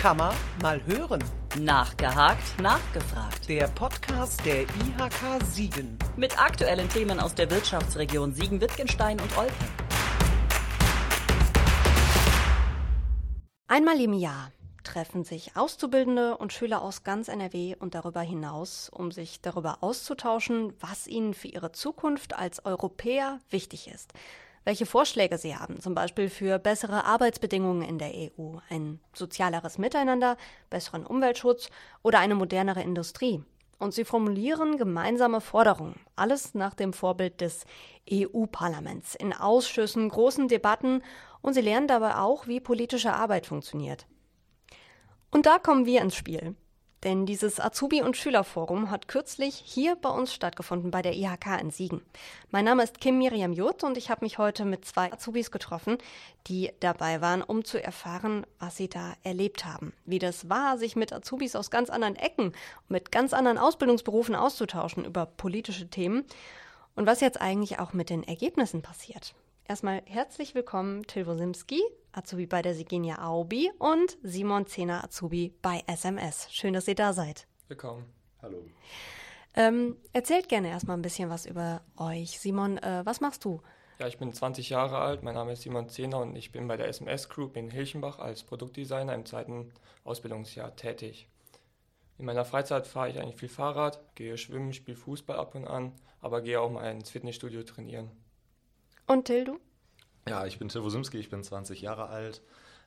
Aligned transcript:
Kammer 0.00 0.34
mal 0.62 0.82
hören. 0.86 1.22
Nachgehakt, 1.58 2.58
nachgefragt. 2.58 3.46
Der 3.50 3.68
Podcast 3.68 4.42
der 4.46 4.62
IHK 4.62 5.44
Siegen. 5.44 5.98
Mit 6.16 6.42
aktuellen 6.42 6.88
Themen 6.88 7.20
aus 7.20 7.34
der 7.34 7.50
Wirtschaftsregion 7.50 8.32
Siegen-Wittgenstein 8.32 9.20
und 9.20 9.36
Olpe. 9.36 9.52
Einmal 13.68 14.00
im 14.00 14.14
Jahr 14.14 14.52
treffen 14.84 15.22
sich 15.22 15.54
Auszubildende 15.54 16.38
und 16.38 16.54
Schüler 16.54 16.80
aus 16.80 17.04
ganz 17.04 17.28
NRW 17.28 17.76
und 17.78 17.94
darüber 17.94 18.22
hinaus, 18.22 18.88
um 18.88 19.12
sich 19.12 19.42
darüber 19.42 19.82
auszutauschen, 19.82 20.72
was 20.80 21.08
ihnen 21.08 21.34
für 21.34 21.48
ihre 21.48 21.72
Zukunft 21.72 22.34
als 22.34 22.64
Europäer 22.64 23.38
wichtig 23.50 23.86
ist. 23.88 24.14
Welche 24.64 24.84
Vorschläge 24.84 25.38
sie 25.38 25.56
haben, 25.56 25.80
zum 25.80 25.94
Beispiel 25.94 26.28
für 26.28 26.58
bessere 26.58 27.04
Arbeitsbedingungen 27.04 27.82
in 27.82 27.98
der 27.98 28.12
EU, 28.12 28.58
ein 28.68 29.00
sozialeres 29.14 29.78
Miteinander, 29.78 30.36
besseren 30.68 31.06
Umweltschutz 31.06 31.70
oder 32.02 32.18
eine 32.18 32.34
modernere 32.34 32.82
Industrie. 32.82 33.42
Und 33.78 33.94
sie 33.94 34.04
formulieren 34.04 34.76
gemeinsame 34.76 35.40
Forderungen, 35.40 35.98
alles 36.14 36.52
nach 36.52 36.74
dem 36.74 36.92
Vorbild 36.92 37.40
des 37.40 37.64
EU-Parlaments, 38.12 39.14
in 39.14 39.32
Ausschüssen, 39.32 40.10
großen 40.10 40.48
Debatten 40.48 41.02
und 41.40 41.54
sie 41.54 41.62
lernen 41.62 41.88
dabei 41.88 42.16
auch, 42.16 42.46
wie 42.46 42.60
politische 42.60 43.14
Arbeit 43.14 43.46
funktioniert. 43.46 44.06
Und 45.30 45.46
da 45.46 45.58
kommen 45.58 45.86
wir 45.86 46.02
ins 46.02 46.14
Spiel. 46.14 46.54
Denn 47.02 47.24
dieses 47.24 47.60
Azubi- 47.60 48.02
und 48.02 48.18
Schülerforum 48.18 48.90
hat 48.90 49.08
kürzlich 49.08 49.54
hier 49.54 49.96
bei 49.96 50.10
uns 50.10 50.34
stattgefunden, 50.34 50.90
bei 50.90 51.00
der 51.00 51.14
IHK 51.14 51.58
in 51.58 51.70
Siegen. 51.70 52.02
Mein 52.50 52.66
Name 52.66 52.82
ist 52.82 53.00
Kim 53.00 53.16
Miriam 53.16 53.54
Jutt 53.54 53.84
und 53.84 53.96
ich 53.96 54.10
habe 54.10 54.22
mich 54.22 54.36
heute 54.36 54.66
mit 54.66 54.84
zwei 54.84 55.10
Azubis 55.10 55.50
getroffen, 55.50 55.96
die 56.46 56.72
dabei 56.80 57.22
waren, 57.22 57.42
um 57.42 57.64
zu 57.64 57.82
erfahren, 57.82 58.46
was 58.58 58.76
sie 58.76 58.88
da 58.88 59.14
erlebt 59.22 59.64
haben. 59.64 59.94
Wie 60.04 60.18
das 60.18 60.50
war, 60.50 60.76
sich 60.76 60.94
mit 60.94 61.10
Azubis 61.10 61.56
aus 61.56 61.70
ganz 61.70 61.88
anderen 61.88 62.16
Ecken, 62.16 62.52
mit 62.88 63.10
ganz 63.10 63.32
anderen 63.32 63.56
Ausbildungsberufen 63.56 64.34
auszutauschen 64.34 65.06
über 65.06 65.24
politische 65.24 65.88
Themen 65.88 66.26
und 66.96 67.06
was 67.06 67.22
jetzt 67.22 67.40
eigentlich 67.40 67.78
auch 67.78 67.94
mit 67.94 68.10
den 68.10 68.24
Ergebnissen 68.24 68.82
passiert. 68.82 69.34
Erstmal 69.70 70.02
herzlich 70.04 70.56
willkommen, 70.56 71.04
Till 71.04 71.28
Wosimski, 71.28 71.80
Azubi 72.10 72.46
bei 72.46 72.60
der 72.60 72.74
Sigenia 72.74 73.24
Aubi 73.24 73.70
und 73.78 74.18
Simon 74.20 74.66
Zehner, 74.66 75.04
Azubi 75.04 75.54
bei 75.62 75.84
SMS. 75.86 76.48
Schön, 76.50 76.74
dass 76.74 76.88
ihr 76.88 76.96
da 76.96 77.12
seid. 77.12 77.46
Willkommen. 77.68 78.04
Hallo. 78.42 78.64
Ähm, 79.54 79.96
erzählt 80.12 80.48
gerne 80.48 80.70
erstmal 80.70 80.96
ein 80.96 81.02
bisschen 81.02 81.30
was 81.30 81.46
über 81.46 81.82
euch. 81.96 82.40
Simon, 82.40 82.78
äh, 82.78 83.02
was 83.04 83.20
machst 83.20 83.44
du? 83.44 83.62
Ja, 84.00 84.08
ich 84.08 84.18
bin 84.18 84.32
20 84.32 84.70
Jahre 84.70 84.98
alt, 84.98 85.22
mein 85.22 85.34
Name 85.34 85.52
ist 85.52 85.62
Simon 85.62 85.88
Zehner 85.88 86.18
und 86.18 86.34
ich 86.34 86.50
bin 86.50 86.66
bei 86.66 86.76
der 86.76 86.88
SMS 86.88 87.28
Group 87.28 87.56
in 87.56 87.70
Hilchenbach 87.70 88.18
als 88.18 88.42
Produktdesigner 88.42 89.14
im 89.14 89.24
zweiten 89.24 89.72
Ausbildungsjahr 90.02 90.74
tätig. 90.74 91.28
In 92.18 92.24
meiner 92.24 92.44
Freizeit 92.44 92.88
fahre 92.88 93.10
ich 93.10 93.20
eigentlich 93.20 93.38
viel 93.38 93.48
Fahrrad, 93.48 94.00
gehe 94.16 94.36
schwimmen, 94.36 94.72
spiele 94.72 94.96
Fußball 94.96 95.36
ab 95.36 95.54
und 95.54 95.68
an, 95.68 95.92
aber 96.20 96.40
gehe 96.40 96.60
auch 96.60 96.72
mal 96.72 96.90
ins 96.90 97.10
Fitnessstudio 97.10 97.62
trainieren. 97.62 98.10
Und 99.10 99.24
Till, 99.24 99.42
du? 99.42 99.58
Ja, 100.28 100.46
ich 100.46 100.60
bin 100.60 100.68
Till 100.68 100.84
Wosimski, 100.84 101.18
ich 101.18 101.30
bin 101.30 101.42
20 101.42 101.80
Jahre 101.80 102.10
alt, 102.10 102.42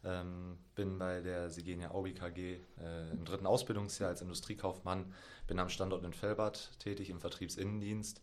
ähm, 0.05 0.57
bin 0.73 0.97
bei 0.97 1.19
der 1.19 1.49
Sigenia 1.49 1.91
Aubi 1.91 2.13
KG 2.13 2.61
äh, 2.79 3.11
im 3.11 3.25
dritten 3.25 3.45
Ausbildungsjahr 3.45 4.07
als 4.07 4.21
Industriekaufmann, 4.21 5.13
bin 5.47 5.59
am 5.59 5.67
Standort 5.67 6.05
in 6.05 6.13
Fellbad 6.13 6.79
tätig 6.79 7.09
im 7.09 7.19
Vertriebsinnendienst. 7.19 8.21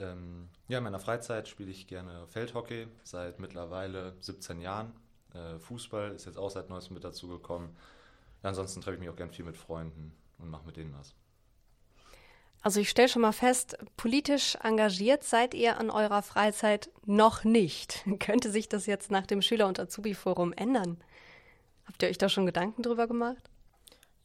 Ähm, 0.00 0.50
ja, 0.68 0.76
in 0.76 0.84
meiner 0.84 0.98
Freizeit 0.98 1.48
spiele 1.48 1.70
ich 1.70 1.86
gerne 1.86 2.26
Feldhockey 2.26 2.88
seit 3.04 3.40
mittlerweile 3.40 4.12
17 4.20 4.60
Jahren. 4.60 4.92
Äh, 5.32 5.58
Fußball 5.60 6.10
ist 6.10 6.26
jetzt 6.26 6.36
auch 6.36 6.50
seit 6.50 6.68
neuestem 6.68 6.92
mit 6.92 7.04
dazu 7.04 7.28
gekommen. 7.28 7.74
Ja, 8.42 8.50
ansonsten 8.50 8.82
treffe 8.82 8.96
ich 8.96 9.00
mich 9.00 9.08
auch 9.08 9.16
gern 9.16 9.30
viel 9.30 9.46
mit 9.46 9.56
Freunden 9.56 10.12
und 10.36 10.50
mache 10.50 10.66
mit 10.66 10.76
denen 10.76 10.92
was. 10.92 11.14
Also 12.64 12.80
ich 12.80 12.88
stelle 12.88 13.10
schon 13.10 13.20
mal 13.20 13.32
fest, 13.32 13.76
politisch 13.98 14.56
engagiert 14.62 15.22
seid 15.22 15.52
ihr 15.52 15.78
an 15.78 15.90
eurer 15.90 16.22
Freizeit 16.22 16.88
noch 17.04 17.44
nicht. 17.44 18.02
Könnte 18.20 18.50
sich 18.50 18.70
das 18.70 18.86
jetzt 18.86 19.10
nach 19.10 19.26
dem 19.26 19.42
Schüler- 19.42 19.68
und 19.68 19.78
Azubi-Forum 19.78 20.54
ändern? 20.54 20.96
Habt 21.84 22.02
ihr 22.02 22.08
euch 22.08 22.16
da 22.16 22.30
schon 22.30 22.46
Gedanken 22.46 22.82
drüber 22.82 23.06
gemacht? 23.06 23.50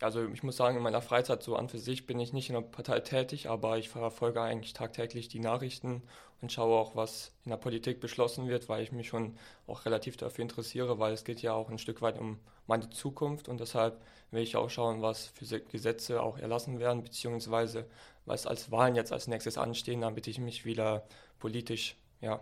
Also 0.02 0.26
ich 0.28 0.44
muss 0.44 0.56
sagen, 0.56 0.78
in 0.78 0.84
meiner 0.84 1.02
Freizeit 1.02 1.44
so 1.44 1.56
an 1.58 1.68
für 1.68 1.78
sich 1.78 2.08
bin 2.08 2.20
ich 2.20 2.32
nicht 2.32 2.50
in 2.50 2.56
der 2.56 2.62
Partei 2.62 3.02
tätig, 3.02 3.50
aber 3.50 3.78
ich 3.78 3.90
verfolge 3.90 4.42
eigentlich 4.42 4.72
tagtäglich 4.74 5.28
die 5.28 5.40
Nachrichten 5.42 6.04
und 6.42 6.54
schaue 6.54 6.80
auch, 6.80 6.96
was 6.96 7.34
in 7.44 7.50
der 7.50 7.58
Politik 7.58 8.00
beschlossen 8.00 8.48
wird, 8.48 8.70
weil 8.70 8.82
ich 8.82 8.94
mich 8.94 9.10
schon 9.10 9.38
auch 9.68 9.86
relativ 9.86 10.16
dafür 10.16 10.44
interessiere, 10.44 11.00
weil 11.00 11.14
es 11.14 11.26
geht 11.26 11.42
ja 11.42 11.54
auch 11.54 11.70
ein 11.70 11.78
Stück 11.78 12.02
weit 12.02 12.18
um 12.18 12.40
meine 12.66 12.90
Zukunft 12.92 13.50
und 13.50 13.60
deshalb 13.60 14.02
will 14.32 14.42
ich 14.42 14.56
auch 14.56 14.70
schauen, 14.70 15.02
was 15.02 15.28
für 15.28 15.60
Gesetze 15.60 16.22
auch 16.24 16.38
erlassen 16.38 16.80
werden, 16.80 17.04
beziehungsweise 17.04 17.86
was 18.26 18.48
als 18.48 18.72
Wahlen 18.72 18.96
jetzt 18.96 19.12
als 19.12 19.28
nächstes 19.28 19.58
anstehen, 19.58 20.02
damit 20.02 20.28
ich 20.28 20.40
mich 20.40 20.64
wieder 20.64 21.04
politisch 21.40 21.98
ja, 22.22 22.40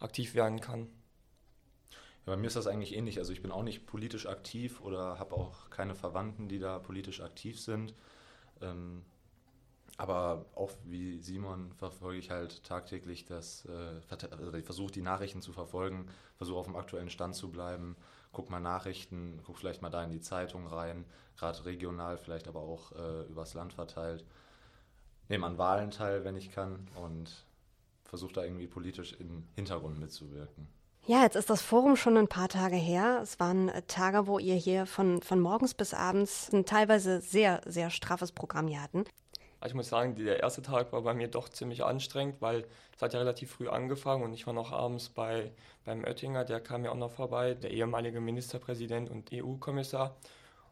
aktiv 0.00 0.34
werden 0.34 0.60
kann. 0.60 0.88
Bei 2.28 2.36
mir 2.36 2.46
ist 2.46 2.56
das 2.56 2.66
eigentlich 2.66 2.94
ähnlich. 2.94 3.18
Also 3.18 3.32
ich 3.32 3.40
bin 3.40 3.50
auch 3.50 3.62
nicht 3.62 3.86
politisch 3.86 4.26
aktiv 4.26 4.80
oder 4.82 5.18
habe 5.18 5.34
auch 5.34 5.70
keine 5.70 5.94
Verwandten, 5.94 6.48
die 6.48 6.58
da 6.58 6.78
politisch 6.78 7.22
aktiv 7.22 7.58
sind. 7.58 7.94
Ähm, 8.60 9.02
aber 9.96 10.44
auch 10.54 10.70
wie 10.84 11.18
Simon 11.20 11.72
verfolge 11.72 12.18
ich 12.18 12.30
halt 12.30 12.62
tagtäglich 12.64 13.24
das, 13.24 13.64
äh, 13.64 14.14
also 14.30 14.54
ich 14.54 14.64
versuche 14.64 14.92
die 14.92 15.02
Nachrichten 15.02 15.40
zu 15.40 15.52
verfolgen, 15.52 16.06
versuche 16.36 16.58
auf 16.58 16.66
dem 16.66 16.76
aktuellen 16.76 17.10
Stand 17.10 17.34
zu 17.34 17.50
bleiben, 17.50 17.96
guck 18.30 18.50
mal 18.50 18.60
Nachrichten, 18.60 19.40
guck 19.44 19.56
vielleicht 19.56 19.82
mal 19.82 19.90
da 19.90 20.04
in 20.04 20.10
die 20.10 20.20
Zeitung 20.20 20.66
rein, 20.66 21.04
gerade 21.36 21.64
regional, 21.64 22.18
vielleicht 22.18 22.46
aber 22.46 22.60
auch 22.60 22.92
äh, 22.92 23.22
übers 23.22 23.54
Land 23.54 23.72
verteilt. 23.72 24.24
Nehme 25.28 25.46
an 25.46 25.58
Wahlen 25.58 25.90
teil, 25.90 26.24
wenn 26.24 26.36
ich 26.36 26.50
kann 26.50 26.88
und 27.02 27.44
versuche 28.04 28.34
da 28.34 28.44
irgendwie 28.44 28.66
politisch 28.66 29.14
im 29.14 29.48
Hintergrund 29.56 29.98
mitzuwirken. 29.98 30.68
Ja, 31.08 31.22
jetzt 31.22 31.36
ist 31.36 31.48
das 31.48 31.62
Forum 31.62 31.96
schon 31.96 32.18
ein 32.18 32.28
paar 32.28 32.50
Tage 32.50 32.76
her. 32.76 33.20
Es 33.22 33.40
waren 33.40 33.70
äh, 33.70 33.80
Tage, 33.80 34.26
wo 34.26 34.38
ihr 34.38 34.56
hier 34.56 34.84
von, 34.84 35.22
von 35.22 35.40
morgens 35.40 35.72
bis 35.72 35.94
abends 35.94 36.52
ein 36.52 36.66
teilweise 36.66 37.22
sehr, 37.22 37.62
sehr 37.64 37.88
straffes 37.88 38.30
Programm 38.30 38.68
hier 38.68 38.82
hatten. 38.82 39.04
Also 39.58 39.72
ich 39.72 39.74
muss 39.74 39.88
sagen, 39.88 40.16
der 40.16 40.40
erste 40.40 40.60
Tag 40.60 40.92
war 40.92 41.00
bei 41.00 41.14
mir 41.14 41.28
doch 41.28 41.48
ziemlich 41.48 41.82
anstrengend, 41.82 42.42
weil 42.42 42.66
es 42.94 43.00
hat 43.00 43.14
ja 43.14 43.20
relativ 43.20 43.52
früh 43.52 43.68
angefangen 43.68 44.22
und 44.22 44.34
ich 44.34 44.46
war 44.46 44.52
noch 44.52 44.70
abends 44.70 45.08
bei, 45.08 45.50
beim 45.86 46.04
Oettinger, 46.04 46.44
der 46.44 46.60
kam 46.60 46.84
ja 46.84 46.90
auch 46.90 46.96
noch 46.96 47.12
vorbei, 47.12 47.54
der 47.54 47.70
ehemalige 47.70 48.20
Ministerpräsident 48.20 49.08
und 49.08 49.30
EU-Kommissar. 49.32 50.14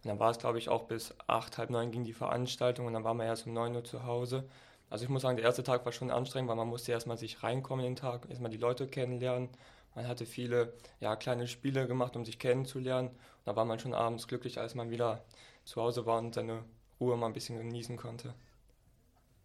Und 0.04 0.08
dann 0.10 0.18
war 0.18 0.32
es, 0.32 0.38
glaube 0.38 0.58
ich, 0.58 0.68
auch 0.68 0.82
bis 0.82 1.14
acht, 1.28 1.56
halb 1.56 1.70
neun 1.70 1.90
ging 1.90 2.04
die 2.04 2.12
Veranstaltung 2.12 2.84
und 2.84 2.92
dann 2.92 3.04
waren 3.04 3.16
wir 3.16 3.24
erst 3.24 3.46
um 3.46 3.54
neun 3.54 3.74
Uhr 3.74 3.84
zu 3.84 4.04
Hause. 4.04 4.44
Also 4.90 5.02
ich 5.02 5.08
muss 5.08 5.22
sagen, 5.22 5.38
der 5.38 5.46
erste 5.46 5.62
Tag 5.62 5.86
war 5.86 5.92
schon 5.92 6.10
anstrengend, 6.10 6.50
weil 6.50 6.56
man 6.56 6.68
musste 6.68 6.92
erstmal 6.92 7.16
sich 7.16 7.42
reinkommen 7.42 7.86
in 7.86 7.92
den 7.92 7.96
Tag, 7.96 8.28
erstmal 8.28 8.50
die 8.50 8.58
Leute 8.58 8.86
kennenlernen, 8.86 9.48
man 9.96 10.06
hatte 10.06 10.26
viele 10.26 10.74
ja, 11.00 11.16
kleine 11.16 11.48
Spiele 11.48 11.88
gemacht, 11.88 12.14
um 12.14 12.24
sich 12.24 12.38
kennenzulernen. 12.38 13.08
Und 13.08 13.46
da 13.46 13.56
war 13.56 13.64
man 13.64 13.80
schon 13.80 13.94
abends 13.94 14.28
glücklich, 14.28 14.60
als 14.60 14.74
man 14.74 14.90
wieder 14.90 15.24
zu 15.64 15.80
Hause 15.82 16.06
war 16.06 16.18
und 16.18 16.34
seine 16.34 16.62
Ruhe 17.00 17.16
mal 17.16 17.26
ein 17.26 17.32
bisschen 17.32 17.56
genießen 17.56 17.96
konnte. 17.96 18.34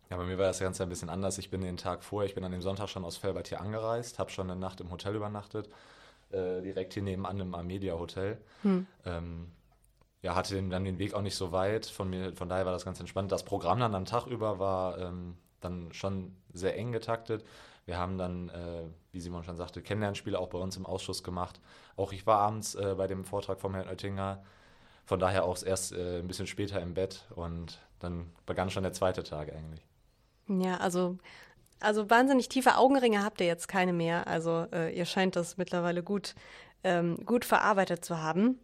Ja, 0.10 0.18
bei 0.18 0.26
mir 0.26 0.38
war 0.38 0.48
das 0.48 0.60
Ganze 0.60 0.84
ein 0.84 0.90
bisschen 0.90 1.10
anders. 1.10 1.38
Ich 1.38 1.50
bin 1.50 1.62
den 1.62 1.78
Tag 1.78 2.04
vorher, 2.04 2.28
ich 2.28 2.36
bin 2.36 2.44
an 2.44 2.52
dem 2.52 2.62
Sonntag 2.62 2.90
schon 2.90 3.06
aus 3.06 3.16
Felbert 3.16 3.48
hier 3.48 3.62
angereist, 3.62 4.20
habe 4.20 4.30
schon 4.30 4.52
eine 4.52 4.60
Nacht 4.60 4.82
im 4.82 4.92
Hotel 4.92 5.16
übernachtet, 5.16 5.70
äh, 6.32 6.62
direkt 6.62 6.94
hier 6.94 7.04
nebenan 7.04 7.40
im 7.40 7.56
Amedia 7.56 7.98
Hotel. 7.98 8.38
Hm. 8.64 8.86
Ähm, 9.06 9.52
ja, 10.22 10.36
hatte 10.36 10.54
den, 10.54 10.70
dann 10.70 10.84
den 10.84 11.00
Weg 11.00 11.14
auch 11.14 11.22
nicht 11.22 11.36
so 11.36 11.54
weit. 11.54 11.86
Von 11.86 12.10
mir, 12.10 12.36
von 12.36 12.50
daher 12.50 12.66
war 12.66 12.74
das 12.74 12.84
ganz 12.84 13.00
entspannt. 13.00 13.32
Das 13.32 13.46
Programm 13.46 13.80
dann 13.80 13.96
am 13.96 14.04
Tag 14.04 14.28
über 14.28 14.60
war 14.60 14.98
ähm, 14.98 15.38
dann 15.62 15.94
schon 15.94 16.36
sehr 16.52 16.78
eng 16.78 16.92
getaktet. 16.92 17.46
Wir 17.86 17.98
haben 17.98 18.18
dann, 18.18 18.50
äh, 18.50 18.84
wie 19.12 19.20
Simon 19.20 19.44
schon 19.44 19.58
sagte, 19.58 19.82
Kennenlernspiele 19.82 20.38
auch 20.38 20.50
bei 20.50 20.58
uns 20.60 20.78
im 20.78 20.86
Ausschuss 20.86 21.24
gemacht. 21.24 21.60
Auch 21.98 22.14
ich 22.14 22.26
war 22.28 22.40
abends 22.40 22.76
äh, 22.76 22.96
bei 22.98 23.08
dem 23.08 23.26
Vortrag 23.26 23.60
vom 23.60 23.74
Herrn 23.74 23.90
Oettinger, 23.90 24.44
von 25.06 25.20
daher 25.20 25.44
auch 25.44 25.62
erst 25.64 25.94
äh, 25.94 26.20
ein 26.20 26.28
bisschen 26.28 26.48
später 26.48 26.82
im 26.82 26.94
Bett 26.94 27.26
und 27.36 27.80
dann 28.00 28.32
begann 28.46 28.70
schon 28.70 28.84
der 28.84 28.94
zweite 28.94 29.24
Tag 29.24 29.52
eigentlich. 29.52 29.86
Ja, 30.48 30.78
also, 30.78 31.18
also 31.80 32.10
wahnsinnig 32.10 32.50
tiefe 32.50 32.78
Augenringe 32.78 33.24
habt 33.24 33.42
ihr 33.42 33.48
jetzt 33.48 33.68
keine 33.68 33.94
mehr. 33.94 34.28
Also 34.28 34.68
äh, 34.72 34.96
ihr 34.96 35.06
scheint 35.06 35.36
das 35.36 35.58
mittlerweile 35.58 36.04
gut, 36.04 36.36
ähm, 36.84 37.18
gut 37.26 37.46
verarbeitet 37.46 38.06
zu 38.06 38.20
haben. 38.20 38.60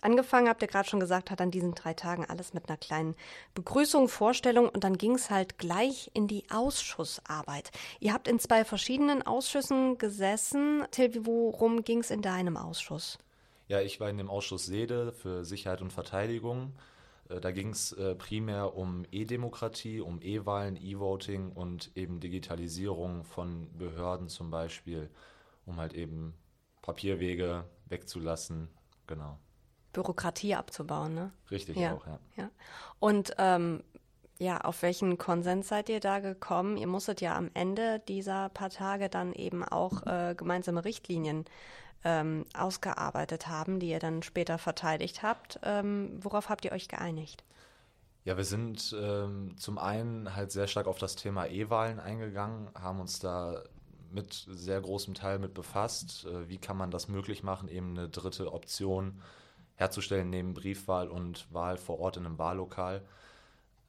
Angefangen, 0.00 0.48
habt 0.48 0.62
ihr 0.62 0.68
gerade 0.68 0.88
schon 0.88 1.00
gesagt, 1.00 1.30
hat 1.30 1.40
an 1.40 1.50
diesen 1.50 1.74
drei 1.74 1.94
Tagen 1.94 2.24
alles 2.24 2.54
mit 2.54 2.68
einer 2.68 2.78
kleinen 2.78 3.14
Begrüßung, 3.54 4.08
Vorstellung 4.08 4.68
und 4.68 4.84
dann 4.84 4.96
ging 4.96 5.14
es 5.14 5.30
halt 5.30 5.58
gleich 5.58 6.10
in 6.14 6.26
die 6.26 6.44
Ausschussarbeit. 6.50 7.70
Ihr 8.00 8.12
habt 8.12 8.28
in 8.28 8.38
zwei 8.38 8.64
verschiedenen 8.64 9.22
Ausschüssen 9.22 9.98
gesessen. 9.98 10.84
Till, 10.90 11.26
worum 11.26 11.82
ging 11.84 12.00
es 12.00 12.10
in 12.10 12.22
deinem 12.22 12.56
Ausschuss? 12.56 13.18
Ja, 13.68 13.80
ich 13.80 14.00
war 14.00 14.10
in 14.10 14.18
dem 14.18 14.28
Ausschuss 14.28 14.66
Sede 14.66 15.12
für 15.12 15.44
Sicherheit 15.44 15.80
und 15.80 15.92
Verteidigung. 15.92 16.72
Äh, 17.28 17.40
da 17.40 17.50
ging 17.50 17.70
es 17.70 17.92
äh, 17.92 18.14
primär 18.14 18.76
um 18.76 19.04
E-Demokratie, 19.10 20.00
um 20.00 20.20
E-Wahlen, 20.20 20.76
E-Voting 20.76 21.52
und 21.52 21.90
eben 21.94 22.20
Digitalisierung 22.20 23.24
von 23.24 23.68
Behörden 23.78 24.28
zum 24.28 24.50
Beispiel, 24.50 25.10
um 25.66 25.76
halt 25.76 25.94
eben 25.94 26.34
Papierwege 26.82 27.64
wegzulassen. 27.86 28.68
Genau. 29.06 29.38
Bürokratie 29.92 30.54
abzubauen, 30.54 31.14
ne? 31.14 31.32
Richtig 31.50 31.76
ja. 31.76 31.94
auch, 31.94 32.06
ja. 32.06 32.18
ja. 32.36 32.50
Und 32.98 33.34
ähm, 33.38 33.82
ja, 34.38 34.58
auf 34.62 34.82
welchen 34.82 35.18
Konsens 35.18 35.68
seid 35.68 35.88
ihr 35.88 36.00
da 36.00 36.18
gekommen? 36.18 36.76
Ihr 36.76 36.86
musstet 36.86 37.20
ja 37.20 37.36
am 37.36 37.50
Ende 37.52 38.00
dieser 38.08 38.48
paar 38.48 38.70
Tage 38.70 39.08
dann 39.08 39.34
eben 39.34 39.62
auch 39.62 40.06
äh, 40.06 40.34
gemeinsame 40.34 40.84
Richtlinien 40.84 41.44
ähm, 42.04 42.46
ausgearbeitet 42.54 43.48
haben, 43.48 43.80
die 43.80 43.90
ihr 43.90 43.98
dann 43.98 44.22
später 44.22 44.56
verteidigt 44.56 45.22
habt. 45.22 45.60
Ähm, 45.62 46.18
worauf 46.22 46.48
habt 46.48 46.64
ihr 46.64 46.72
euch 46.72 46.88
geeinigt? 46.88 47.44
Ja, 48.24 48.36
wir 48.36 48.44
sind 48.44 48.94
ähm, 48.98 49.56
zum 49.56 49.78
einen 49.78 50.34
halt 50.34 50.52
sehr 50.52 50.66
stark 50.66 50.86
auf 50.86 50.98
das 50.98 51.16
Thema 51.16 51.46
E-Wahlen 51.46 52.00
eingegangen, 52.00 52.70
haben 52.74 53.00
uns 53.00 53.18
da 53.18 53.62
mit 54.10 54.46
sehr 54.48 54.80
großem 54.80 55.14
Teil 55.14 55.38
mit 55.38 55.54
befasst. 55.54 56.26
Äh, 56.26 56.48
wie 56.48 56.58
kann 56.58 56.76
man 56.76 56.90
das 56.90 57.08
möglich 57.08 57.42
machen, 57.42 57.68
eben 57.68 57.90
eine 57.90 58.08
dritte 58.08 58.52
Option 58.52 59.20
herzustellen 59.80 60.28
neben 60.28 60.54
Briefwahl 60.54 61.08
und 61.08 61.52
Wahl 61.52 61.78
vor 61.78 61.98
Ort 61.98 62.18
in 62.18 62.26
einem 62.26 62.38
Wahllokal. 62.38 63.02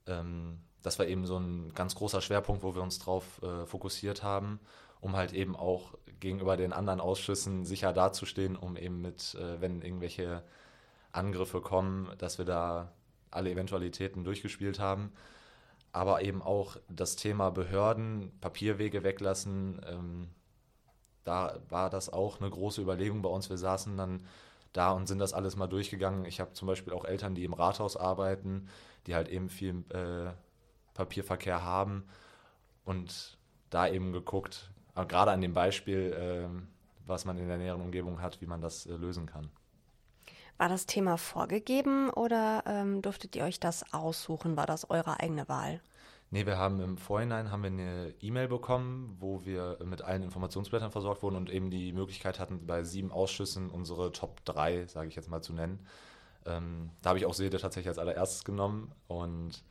Ähm, 0.07 0.59
das 0.81 0.97
war 0.97 1.05
eben 1.05 1.27
so 1.27 1.37
ein 1.37 1.73
ganz 1.75 1.95
großer 1.95 2.21
Schwerpunkt, 2.21 2.63
wo 2.63 2.73
wir 2.73 2.81
uns 2.81 2.97
drauf 2.97 3.41
äh, 3.43 3.65
fokussiert 3.65 4.23
haben, 4.23 4.59
um 5.01 5.15
halt 5.15 5.33
eben 5.33 5.55
auch 5.55 5.93
gegenüber 6.19 6.55
den 6.57 6.73
anderen 6.73 7.01
Ausschüssen 7.01 7.65
sicher 7.65 7.91
dazustehen, 7.91 8.55
um 8.55 8.77
eben 8.77 9.01
mit, 9.01 9.35
äh, 9.35 9.59
wenn 9.59 9.81
irgendwelche 9.81 10.43
Angriffe 11.11 11.59
kommen, 11.59 12.09
dass 12.17 12.37
wir 12.37 12.45
da 12.45 12.93
alle 13.29 13.51
Eventualitäten 13.51 14.23
durchgespielt 14.23 14.79
haben. 14.79 15.11
Aber 15.91 16.21
eben 16.21 16.41
auch 16.41 16.77
das 16.87 17.17
Thema 17.17 17.49
Behörden, 17.49 18.31
Papierwege 18.39 19.03
weglassen, 19.03 19.81
ähm, 19.85 20.29
da 21.25 21.59
war 21.69 21.89
das 21.89 22.11
auch 22.11 22.39
eine 22.39 22.49
große 22.49 22.81
Überlegung 22.81 23.21
bei 23.21 23.29
uns. 23.29 23.49
Wir 23.49 23.57
saßen 23.57 23.97
dann 23.97 24.23
da 24.73 24.91
und 24.91 25.07
sind 25.07 25.19
das 25.19 25.33
alles 25.33 25.55
mal 25.55 25.67
durchgegangen. 25.67 26.25
Ich 26.25 26.39
habe 26.39 26.53
zum 26.53 26.67
Beispiel 26.67 26.93
auch 26.93 27.05
Eltern, 27.05 27.35
die 27.35 27.43
im 27.43 27.53
Rathaus 27.53 27.97
arbeiten, 27.97 28.67
die 29.07 29.15
halt 29.15 29.27
eben 29.27 29.49
viel 29.49 29.83
äh, 29.89 30.31
Papierverkehr 30.93 31.63
haben 31.63 32.05
und 32.85 33.37
da 33.69 33.87
eben 33.87 34.11
geguckt, 34.11 34.71
gerade 35.07 35.31
an 35.31 35.41
dem 35.41 35.53
Beispiel, 35.53 36.13
äh, 36.13 36.61
was 37.05 37.25
man 37.25 37.37
in 37.37 37.47
der 37.47 37.57
näheren 37.57 37.81
Umgebung 37.81 38.21
hat, 38.21 38.41
wie 38.41 38.45
man 38.45 38.61
das 38.61 38.85
äh, 38.85 38.93
lösen 38.93 39.25
kann. 39.25 39.49
War 40.57 40.69
das 40.69 40.85
Thema 40.85 41.17
vorgegeben 41.17 42.11
oder 42.11 42.63
ähm, 42.67 43.01
durftet 43.01 43.35
ihr 43.35 43.43
euch 43.43 43.59
das 43.59 43.93
aussuchen? 43.93 44.57
War 44.57 44.67
das 44.67 44.89
eure 44.89 45.19
eigene 45.19 45.49
Wahl? 45.49 45.81
Nee, 46.31 46.45
wir 46.45 46.57
haben 46.57 46.79
im 46.79 46.97
Vorhinein 46.97 47.51
haben 47.51 47.63
wir 47.63 47.69
eine 47.69 48.13
E-Mail 48.21 48.47
bekommen, 48.47 49.17
wo 49.19 49.45
wir 49.45 49.77
mit 49.83 50.01
allen 50.01 50.23
Informationsblättern 50.23 50.91
versorgt 50.91 51.23
wurden 51.23 51.35
und 51.35 51.49
eben 51.49 51.69
die 51.69 51.91
Möglichkeit 51.91 52.39
hatten, 52.39 52.65
bei 52.65 52.83
sieben 52.83 53.11
Ausschüssen 53.11 53.69
unsere 53.69 54.11
Top 54.11 54.43
3, 54.45 54.87
sage 54.87 55.09
ich 55.09 55.15
jetzt 55.15 55.29
mal, 55.29 55.41
zu 55.41 55.53
nennen. 55.53 55.85
Ähm, 56.45 56.89
da 57.01 57.09
habe 57.09 57.19
ich 57.19 57.25
auch 57.25 57.33
Sede 57.33 57.59
tatsächlich 57.59 57.89
als 57.89 57.99
allererstes 57.99 58.45
genommen 58.45 58.91
und 59.07 59.63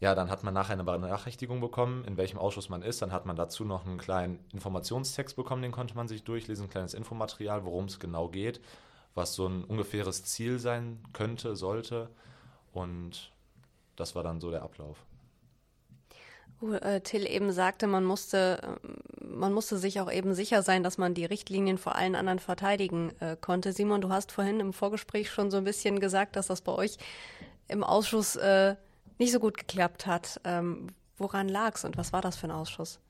ja, 0.00 0.16
dann 0.16 0.30
hat 0.30 0.42
man 0.42 0.52
nachher 0.52 0.72
eine 0.72 0.82
Benachrichtigung 0.82 1.60
bekommen, 1.60 2.04
in 2.04 2.16
welchem 2.16 2.38
Ausschuss 2.38 2.68
man 2.68 2.82
ist. 2.82 3.00
Dann 3.00 3.12
hat 3.12 3.24
man 3.24 3.36
dazu 3.36 3.64
noch 3.64 3.86
einen 3.86 3.98
kleinen 3.98 4.40
Informationstext 4.52 5.36
bekommen, 5.36 5.62
den 5.62 5.70
konnte 5.70 5.94
man 5.94 6.08
sich 6.08 6.24
durchlesen, 6.24 6.66
ein 6.66 6.70
kleines 6.70 6.92
Infomaterial, 6.92 7.64
worum 7.64 7.84
es 7.84 8.00
genau 8.00 8.28
geht 8.28 8.60
was 9.14 9.34
so 9.34 9.46
ein 9.46 9.64
ungefähres 9.64 10.24
Ziel 10.24 10.58
sein 10.58 11.02
könnte, 11.12 11.56
sollte. 11.56 12.10
Und 12.72 13.32
das 13.96 14.14
war 14.14 14.22
dann 14.22 14.40
so 14.40 14.50
der 14.50 14.62
Ablauf. 14.62 15.04
Äh, 16.62 17.00
Till 17.00 17.26
eben 17.26 17.52
sagte, 17.52 17.86
man 17.86 18.04
musste, 18.04 18.60
äh, 18.62 19.24
man 19.24 19.52
musste 19.52 19.78
sich 19.78 20.00
auch 20.00 20.10
eben 20.10 20.34
sicher 20.34 20.62
sein, 20.62 20.82
dass 20.82 20.98
man 20.98 21.14
die 21.14 21.24
Richtlinien 21.24 21.78
vor 21.78 21.96
allen 21.96 22.14
anderen 22.14 22.38
verteidigen 22.38 23.12
äh, 23.20 23.36
konnte. 23.40 23.72
Simon, 23.72 24.00
du 24.00 24.10
hast 24.10 24.32
vorhin 24.32 24.60
im 24.60 24.72
Vorgespräch 24.72 25.30
schon 25.30 25.50
so 25.50 25.56
ein 25.56 25.64
bisschen 25.64 26.00
gesagt, 26.00 26.36
dass 26.36 26.46
das 26.46 26.60
bei 26.60 26.72
euch 26.72 26.96
im 27.68 27.82
Ausschuss 27.82 28.36
äh, 28.36 28.76
nicht 29.18 29.32
so 29.32 29.40
gut 29.40 29.56
geklappt 29.56 30.06
hat. 30.06 30.40
Ähm, 30.44 30.88
woran 31.16 31.48
lag 31.48 31.74
es 31.74 31.84
und 31.84 31.96
was 31.96 32.12
war 32.12 32.20
das 32.20 32.36
für 32.36 32.46
ein 32.46 32.52
Ausschuss? 32.52 33.00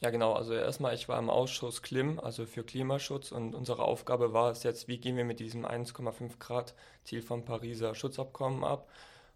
Ja, 0.00 0.10
genau. 0.10 0.34
Also 0.34 0.54
erstmal, 0.54 0.94
ich 0.94 1.08
war 1.08 1.18
im 1.18 1.28
Ausschuss 1.28 1.82
Klim, 1.82 2.20
also 2.20 2.46
für 2.46 2.62
Klimaschutz 2.62 3.32
und 3.32 3.54
unsere 3.54 3.82
Aufgabe 3.82 4.32
war 4.32 4.50
es 4.52 4.62
jetzt, 4.62 4.86
wie 4.86 4.98
gehen 4.98 5.16
wir 5.16 5.24
mit 5.24 5.40
diesem 5.40 5.66
1,5 5.66 6.38
Grad 6.38 6.74
Ziel 7.04 7.20
vom 7.20 7.44
Pariser 7.44 7.94
Schutzabkommen 7.94 8.62
ab. 8.62 8.88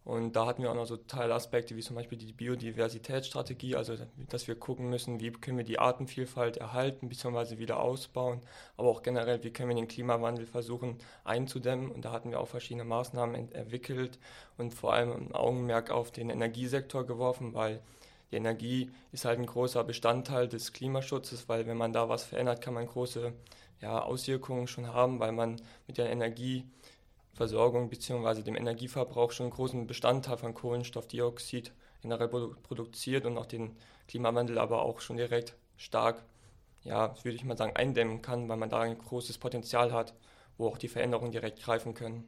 Und 0.05 0.35
da 0.35 0.47
hatten 0.47 0.63
wir 0.63 0.71
auch 0.71 0.75
noch 0.75 0.87
so 0.87 0.97
Teilaspekte 0.97 1.77
wie 1.77 1.81
zum 1.81 1.95
Beispiel 1.95 2.19
die 2.19 2.33
Biodiversitätsstrategie, 2.33 3.77
also 3.77 3.95
dass 4.31 4.49
wir 4.49 4.57
gucken 4.57 4.89
müssen, 4.89 5.21
wie 5.21 5.31
können 5.31 5.59
wir 5.59 5.65
die 5.65 5.79
Artenvielfalt 5.79 6.57
erhalten 6.57 7.09
bzw. 7.09 7.59
wieder 7.59 7.81
ausbauen, 7.81 8.41
aber 8.77 8.89
auch 8.89 9.03
generell, 9.03 9.45
wie 9.45 9.53
können 9.53 9.69
wir 9.69 9.77
den 9.77 9.87
Klimawandel 9.87 10.47
versuchen 10.47 10.99
einzudämmen. 11.23 11.91
Und 11.91 12.05
da 12.05 12.11
hatten 12.11 12.31
wir 12.31 12.41
auch 12.41 12.49
verschiedene 12.49 12.85
Maßnahmen 12.85 13.53
entwickelt 13.53 14.19
und 14.59 14.75
vor 14.75 14.93
allem 14.93 15.13
ein 15.13 15.35
Augenmerk 15.35 15.93
auf 15.93 16.11
den 16.11 16.31
Energiesektor 16.31 17.07
geworfen, 17.07 17.55
weil 17.55 17.81
die 18.33 18.37
Energie 18.37 18.91
ist 19.13 19.25
halt 19.25 19.39
ein 19.39 19.47
großer 19.47 19.85
Bestandteil 19.85 20.49
des 20.49 20.73
Klimaschutzes, 20.73 21.49
weil 21.49 21.67
wenn 21.67 21.77
man 21.77 21.93
da 21.93 22.09
was 22.09 22.25
verändert, 22.25 22.61
kann 22.61 22.75
man 22.75 22.87
große 22.87 23.33
ja, 23.81 24.03
Auswirkungen 24.03 24.67
schon 24.67 24.87
haben, 24.87 25.21
weil 25.21 25.33
man 25.33 25.61
mit 25.87 25.99
der 25.99 26.11
Energieversorgung 27.33 27.89
bzw. 27.89 28.43
dem 28.43 28.57
Energieverbrauch 28.57 29.33
schon 29.33 29.45
einen 29.45 29.55
großen 29.55 29.87
Bestandteil 29.87 30.37
von 30.37 30.55
Kohlenstoffdioxid 30.55 31.73
generell 32.03 32.29
produziert 32.29 33.25
und 33.25 33.39
auch 33.39 33.47
den 33.47 33.77
Klimawandel 34.07 34.59
aber 34.59 34.83
auch 34.83 35.01
schon 35.01 35.17
direkt 35.17 35.57
stark, 35.77 36.23
ja, 36.83 37.15
würde 37.25 37.37
ich 37.37 37.45
mal 37.45 37.57
sagen, 37.57 37.75
eindämmen 37.75 38.23
kann, 38.23 38.49
weil 38.49 38.57
man 38.57 38.69
da 38.69 38.81
ein 38.81 38.99
großes 38.99 39.39
Potenzial 39.39 39.93
hat, 39.93 40.15
wo 40.59 40.69
auch 40.69 40.79
die 40.79 40.89
Veränderungen 40.89 41.33
direkt 41.33 41.63
greifen 41.63 41.95
können. 41.95 42.25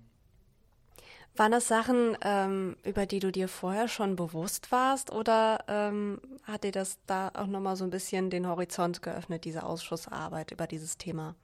Waren 1.37 1.53
das 1.53 1.67
Sachen, 1.67 2.17
ähm, 2.23 2.77
über 2.85 3.07
die 3.07 3.19
du 3.19 3.33
dir 3.33 3.49
vorher 3.49 3.89
schon 3.89 4.15
bewusst 4.15 4.71
warst 4.71 5.13
oder 5.13 5.65
ähm, 5.67 6.21
hat 6.45 6.63
dir 6.63 6.71
das 6.73 6.99
da 7.07 7.31
auch 7.35 7.49
nochmal 7.49 7.77
so 7.77 7.85
ein 7.85 7.91
bisschen 7.91 8.31
den 8.31 8.47
Horizont 8.47 9.03
geöffnet, 9.03 9.45
diese 9.45 9.65
Ausschussarbeit 9.65 10.53
über 10.53 10.69
dieses 10.69 10.97
Thema? 10.97 11.35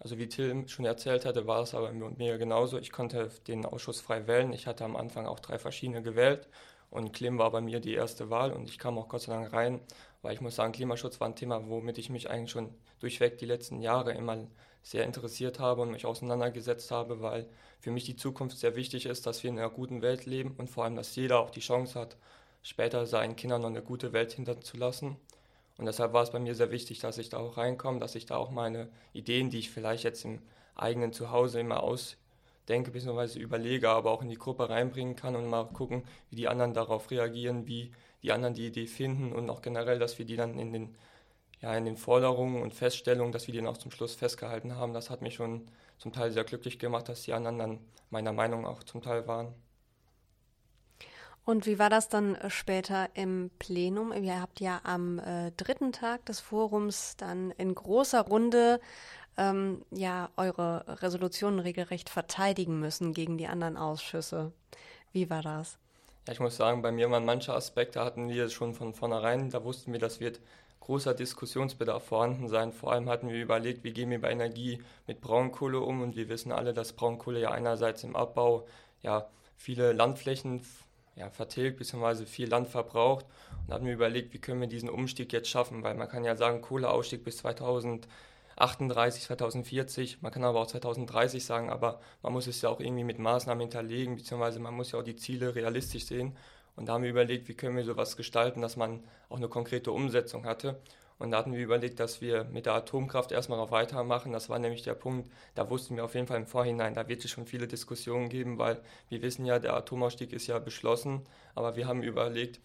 Also 0.00 0.18
wie 0.18 0.28
Till 0.28 0.66
schon 0.66 0.86
erzählt 0.86 1.26
hatte, 1.26 1.46
war 1.46 1.62
es 1.62 1.74
aber 1.74 1.92
mir 1.92 2.38
genauso. 2.38 2.78
Ich 2.78 2.90
konnte 2.90 3.30
den 3.46 3.66
Ausschuss 3.66 4.00
frei 4.00 4.26
wählen. 4.26 4.52
Ich 4.52 4.66
hatte 4.66 4.84
am 4.84 4.96
Anfang 4.96 5.26
auch 5.26 5.40
drei 5.40 5.58
verschiedene 5.58 6.02
gewählt 6.02 6.48
und 6.90 7.12
Klim 7.12 7.38
war 7.38 7.50
bei 7.50 7.60
mir 7.60 7.80
die 7.80 7.94
erste 7.94 8.30
Wahl 8.30 8.52
und 8.52 8.68
ich 8.68 8.78
kam 8.78 8.98
auch 8.98 9.08
Gott 9.08 9.22
sei 9.22 9.32
Dank 9.32 9.52
rein, 9.52 9.80
weil 10.22 10.34
ich 10.34 10.40
muss 10.40 10.56
sagen, 10.56 10.72
Klimaschutz 10.72 11.20
war 11.20 11.28
ein 11.28 11.36
Thema, 11.36 11.68
womit 11.68 11.98
ich 11.98 12.10
mich 12.10 12.28
eigentlich 12.30 12.50
schon 12.50 12.74
durchweg 12.98 13.38
die 13.38 13.46
letzten 13.46 13.80
Jahre 13.80 14.12
immer 14.12 14.38
sehr 14.82 15.04
interessiert 15.04 15.58
habe 15.60 15.82
und 15.82 15.90
mich 15.90 16.06
auseinandergesetzt 16.06 16.90
habe, 16.90 17.20
weil 17.20 17.46
für 17.78 17.90
mich 17.90 18.04
die 18.04 18.16
Zukunft 18.16 18.58
sehr 18.58 18.76
wichtig 18.76 19.06
ist, 19.06 19.26
dass 19.26 19.42
wir 19.42 19.50
in 19.50 19.58
einer 19.58 19.70
guten 19.70 20.02
Welt 20.02 20.26
leben 20.26 20.54
und 20.56 20.68
vor 20.68 20.84
allem, 20.84 20.96
dass 20.96 21.14
jeder 21.14 21.38
auch 21.40 21.50
die 21.50 21.60
Chance 21.60 21.98
hat, 21.98 22.16
später 22.62 23.06
seinen 23.06 23.36
Kindern 23.36 23.62
noch 23.62 23.68
eine 23.68 23.82
gute 23.82 24.12
Welt 24.12 24.32
hinterzulassen. 24.32 25.16
Und 25.80 25.86
deshalb 25.86 26.12
war 26.12 26.22
es 26.22 26.30
bei 26.30 26.38
mir 26.38 26.54
sehr 26.54 26.70
wichtig, 26.70 26.98
dass 26.98 27.16
ich 27.16 27.30
da 27.30 27.38
auch 27.38 27.56
reinkomme, 27.56 28.00
dass 28.00 28.14
ich 28.14 28.26
da 28.26 28.36
auch 28.36 28.50
meine 28.50 28.90
Ideen, 29.14 29.48
die 29.48 29.60
ich 29.60 29.70
vielleicht 29.70 30.04
jetzt 30.04 30.26
im 30.26 30.40
eigenen 30.74 31.14
Zuhause 31.14 31.58
immer 31.58 31.82
ausdenke 31.82 32.90
bzw. 32.90 33.38
überlege, 33.38 33.88
aber 33.88 34.10
auch 34.10 34.20
in 34.20 34.28
die 34.28 34.36
Gruppe 34.36 34.68
reinbringen 34.68 35.16
kann 35.16 35.36
und 35.36 35.48
mal 35.48 35.64
gucken, 35.64 36.04
wie 36.28 36.36
die 36.36 36.48
anderen 36.48 36.74
darauf 36.74 37.10
reagieren, 37.10 37.66
wie 37.66 37.92
die 38.22 38.30
anderen 38.30 38.52
die 38.52 38.66
Idee 38.66 38.86
finden 38.86 39.32
und 39.32 39.48
auch 39.48 39.62
generell, 39.62 39.98
dass 39.98 40.18
wir 40.18 40.26
die 40.26 40.36
dann 40.36 40.58
in 40.58 40.74
den 40.74 40.94
ja, 41.62 41.74
in 41.74 41.86
den 41.86 41.96
Forderungen 41.96 42.60
und 42.60 42.74
Feststellungen, 42.74 43.32
dass 43.32 43.46
wir 43.46 43.54
die 43.54 43.62
noch 43.62 43.78
zum 43.78 43.90
Schluss 43.90 44.14
festgehalten 44.14 44.76
haben, 44.76 44.92
das 44.92 45.08
hat 45.08 45.22
mich 45.22 45.34
schon 45.34 45.66
zum 45.96 46.12
Teil 46.12 46.30
sehr 46.30 46.44
glücklich 46.44 46.78
gemacht, 46.78 47.08
dass 47.08 47.22
die 47.22 47.32
anderen 47.32 47.58
dann 47.58 47.78
meiner 48.10 48.32
Meinung 48.32 48.66
auch 48.66 48.82
zum 48.82 49.00
Teil 49.00 49.26
waren. 49.26 49.54
Und 51.50 51.66
wie 51.66 51.80
war 51.80 51.90
das 51.90 52.08
dann 52.08 52.36
äh, 52.36 52.48
später 52.48 53.08
im 53.14 53.50
Plenum? 53.58 54.12
Ihr 54.12 54.40
habt 54.40 54.60
ja 54.60 54.80
am 54.84 55.18
äh, 55.18 55.50
dritten 55.56 55.90
Tag 55.90 56.24
des 56.26 56.38
Forums 56.38 57.16
dann 57.16 57.50
in 57.58 57.74
großer 57.74 58.20
Runde 58.20 58.80
ähm, 59.36 59.84
ja 59.90 60.30
eure 60.36 60.84
Resolutionen 61.02 61.58
regelrecht 61.58 62.08
verteidigen 62.08 62.78
müssen 62.78 63.12
gegen 63.14 63.36
die 63.36 63.48
anderen 63.48 63.76
Ausschüsse. 63.76 64.52
Wie 65.10 65.28
war 65.28 65.42
das? 65.42 65.76
Ja, 66.28 66.34
ich 66.34 66.38
muss 66.38 66.56
sagen, 66.56 66.82
bei 66.82 66.92
mir 66.92 67.10
waren 67.10 67.24
manche 67.24 67.52
Aspekte 67.52 68.04
hatten 68.04 68.28
wir 68.28 68.48
schon 68.48 68.72
von 68.72 68.94
vornherein, 68.94 69.50
da 69.50 69.64
wussten 69.64 69.92
wir, 69.92 69.98
das 69.98 70.20
wird 70.20 70.38
großer 70.78 71.14
Diskussionsbedarf 71.14 72.04
vorhanden 72.04 72.46
sein. 72.48 72.72
Vor 72.72 72.92
allem 72.92 73.08
hatten 73.08 73.28
wir 73.28 73.42
überlegt, 73.42 73.82
wie 73.82 73.92
gehen 73.92 74.10
wir 74.10 74.20
bei 74.20 74.30
Energie 74.30 74.84
mit 75.08 75.20
Braunkohle 75.20 75.80
um 75.80 76.00
und 76.00 76.14
wir 76.14 76.28
wissen 76.28 76.52
alle, 76.52 76.72
dass 76.74 76.92
Braunkohle 76.92 77.40
ja 77.40 77.50
einerseits 77.50 78.04
im 78.04 78.14
Abbau 78.14 78.68
ja 79.02 79.28
viele 79.56 79.92
Landflächen 79.92 80.62
ja, 81.20 81.30
vertilgt 81.30 81.78
bzw. 81.78 82.24
viel 82.24 82.48
Land 82.48 82.68
verbraucht 82.68 83.26
und 83.66 83.74
hatten 83.74 83.86
wir 83.86 83.92
überlegt, 83.92 84.32
wie 84.32 84.38
können 84.38 84.60
wir 84.60 84.68
diesen 84.68 84.88
Umstieg 84.88 85.32
jetzt 85.32 85.48
schaffen, 85.48 85.82
weil 85.82 85.94
man 85.94 86.08
kann 86.08 86.24
ja 86.24 86.34
sagen, 86.34 86.62
Kohleausstieg 86.62 87.22
bis 87.22 87.36
2038, 87.38 89.24
2040, 89.24 90.22
man 90.22 90.32
kann 90.32 90.44
aber 90.44 90.60
auch 90.60 90.66
2030 90.66 91.44
sagen, 91.44 91.70
aber 91.70 92.00
man 92.22 92.32
muss 92.32 92.46
es 92.46 92.62
ja 92.62 92.70
auch 92.70 92.80
irgendwie 92.80 93.04
mit 93.04 93.18
Maßnahmen 93.18 93.60
hinterlegen, 93.60 94.16
beziehungsweise 94.16 94.60
man 94.60 94.74
muss 94.74 94.92
ja 94.92 94.98
auch 94.98 95.04
die 95.04 95.16
Ziele 95.16 95.54
realistisch 95.54 96.06
sehen. 96.06 96.36
Und 96.76 96.86
da 96.86 96.94
haben 96.94 97.02
wir 97.02 97.10
überlegt, 97.10 97.48
wie 97.48 97.54
können 97.54 97.76
wir 97.76 97.84
sowas 97.84 98.16
gestalten, 98.16 98.62
dass 98.62 98.76
man 98.76 99.04
auch 99.28 99.36
eine 99.36 99.48
konkrete 99.48 99.92
Umsetzung 99.92 100.46
hatte. 100.46 100.80
Und 101.20 101.32
da 101.32 101.38
hatten 101.38 101.52
wir 101.52 101.60
überlegt, 101.60 102.00
dass 102.00 102.22
wir 102.22 102.44
mit 102.44 102.64
der 102.64 102.72
Atomkraft 102.72 103.30
erstmal 103.30 103.58
noch 103.58 103.70
weitermachen. 103.70 104.32
Das 104.32 104.48
war 104.48 104.58
nämlich 104.58 104.82
der 104.82 104.94
Punkt, 104.94 105.30
da 105.54 105.68
wussten 105.68 105.94
wir 105.96 106.04
auf 106.06 106.14
jeden 106.14 106.26
Fall 106.26 106.38
im 106.38 106.46
Vorhinein, 106.46 106.94
da 106.94 107.08
wird 107.08 107.22
es 107.22 107.30
schon 107.30 107.46
viele 107.46 107.68
Diskussionen 107.68 108.30
geben, 108.30 108.56
weil 108.56 108.80
wir 109.10 109.20
wissen 109.20 109.44
ja, 109.44 109.58
der 109.58 109.74
Atomausstieg 109.74 110.32
ist 110.32 110.46
ja 110.46 110.58
beschlossen. 110.58 111.22
Aber 111.54 111.76
wir 111.76 111.86
haben 111.86 112.02
überlegt, 112.02 112.60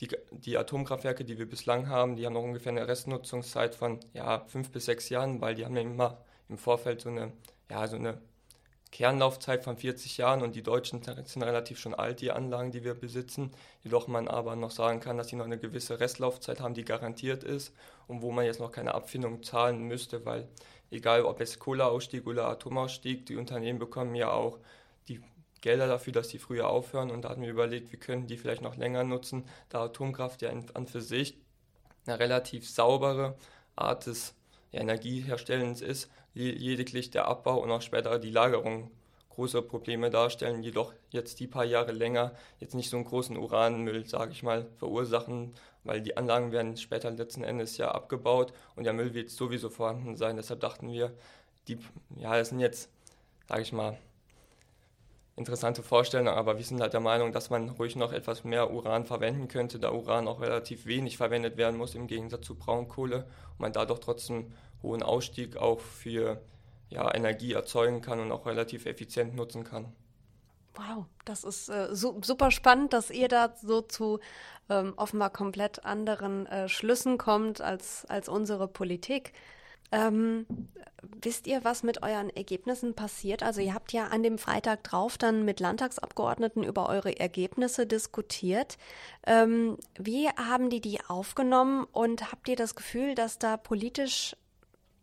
die, 0.00 0.08
die 0.30 0.56
Atomkraftwerke, 0.56 1.24
die 1.24 1.38
wir 1.38 1.48
bislang 1.48 1.88
haben, 1.88 2.14
die 2.14 2.24
haben 2.24 2.34
noch 2.34 2.44
ungefähr 2.44 2.70
eine 2.70 2.86
Restnutzungszeit 2.86 3.74
von 3.74 3.98
ja, 4.12 4.44
fünf 4.46 4.70
bis 4.70 4.84
sechs 4.84 5.08
Jahren, 5.08 5.40
weil 5.40 5.56
die 5.56 5.64
haben 5.64 5.74
ja 5.74 5.82
immer 5.82 6.22
im 6.48 6.56
Vorfeld 6.56 7.00
so 7.00 7.08
eine, 7.08 7.32
ja, 7.68 7.88
so 7.88 7.96
eine 7.96 8.20
Kernlaufzeit 8.90 9.64
von 9.64 9.76
40 9.76 10.16
Jahren 10.16 10.42
und 10.42 10.54
die 10.54 10.62
Deutschen 10.62 11.02
sind 11.02 11.42
relativ 11.42 11.78
schon 11.78 11.94
alt, 11.94 12.20
die 12.20 12.30
Anlagen, 12.30 12.70
die 12.70 12.84
wir 12.84 12.94
besitzen. 12.94 13.50
Jedoch 13.82 14.08
man 14.08 14.28
aber 14.28 14.56
noch 14.56 14.70
sagen 14.70 15.00
kann, 15.00 15.18
dass 15.18 15.28
sie 15.28 15.36
noch 15.36 15.44
eine 15.44 15.58
gewisse 15.58 16.00
Restlaufzeit 16.00 16.60
haben, 16.60 16.74
die 16.74 16.84
garantiert 16.84 17.44
ist 17.44 17.74
und 18.06 18.22
wo 18.22 18.32
man 18.32 18.46
jetzt 18.46 18.60
noch 18.60 18.72
keine 18.72 18.94
Abfindung 18.94 19.42
zahlen 19.42 19.82
müsste, 19.82 20.24
weil 20.24 20.48
egal 20.90 21.22
ob 21.24 21.40
es 21.40 21.58
Kohleausstieg 21.58 22.26
oder 22.26 22.48
Atomausstieg, 22.48 23.26
die 23.26 23.36
Unternehmen 23.36 23.78
bekommen 23.78 24.14
ja 24.14 24.30
auch 24.30 24.58
die 25.08 25.20
Gelder 25.60 25.86
dafür, 25.86 26.12
dass 26.12 26.28
die 26.28 26.38
früher 26.38 26.68
aufhören 26.68 27.10
und 27.10 27.22
da 27.22 27.30
hatten 27.30 27.42
wir 27.42 27.50
überlegt, 27.50 27.92
wir 27.92 27.98
können 27.98 28.26
die 28.26 28.38
vielleicht 28.38 28.62
noch 28.62 28.76
länger 28.76 29.04
nutzen, 29.04 29.44
da 29.68 29.84
Atomkraft 29.84 30.40
ja 30.40 30.50
an 30.50 30.86
für 30.86 31.02
sich 31.02 31.36
eine 32.06 32.18
relativ 32.18 32.68
saubere 32.68 33.36
Art 33.76 34.06
des 34.06 34.34
Energieherstellens 34.72 35.82
ist, 35.82 36.10
lediglich 36.38 37.10
der 37.10 37.26
Abbau 37.26 37.62
und 37.62 37.70
auch 37.70 37.82
später 37.82 38.18
die 38.18 38.30
Lagerung 38.30 38.90
große 39.30 39.62
Probleme 39.62 40.10
darstellen, 40.10 40.64
jedoch 40.64 40.92
jetzt 41.10 41.38
die 41.38 41.46
paar 41.46 41.64
Jahre 41.64 41.92
länger 41.92 42.32
jetzt 42.58 42.74
nicht 42.74 42.90
so 42.90 42.96
einen 42.96 43.06
großen 43.06 43.36
Uranmüll, 43.36 44.04
sage 44.04 44.32
ich 44.32 44.42
mal, 44.42 44.66
verursachen, 44.78 45.54
weil 45.84 46.00
die 46.00 46.16
Anlagen 46.16 46.50
werden 46.50 46.76
später 46.76 47.10
letzten 47.12 47.44
Endes 47.44 47.76
ja 47.76 47.92
abgebaut 47.92 48.52
und 48.74 48.82
der 48.82 48.94
Müll 48.94 49.14
wird 49.14 49.30
sowieso 49.30 49.70
vorhanden 49.70 50.16
sein. 50.16 50.36
Deshalb 50.36 50.58
dachten 50.58 50.90
wir, 50.92 51.14
die, 51.68 51.78
ja, 52.16 52.36
das 52.36 52.48
sind 52.48 52.58
jetzt, 52.58 52.90
sage 53.48 53.62
ich 53.62 53.72
mal, 53.72 53.96
interessante 55.36 55.84
Vorstellungen, 55.84 56.34
aber 56.34 56.56
wir 56.56 56.64
sind 56.64 56.80
halt 56.80 56.92
der 56.92 57.00
Meinung, 57.00 57.30
dass 57.30 57.48
man 57.48 57.68
ruhig 57.68 57.94
noch 57.94 58.12
etwas 58.12 58.42
mehr 58.42 58.72
Uran 58.72 59.06
verwenden 59.06 59.46
könnte, 59.46 59.78
da 59.78 59.92
Uran 59.92 60.26
auch 60.26 60.40
relativ 60.40 60.84
wenig 60.84 61.16
verwendet 61.16 61.56
werden 61.56 61.76
muss 61.76 61.94
im 61.94 62.08
Gegensatz 62.08 62.44
zu 62.44 62.56
Braunkohle 62.56 63.18
und 63.52 63.60
man 63.60 63.72
dadurch 63.72 64.00
trotzdem 64.00 64.52
hohen 64.82 65.02
Ausstieg 65.02 65.56
auch 65.56 65.80
für 65.80 66.40
ja, 66.90 67.14
Energie 67.14 67.52
erzeugen 67.52 68.00
kann 68.00 68.20
und 68.20 68.32
auch 68.32 68.46
relativ 68.46 68.86
effizient 68.86 69.34
nutzen 69.34 69.64
kann. 69.64 69.92
Wow, 70.74 71.06
das 71.24 71.44
ist 71.44 71.68
äh, 71.68 71.94
su 71.94 72.20
super 72.22 72.50
spannend, 72.50 72.92
dass 72.92 73.10
ihr 73.10 73.28
da 73.28 73.52
so 73.60 73.80
zu 73.80 74.20
ähm, 74.70 74.94
offenbar 74.96 75.30
komplett 75.30 75.84
anderen 75.84 76.46
äh, 76.46 76.68
Schlüssen 76.68 77.18
kommt 77.18 77.60
als, 77.60 78.04
als 78.06 78.28
unsere 78.28 78.68
Politik. 78.68 79.32
Ähm, 79.90 80.46
wisst 81.22 81.46
ihr, 81.46 81.64
was 81.64 81.82
mit 81.82 82.02
euren 82.02 82.30
Ergebnissen 82.30 82.94
passiert? 82.94 83.42
Also 83.42 83.60
ihr 83.60 83.74
habt 83.74 83.92
ja 83.92 84.08
an 84.08 84.22
dem 84.22 84.38
Freitag 84.38 84.84
drauf 84.84 85.16
dann 85.16 85.44
mit 85.44 85.60
Landtagsabgeordneten 85.60 86.62
über 86.62 86.88
eure 86.88 87.18
Ergebnisse 87.18 87.86
diskutiert. 87.86 88.76
Ähm, 89.26 89.78
wie 89.98 90.28
haben 90.28 90.70
die 90.70 90.80
die 90.80 91.00
aufgenommen 91.08 91.86
und 91.90 92.30
habt 92.30 92.48
ihr 92.48 92.56
das 92.56 92.74
Gefühl, 92.74 93.14
dass 93.14 93.38
da 93.38 93.56
politisch 93.56 94.36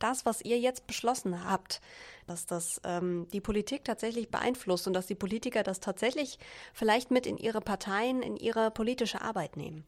das, 0.06 0.26
was 0.26 0.42
ihr 0.42 0.60
jetzt 0.60 0.88
beschlossen 0.88 1.44
habt, 1.50 1.82
dass 2.28 2.46
das 2.46 2.80
ähm, 2.84 3.28
die 3.34 3.42
Politik 3.42 3.84
tatsächlich 3.84 4.30
beeinflusst 4.30 4.88
und 4.88 4.94
dass 4.94 5.08
die 5.08 5.16
Politiker 5.16 5.64
das 5.64 5.80
tatsächlich 5.80 6.38
vielleicht 6.74 7.12
mit 7.12 7.26
in 7.26 7.38
ihre 7.38 7.62
Parteien, 7.62 8.22
in 8.22 8.38
ihre 8.38 8.72
politische 8.72 9.22
Arbeit 9.22 9.58
nehmen? 9.58 9.84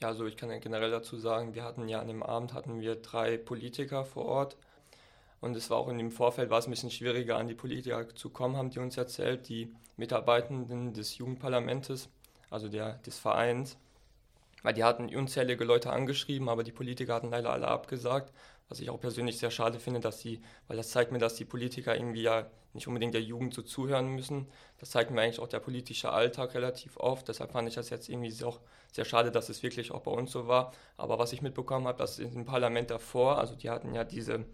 Ja, 0.00 0.08
also 0.08 0.26
ich 0.26 0.36
kann 0.36 0.50
ja 0.50 0.58
generell 0.58 0.90
dazu 0.90 1.16
sagen, 1.16 1.54
wir 1.54 1.64
hatten 1.64 1.88
ja 1.88 2.00
an 2.00 2.08
dem 2.08 2.22
Abend 2.22 2.52
hatten 2.52 2.80
wir 2.80 2.96
drei 2.96 3.36
Politiker 3.36 4.04
vor 4.04 4.26
Ort 4.26 4.56
und 5.40 5.56
es 5.56 5.70
war 5.70 5.78
auch 5.78 5.88
in 5.88 5.98
dem 5.98 6.10
Vorfeld 6.10 6.50
war 6.50 6.58
es 6.58 6.66
ein 6.66 6.70
bisschen 6.70 6.90
schwieriger 6.90 7.36
an 7.36 7.48
die 7.48 7.54
Politiker 7.54 8.14
zu 8.14 8.30
kommen, 8.30 8.56
haben 8.56 8.70
die 8.70 8.78
uns 8.78 8.96
erzählt, 8.96 9.48
die 9.48 9.72
Mitarbeitenden 9.96 10.92
des 10.92 11.16
Jugendparlamentes, 11.18 12.08
also 12.50 12.68
der, 12.68 12.94
des 12.98 13.18
Vereins 13.18 13.76
weil 14.62 14.74
die 14.74 14.84
hatten 14.84 15.14
unzählige 15.14 15.64
Leute 15.64 15.90
angeschrieben, 15.90 16.48
aber 16.48 16.64
die 16.64 16.72
Politiker 16.72 17.14
hatten 17.14 17.30
leider 17.30 17.50
alle 17.50 17.68
abgesagt, 17.68 18.32
was 18.68 18.80
ich 18.80 18.90
auch 18.90 19.00
persönlich 19.00 19.38
sehr 19.38 19.50
schade 19.50 19.78
finde, 19.78 20.00
dass 20.00 20.20
sie, 20.20 20.40
weil 20.66 20.76
das 20.76 20.90
zeigt 20.90 21.12
mir, 21.12 21.18
dass 21.18 21.34
die 21.34 21.44
Politiker 21.44 21.94
irgendwie 21.94 22.22
ja 22.22 22.50
nicht 22.74 22.86
unbedingt 22.86 23.14
der 23.14 23.22
Jugend 23.22 23.54
so 23.54 23.62
zuhören 23.62 24.08
müssen. 24.08 24.46
Das 24.78 24.90
zeigt 24.90 25.10
mir 25.10 25.22
eigentlich 25.22 25.40
auch 25.40 25.48
der 25.48 25.60
politische 25.60 26.10
Alltag 26.10 26.54
relativ 26.54 26.96
oft. 26.98 27.28
Deshalb 27.28 27.52
fand 27.52 27.68
ich 27.68 27.74
das 27.74 27.90
jetzt 27.90 28.08
irgendwie 28.08 28.32
auch 28.44 28.60
sehr 28.92 29.04
schade, 29.06 29.30
dass 29.30 29.48
es 29.48 29.62
wirklich 29.62 29.90
auch 29.90 30.02
bei 30.02 30.10
uns 30.10 30.32
so 30.32 30.48
war. 30.48 30.72
Aber 30.96 31.18
was 31.18 31.32
ich 31.32 31.40
mitbekommen 31.40 31.86
habe, 31.86 31.98
dass 31.98 32.18
im 32.18 32.44
Parlament 32.44 32.90
davor, 32.90 33.38
also 33.38 33.54
die 33.54 33.70
hatten 33.70 33.94
ja 33.94 34.04
diese 34.04 34.44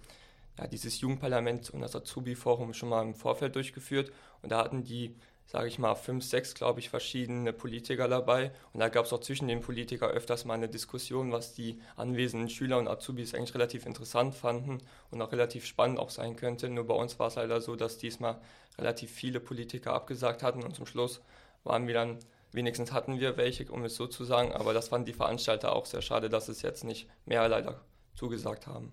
ja, 0.59 0.66
dieses 0.66 1.00
Jugendparlament 1.00 1.71
und 1.71 1.80
das 1.80 1.97
Azubi-Forum 1.97 2.75
schon 2.75 2.88
mal 2.88 3.02
im 3.02 3.14
Vorfeld 3.14 3.56
durchgeführt 3.56 4.12
und 4.42 4.52
da 4.52 4.59
hatten 4.59 4.85
die 4.85 5.16
sage 5.46 5.68
ich 5.68 5.78
mal, 5.78 5.94
fünf, 5.94 6.24
sechs, 6.24 6.54
glaube 6.54 6.80
ich, 6.80 6.88
verschiedene 6.88 7.52
Politiker 7.52 8.08
dabei. 8.08 8.52
Und 8.72 8.80
da 8.80 8.88
gab 8.88 9.04
es 9.04 9.12
auch 9.12 9.20
zwischen 9.20 9.46
den 9.46 9.60
Politikern 9.60 10.10
öfters 10.10 10.44
mal 10.44 10.54
eine 10.54 10.68
Diskussion, 10.68 11.32
was 11.32 11.54
die 11.54 11.80
anwesenden 11.96 12.48
Schüler 12.48 12.78
und 12.78 12.88
Azubis 12.88 13.34
eigentlich 13.34 13.54
relativ 13.54 13.86
interessant 13.86 14.34
fanden 14.34 14.78
und 15.10 15.20
auch 15.20 15.32
relativ 15.32 15.66
spannend 15.66 15.98
auch 15.98 16.10
sein 16.10 16.36
könnte. 16.36 16.68
Nur 16.68 16.86
bei 16.86 16.94
uns 16.94 17.18
war 17.18 17.28
es 17.28 17.34
leider 17.36 17.60
so, 17.60 17.76
dass 17.76 17.98
diesmal 17.98 18.40
relativ 18.78 19.10
viele 19.10 19.40
Politiker 19.40 19.92
abgesagt 19.92 20.42
hatten 20.42 20.62
und 20.62 20.74
zum 20.74 20.86
Schluss 20.86 21.20
waren 21.62 21.86
wir 21.86 21.94
dann, 21.94 22.18
wenigstens 22.52 22.92
hatten 22.92 23.20
wir 23.20 23.36
welche, 23.36 23.70
um 23.70 23.84
es 23.84 23.94
so 23.94 24.06
zu 24.06 24.24
sagen, 24.24 24.52
aber 24.52 24.72
das 24.74 24.88
fanden 24.88 25.06
die 25.06 25.12
Veranstalter 25.12 25.74
auch 25.74 25.86
sehr 25.86 26.02
schade, 26.02 26.28
dass 26.28 26.48
es 26.48 26.62
jetzt 26.62 26.84
nicht 26.84 27.08
mehr 27.26 27.48
leider 27.48 27.80
zugesagt 28.14 28.66
haben. 28.66 28.92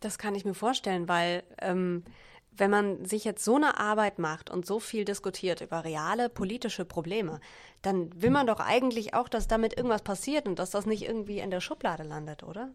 Das 0.00 0.18
kann 0.18 0.34
ich 0.34 0.44
mir 0.44 0.54
vorstellen, 0.54 1.08
weil 1.08 1.42
ähm, 1.60 2.04
wenn 2.50 2.70
man 2.70 3.04
sich 3.04 3.24
jetzt 3.24 3.44
so 3.44 3.56
eine 3.56 3.78
Arbeit 3.78 4.18
macht 4.18 4.50
und 4.50 4.66
so 4.66 4.80
viel 4.80 5.04
diskutiert 5.04 5.60
über 5.60 5.84
reale 5.84 6.28
politische 6.28 6.84
Probleme, 6.84 7.40
dann 7.82 8.10
will 8.20 8.30
man 8.30 8.46
doch 8.46 8.60
eigentlich 8.60 9.14
auch, 9.14 9.28
dass 9.28 9.46
damit 9.46 9.76
irgendwas 9.76 10.02
passiert 10.02 10.48
und 10.48 10.58
dass 10.58 10.70
das 10.70 10.86
nicht 10.86 11.02
irgendwie 11.02 11.38
in 11.38 11.50
der 11.50 11.60
Schublade 11.60 12.02
landet, 12.02 12.42
oder? 12.42 12.70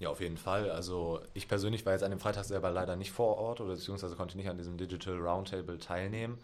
Ja, 0.00 0.10
auf 0.10 0.20
jeden 0.20 0.36
Fall. 0.36 0.70
Also 0.70 1.20
ich 1.34 1.48
persönlich 1.48 1.84
war 1.84 1.92
jetzt 1.92 2.04
an 2.04 2.10
dem 2.10 2.20
Freitag 2.20 2.44
selber 2.44 2.70
leider 2.70 2.96
nicht 2.96 3.10
vor 3.10 3.36
Ort 3.36 3.60
oder 3.60 3.74
beziehungsweise 3.74 4.14
konnte 4.14 4.36
nicht 4.36 4.48
an 4.48 4.56
diesem 4.56 4.76
Digital 4.76 5.18
Roundtable 5.18 5.78
teilnehmen. 5.78 6.38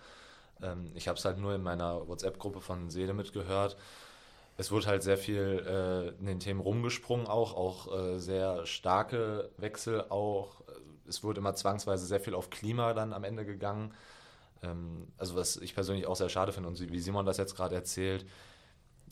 Ähm, 0.63 0.91
ich 0.95 1.09
habe 1.09 1.19
es 1.19 1.25
halt 1.25 1.39
nur 1.39 1.55
in 1.55 1.63
meiner 1.63 2.07
WhatsApp-Gruppe 2.09 2.61
von 2.61 2.91
Seele 2.91 3.15
mitgehört. 3.15 3.77
Es 4.57 4.71
wurde 4.71 4.87
halt 4.87 5.03
sehr 5.03 5.19
viel 5.19 5.65
äh, 5.67 6.21
in 6.21 6.27
den 6.27 6.41
Themen 6.41 6.61
rumgesprungen, 6.61 7.27
auch, 7.27 7.57
auch 7.57 7.93
äh, 7.93 8.19
sehr 8.19 8.67
starke 8.67 9.51
Wechsel, 9.57 10.05
auch 10.11 10.61
es 11.09 11.23
wurde 11.23 11.41
immer 11.41 11.55
zwangsweise 11.55 12.07
sehr 12.07 12.21
viel 12.21 12.35
auf 12.35 12.51
Klima 12.51 12.95
dann 12.95 13.13
am 13.13 13.25
Ende 13.25 13.45
gegangen. 13.45 13.95
Ähm, 14.63 15.09
also 15.19 15.37
was 15.37 15.57
ich 15.57 15.75
persönlich 15.75 16.07
auch 16.07 16.17
sehr 16.17 16.29
schade 16.29 16.53
finde 16.53 16.69
und 16.69 16.81
wie 16.81 17.01
Simon 17.01 17.27
das 17.27 17.37
jetzt 17.37 17.57
gerade 17.57 17.75
erzählt, 17.75 18.27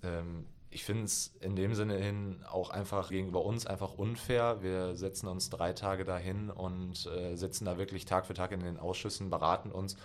ähm, 0.02 0.46
ich 0.72 0.84
finde 0.84 1.04
es 1.04 1.34
in 1.40 1.54
dem 1.54 1.74
Sinne 1.74 1.96
hin 1.96 2.42
auch 2.50 2.70
einfach 2.70 3.10
gegenüber 3.10 3.44
uns 3.44 3.66
einfach 3.66 3.92
unfair. 3.94 4.62
Wir 4.62 4.96
setzen 4.96 5.28
uns 5.28 5.50
drei 5.50 5.74
Tage 5.74 6.04
dahin 6.04 6.50
und 6.50 7.06
äh, 7.06 7.36
sitzen 7.36 7.66
da 7.66 7.76
wirklich 7.76 8.06
Tag 8.06 8.26
für 8.26 8.34
Tag 8.34 8.52
in 8.52 8.60
den 8.60 8.78
Ausschüssen, 8.78 9.28
beraten 9.28 9.70
uns, 9.70 9.96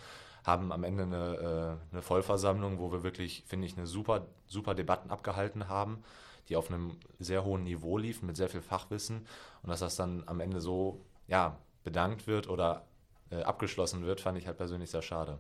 haben 0.44 0.74
am 0.74 0.84
Ende 0.84 1.04
eine, 1.04 1.80
äh, 1.90 1.94
eine 1.94 2.02
Vollversammlung, 2.02 2.80
wo 2.80 2.92
wir 2.92 3.02
wirklich, 3.02 3.44
finde 3.48 3.66
ich, 3.66 3.78
eine 3.78 3.88
super, 3.88 4.28
super 4.48 4.76
Debatten 4.76 5.10
abgehalten 5.10 5.70
haben, 5.70 6.04
die 6.50 6.58
auf 6.58 6.70
einem 6.70 6.98
sehr 7.18 7.46
hohen 7.46 7.64
Niveau 7.64 7.98
liefen, 7.98 8.28
mit 8.28 8.36
sehr 8.36 8.50
viel 8.50 8.62
Fachwissen 8.62 9.26
und 9.64 9.70
dass 9.70 9.80
das 9.80 9.96
dann 9.96 10.24
am 10.26 10.42
Ende 10.42 10.60
so, 10.60 11.02
ja, 11.28 11.58
bedankt 11.88 12.28
wird 12.28 12.50
oder 12.50 12.86
äh, 13.32 13.44
abgeschlossen 13.44 14.06
wird, 14.06 14.20
fand 14.20 14.38
ich 14.38 14.46
halt 14.46 14.58
persönlich 14.58 14.92
sehr 14.92 15.02
schade. 15.02 15.40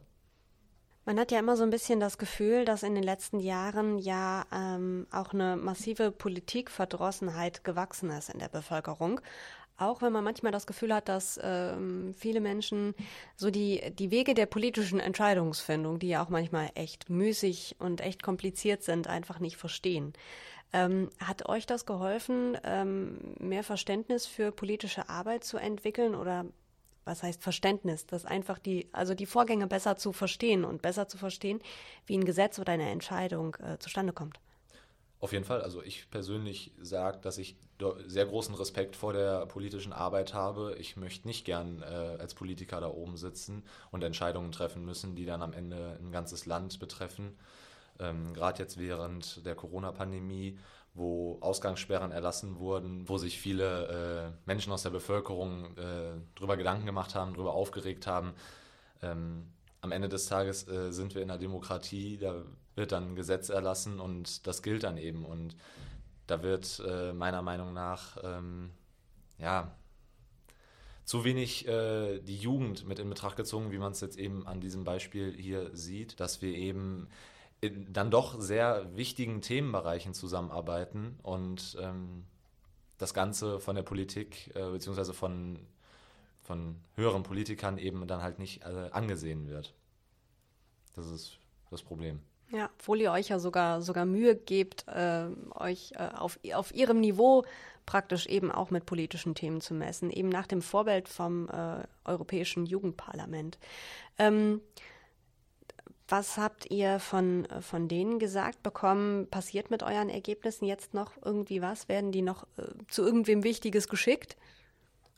Man 1.04 1.20
hat 1.20 1.30
ja 1.30 1.40
immer 1.40 1.58
so 1.58 1.64
ein 1.64 1.70
bisschen 1.70 2.00
das 2.00 2.18
Gefühl, 2.18 2.64
dass 2.64 2.84
in 2.84 2.96
den 2.96 3.04
letzten 3.04 3.42
Jahren 3.42 3.98
ja 3.98 4.46
ähm, 4.54 5.08
auch 5.12 5.34
eine 5.34 5.58
massive 5.58 6.12
Politikverdrossenheit 6.12 7.66
gewachsen 7.66 8.10
ist 8.12 8.30
in 8.30 8.40
der 8.40 8.48
Bevölkerung. 8.48 9.20
Auch 9.76 10.02
wenn 10.02 10.14
man 10.14 10.24
manchmal 10.24 10.54
das 10.54 10.68
Gefühl 10.68 10.94
hat, 10.94 11.10
dass 11.10 11.38
ähm, 11.44 12.16
viele 12.18 12.40
Menschen 12.40 12.96
so 13.36 13.52
die, 13.52 13.94
die 14.00 14.10
Wege 14.10 14.34
der 14.34 14.46
politischen 14.46 15.02
Entscheidungsfindung, 15.02 16.00
die 16.00 16.10
ja 16.10 16.24
auch 16.24 16.30
manchmal 16.30 16.72
echt 16.76 17.10
müßig 17.10 17.76
und 17.80 18.00
echt 18.00 18.24
kompliziert 18.24 18.84
sind, 18.84 19.08
einfach 19.08 19.40
nicht 19.40 19.58
verstehen. 19.58 20.14
Ähm, 20.74 21.10
hat 21.20 21.48
euch 21.48 21.66
das 21.66 21.86
geholfen, 21.86 22.58
ähm, 22.64 23.36
mehr 23.40 23.64
Verständnis 23.64 24.26
für 24.26 24.52
politische 24.52 25.08
Arbeit 25.08 25.44
zu 25.44 25.58
entwickeln 25.58 26.14
oder 26.14 26.46
was 27.06 27.24
heißt 27.24 27.42
Verständnis, 27.42 28.06
das 28.06 28.26
einfach 28.26 28.60
die, 28.60 28.90
also 28.92 29.14
die 29.14 29.26
Vorgänge 29.26 29.66
besser 29.66 29.96
zu 29.96 30.12
verstehen 30.12 30.66
und 30.66 30.82
besser 30.82 31.08
zu 31.08 31.18
verstehen, 31.18 31.62
wie 32.06 32.18
ein 32.18 32.26
Gesetz 32.26 32.60
oder 32.60 32.74
eine 32.74 32.90
Entscheidung 32.90 33.56
äh, 33.56 33.80
zustande 33.80 34.12
kommt? 34.12 34.40
Auf 35.20 35.32
jeden 35.32 35.46
Fall. 35.46 35.62
Also 35.62 35.82
ich 35.82 36.12
persönlich 36.12 36.72
sage, 36.80 37.18
dass 37.22 37.40
ich 37.40 37.56
sehr 38.06 38.26
großen 38.26 38.54
Respekt 38.54 38.96
vor 38.96 39.14
der 39.14 39.46
politischen 39.48 39.94
Arbeit 39.94 40.34
habe. 40.34 40.76
Ich 40.80 40.96
möchte 40.96 41.28
nicht 41.28 41.46
gern 41.46 41.82
äh, 41.82 41.86
als 41.86 42.36
Politiker 42.36 42.82
da 42.82 42.90
oben 42.90 43.18
sitzen 43.18 43.64
und 43.92 44.04
Entscheidungen 44.04 44.52
treffen 44.52 44.86
müssen, 44.86 45.16
die 45.16 45.26
dann 45.26 45.42
am 45.42 45.54
Ende 45.54 45.98
ein 46.00 46.12
ganzes 46.12 46.46
Land 46.46 46.80
betreffen 46.80 47.36
ähm, 48.00 48.34
gerade 48.34 48.60
jetzt 48.60 48.78
während 48.78 49.46
der 49.46 49.56
Corona-Pandemie, 49.56 50.58
wo 50.94 51.38
Ausgangssperren 51.42 52.12
erlassen 52.12 52.58
wurden, 52.58 53.08
wo 53.08 53.18
sich 53.18 53.40
viele 53.40 54.34
äh, 54.36 54.48
Menschen 54.48 54.74
aus 54.74 54.84
der 54.84 54.90
Bevölkerung 54.90 55.78
äh, 55.78 56.20
darüber 56.36 56.58
Gedanken 56.58 56.86
gemacht 56.86 57.14
haben, 57.14 57.34
darüber 57.34 57.54
aufgeregt 57.54 58.08
haben. 58.08 58.34
Ähm, 59.02 59.48
am 59.82 59.92
Ende 59.92 60.10
des 60.10 60.26
Tages 60.26 60.68
äh, 60.68 60.92
sind 60.92 61.14
wir 61.14 61.22
in 61.22 61.30
einer 61.30 61.40
Demokratie, 61.40 62.18
da 62.18 62.44
wird 62.76 62.92
dann 62.92 63.12
ein 63.12 63.16
Gesetz 63.16 63.50
erlassen 63.50 64.00
und 64.00 64.48
das 64.48 64.64
gilt 64.64 64.84
dann 64.84 64.98
eben. 64.98 65.24
Und 65.24 65.56
da 66.26 66.42
wird 66.42 66.82
äh, 66.86 67.14
meiner 67.14 67.42
Meinung 67.42 67.74
nach 67.74 68.18
ähm, 68.24 68.72
ja, 69.38 69.72
zu 71.06 71.24
wenig 71.24 71.68
äh, 71.68 72.20
die 72.20 72.38
Jugend 72.38 72.88
mit 72.88 73.00
in 73.00 73.10
Betracht 73.10 73.38
gezogen, 73.38 73.72
wie 73.72 73.78
man 73.78 73.94
es 73.94 74.02
jetzt 74.02 74.18
eben 74.18 74.46
an 74.46 74.60
diesem 74.60 74.84
Beispiel 74.84 75.34
hier 75.34 75.76
sieht, 75.76 76.20
dass 76.20 76.42
wir 76.42 76.54
eben 76.54 77.08
dann 77.62 78.12
doch 78.12 78.40
sehr 78.40 78.96
wichtigen 78.96 79.42
Themenbereichen 79.42 80.14
zusammenarbeiten 80.14 81.18
und 81.24 81.78
ähm, 81.82 82.26
das 82.98 83.14
Ganze 83.14 83.60
von 83.60 83.76
der 83.76 83.84
Politik 83.84 84.52
äh, 84.56 84.72
beziehungsweise 84.72 85.14
von, 85.14 85.60
von 86.42 86.76
höheren 86.96 87.24
Politikern 87.24 87.78
eben 87.78 88.08
dann 88.08 88.22
halt 88.22 88.40
nicht 88.40 88.64
äh, 88.64 88.90
angesehen 88.92 89.48
wird. 89.48 89.74
Das 90.96 91.08
ist 91.08 91.40
das 91.70 91.82
Problem. 91.82 92.20
Ja, 92.50 92.70
obwohl 92.80 93.02
ihr 93.02 93.12
euch 93.12 93.30
ja 93.30 93.40
sogar, 93.40 93.82
sogar 93.82 94.06
Mühe 94.06 94.36
gebt, 94.36 94.88
äh, 94.88 95.28
euch 95.56 95.92
äh, 95.96 96.10
auf, 96.16 96.40
auf 96.54 96.74
ihrem 96.74 97.02
Niveau 97.02 97.44
praktisch 97.86 98.26
eben 98.28 98.52
auch 98.52 98.70
mit 98.70 98.86
politischen 98.86 99.36
Themen 99.36 99.62
zu 99.62 99.74
messen, 99.74 100.12
eben 100.12 100.30
nach 100.30 100.48
dem 100.48 100.62
Vorbild 100.62 101.10
vom 101.10 101.50
äh, 101.50 101.84
Europäischen 102.06 102.66
Jugendparlament. 102.66 103.58
Ähm, 104.18 104.62
was 106.08 106.38
habt 106.38 106.72
ihr 106.72 107.00
von, 107.00 107.48
von 107.62 107.88
denen 107.88 108.20
gesagt 108.20 108.64
bekommen? 108.64 109.28
Passiert 109.30 109.70
mit 109.70 109.84
euren 109.84 110.10
Ergebnissen 110.10 110.66
jetzt 110.66 110.94
noch 110.94 111.12
irgendwie 111.24 111.62
was? 111.62 111.90
Werden 111.90 112.12
die 112.12 112.22
noch 112.22 112.44
äh, 112.58 112.64
zu 112.88 113.04
irgendwem 113.04 113.44
Wichtiges 113.44 113.88
geschickt? 113.88 114.38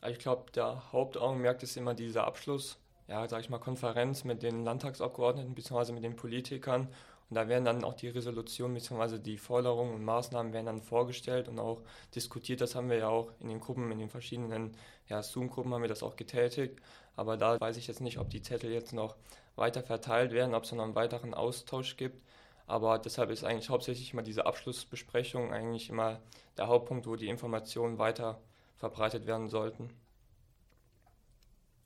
Ich 0.07 0.19
glaube, 0.19 0.51
der 0.51 0.91
Hauptaugenmerk 0.91 1.61
ist 1.61 1.77
immer 1.77 1.93
dieser 1.93 2.25
Abschluss, 2.25 2.79
ja, 3.07 3.27
sag 3.27 3.41
ich 3.41 3.49
mal, 3.49 3.59
Konferenz 3.59 4.23
mit 4.23 4.41
den 4.41 4.63
Landtagsabgeordneten 4.63 5.53
bzw. 5.53 5.91
mit 5.91 6.03
den 6.03 6.15
Politikern. 6.15 6.87
Und 7.29 7.35
da 7.35 7.47
werden 7.47 7.65
dann 7.65 7.83
auch 7.83 7.93
die 7.93 8.07
Resolutionen 8.07 8.73
bzw. 8.73 9.19
die 9.19 9.37
Forderungen 9.37 9.93
und 9.93 10.03
Maßnahmen 10.03 10.53
werden 10.53 10.65
dann 10.65 10.81
vorgestellt 10.81 11.47
und 11.47 11.59
auch 11.59 11.83
diskutiert. 12.15 12.61
Das 12.61 12.73
haben 12.73 12.89
wir 12.89 12.97
ja 12.97 13.09
auch 13.09 13.31
in 13.39 13.49
den 13.49 13.59
Gruppen, 13.59 13.91
in 13.91 13.99
den 13.99 14.09
verschiedenen 14.09 14.75
ja, 15.07 15.21
Zoom-Gruppen 15.21 15.71
haben 15.73 15.83
wir 15.83 15.89
das 15.89 16.01
auch 16.01 16.15
getätigt. 16.15 16.79
Aber 17.15 17.37
da 17.37 17.59
weiß 17.59 17.77
ich 17.77 17.87
jetzt 17.87 18.01
nicht, 18.01 18.17
ob 18.17 18.29
die 18.29 18.41
Zettel 18.41 18.71
jetzt 18.71 18.93
noch 18.93 19.15
weiter 19.59 19.83
verteilt 19.83 20.31
werden, 20.31 20.55
ob 20.55 20.63
es 20.63 20.71
noch 20.71 20.83
einen 20.83 20.95
weiteren 20.95 21.33
Austausch 21.33 21.97
gibt. 21.97 22.23
Aber 22.65 22.99
deshalb 22.99 23.29
ist 23.29 23.43
eigentlich 23.43 23.69
hauptsächlich 23.69 24.13
immer 24.13 24.21
diese 24.21 24.45
Abschlussbesprechung 24.45 25.53
eigentlich 25.53 25.89
immer 25.89 26.19
der 26.57 26.67
Hauptpunkt, 26.67 27.07
wo 27.07 27.15
die 27.15 27.27
Informationen 27.27 27.97
weiter 27.97 28.41
verbreitet 28.77 29.25
werden 29.25 29.49
sollten. 29.49 29.89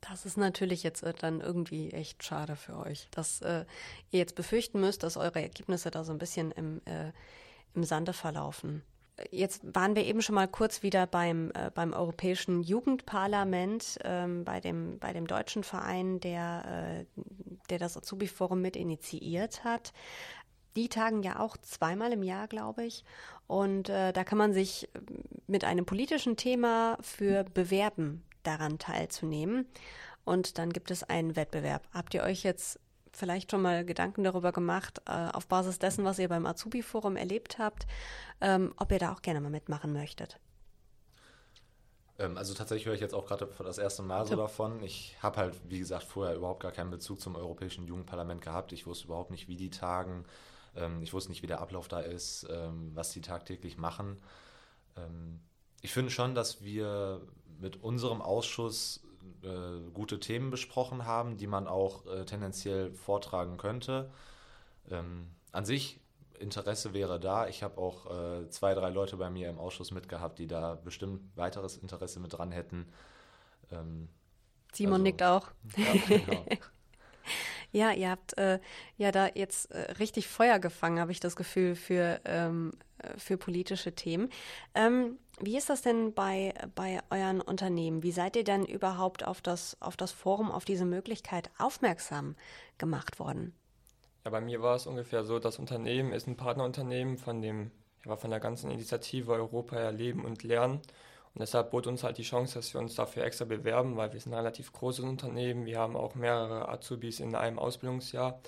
Das 0.00 0.26
ist 0.26 0.36
natürlich 0.36 0.82
jetzt 0.82 1.02
äh, 1.02 1.14
dann 1.14 1.40
irgendwie 1.40 1.90
echt 1.90 2.22
schade 2.22 2.56
für 2.56 2.76
euch, 2.76 3.08
dass 3.10 3.40
äh, 3.40 3.64
ihr 4.10 4.18
jetzt 4.18 4.34
befürchten 4.34 4.80
müsst, 4.80 5.02
dass 5.02 5.16
eure 5.16 5.40
Ergebnisse 5.40 5.90
da 5.90 6.04
so 6.04 6.12
ein 6.12 6.18
bisschen 6.18 6.50
im, 6.52 6.82
äh, 6.84 7.12
im 7.74 7.84
Sande 7.84 8.12
verlaufen. 8.12 8.82
Jetzt 9.30 9.62
waren 9.74 9.94
wir 9.94 10.04
eben 10.04 10.22
schon 10.22 10.34
mal 10.34 10.48
kurz 10.48 10.82
wieder 10.82 11.06
beim, 11.06 11.52
äh, 11.54 11.70
beim 11.72 11.92
Europäischen 11.92 12.62
Jugendparlament, 12.62 13.98
ähm, 14.02 14.44
bei, 14.44 14.60
dem, 14.60 14.98
bei 14.98 15.12
dem 15.12 15.28
deutschen 15.28 15.62
Verein, 15.62 16.18
der, 16.18 17.06
äh, 17.14 17.20
der 17.70 17.78
das 17.78 17.96
Azubi-Forum 17.96 18.60
mit 18.60 18.74
initiiert 18.74 19.62
hat. 19.62 19.92
Die 20.74 20.88
tagen 20.88 21.22
ja 21.22 21.38
auch 21.38 21.56
zweimal 21.58 22.12
im 22.12 22.24
Jahr, 22.24 22.48
glaube 22.48 22.84
ich. 22.84 23.04
Und 23.46 23.88
äh, 23.88 24.12
da 24.12 24.24
kann 24.24 24.38
man 24.38 24.52
sich 24.52 24.88
mit 25.46 25.64
einem 25.64 25.86
politischen 25.86 26.36
Thema 26.36 26.98
für 27.00 27.44
bewerben, 27.44 28.24
daran 28.42 28.78
teilzunehmen. 28.78 29.68
Und 30.24 30.58
dann 30.58 30.70
gibt 30.70 30.90
es 30.90 31.04
einen 31.04 31.36
Wettbewerb. 31.36 31.86
Habt 31.92 32.14
ihr 32.14 32.22
euch 32.22 32.42
jetzt 32.42 32.80
vielleicht 33.16 33.50
schon 33.50 33.62
mal 33.62 33.84
Gedanken 33.84 34.24
darüber 34.24 34.52
gemacht, 34.52 35.02
äh, 35.06 35.28
auf 35.32 35.46
Basis 35.46 35.78
dessen, 35.78 36.04
was 36.04 36.18
ihr 36.18 36.28
beim 36.28 36.46
Azubi-Forum 36.46 37.16
erlebt 37.16 37.58
habt, 37.58 37.86
ähm, 38.40 38.74
ob 38.76 38.92
ihr 38.92 38.98
da 38.98 39.12
auch 39.12 39.22
gerne 39.22 39.40
mal 39.40 39.50
mitmachen 39.50 39.92
möchtet? 39.92 40.38
Ähm, 42.18 42.36
also 42.36 42.54
tatsächlich 42.54 42.86
höre 42.86 42.94
ich 42.94 43.00
jetzt 43.00 43.14
auch 43.14 43.26
gerade 43.26 43.48
das 43.58 43.78
erste 43.78 44.02
Mal 44.02 44.26
so 44.26 44.36
davon. 44.36 44.82
Ich 44.82 45.16
habe 45.20 45.36
halt, 45.38 45.54
wie 45.68 45.78
gesagt, 45.78 46.04
vorher 46.04 46.36
überhaupt 46.36 46.62
gar 46.62 46.72
keinen 46.72 46.90
Bezug 46.90 47.20
zum 47.20 47.36
Europäischen 47.36 47.86
Jugendparlament 47.86 48.40
gehabt. 48.40 48.72
Ich 48.72 48.86
wusste 48.86 49.06
überhaupt 49.06 49.30
nicht, 49.30 49.48
wie 49.48 49.56
die 49.56 49.70
tagen. 49.70 50.24
Ähm, 50.76 51.02
ich 51.02 51.12
wusste 51.12 51.30
nicht, 51.30 51.42
wie 51.42 51.48
der 51.48 51.60
Ablauf 51.60 51.88
da 51.88 52.00
ist, 52.00 52.46
ähm, 52.50 52.92
was 52.94 53.12
die 53.12 53.20
tagtäglich 53.20 53.78
machen. 53.78 54.20
Ich 55.82 55.92
finde 55.92 56.12
schon, 56.12 56.36
dass 56.36 56.62
wir 56.62 57.20
mit 57.58 57.82
unserem 57.82 58.22
Ausschuss 58.22 59.02
äh, 59.42 59.90
gute 59.92 60.20
Themen 60.20 60.50
besprochen 60.50 61.06
haben, 61.06 61.36
die 61.36 61.46
man 61.46 61.66
auch 61.66 62.06
äh, 62.06 62.24
tendenziell 62.24 62.92
vortragen 62.92 63.56
könnte. 63.56 64.10
Ähm, 64.90 65.28
an 65.52 65.64
sich 65.64 66.00
Interesse 66.38 66.94
wäre 66.94 67.20
da. 67.20 67.48
Ich 67.48 67.62
habe 67.62 67.78
auch 67.78 68.10
äh, 68.10 68.48
zwei, 68.50 68.74
drei 68.74 68.90
Leute 68.90 69.16
bei 69.16 69.30
mir 69.30 69.48
im 69.48 69.58
Ausschuss 69.58 69.90
mitgehabt, 69.90 70.38
die 70.38 70.46
da 70.46 70.74
bestimmt 70.74 71.36
weiteres 71.36 71.76
Interesse 71.76 72.20
mit 72.20 72.32
dran 72.32 72.52
hätten. 72.52 72.86
Ähm, 73.70 74.08
Simon 74.72 74.94
also, 74.94 75.02
nickt 75.04 75.22
auch. 75.22 75.48
Ja, 75.76 75.92
genau. 76.08 76.44
ja 77.72 77.92
ihr 77.92 78.10
habt 78.10 78.36
äh, 78.36 78.58
ja 78.96 79.12
da 79.12 79.28
jetzt 79.34 79.70
äh, 79.70 79.92
richtig 79.92 80.28
Feuer 80.28 80.58
gefangen, 80.58 80.98
habe 81.00 81.12
ich 81.12 81.20
das 81.20 81.36
Gefühl, 81.36 81.76
für, 81.76 82.20
ähm, 82.24 82.72
äh, 82.93 82.93
für 83.16 83.36
politische 83.36 83.94
Themen. 83.94 84.30
Ähm, 84.74 85.18
wie 85.40 85.56
ist 85.56 85.68
das 85.68 85.82
denn 85.82 86.14
bei, 86.14 86.54
bei 86.74 87.00
euren 87.10 87.40
Unternehmen? 87.40 88.02
Wie 88.02 88.12
seid 88.12 88.36
ihr 88.36 88.44
denn 88.44 88.64
überhaupt 88.64 89.26
auf 89.26 89.40
das, 89.40 89.76
auf 89.80 89.96
das 89.96 90.12
Forum, 90.12 90.50
auf 90.50 90.64
diese 90.64 90.84
Möglichkeit 90.84 91.50
aufmerksam 91.58 92.36
gemacht 92.78 93.18
worden? 93.18 93.52
Ja, 94.24 94.30
bei 94.30 94.40
mir 94.40 94.62
war 94.62 94.76
es 94.76 94.86
ungefähr 94.86 95.24
so, 95.24 95.38
das 95.38 95.58
Unternehmen 95.58 96.12
ist 96.12 96.26
ein 96.26 96.36
Partnerunternehmen 96.36 97.18
von 97.18 97.42
dem, 97.42 97.70
ja, 98.06 98.16
von 98.16 98.30
der 98.30 98.40
ganzen 98.40 98.70
Initiative 98.70 99.32
Europa 99.32 99.76
erleben 99.76 100.24
und 100.24 100.42
lernen. 100.44 100.80
Und 101.34 101.40
deshalb 101.40 101.72
bot 101.72 101.88
uns 101.88 102.04
halt 102.04 102.16
die 102.16 102.22
Chance, 102.22 102.54
dass 102.54 102.72
wir 102.72 102.80
uns 102.80 102.94
dafür 102.94 103.24
extra 103.24 103.44
bewerben, 103.44 103.96
weil 103.96 104.12
wir 104.12 104.20
sind 104.20 104.32
ein 104.32 104.38
relativ 104.38 104.72
großes 104.72 105.04
Unternehmen. 105.04 105.66
Wir 105.66 105.80
haben 105.80 105.96
auch 105.96 106.14
mehrere 106.14 106.68
Azubis 106.68 107.18
in 107.18 107.34
einem 107.34 107.58
Ausbildungsjahr. 107.58 108.40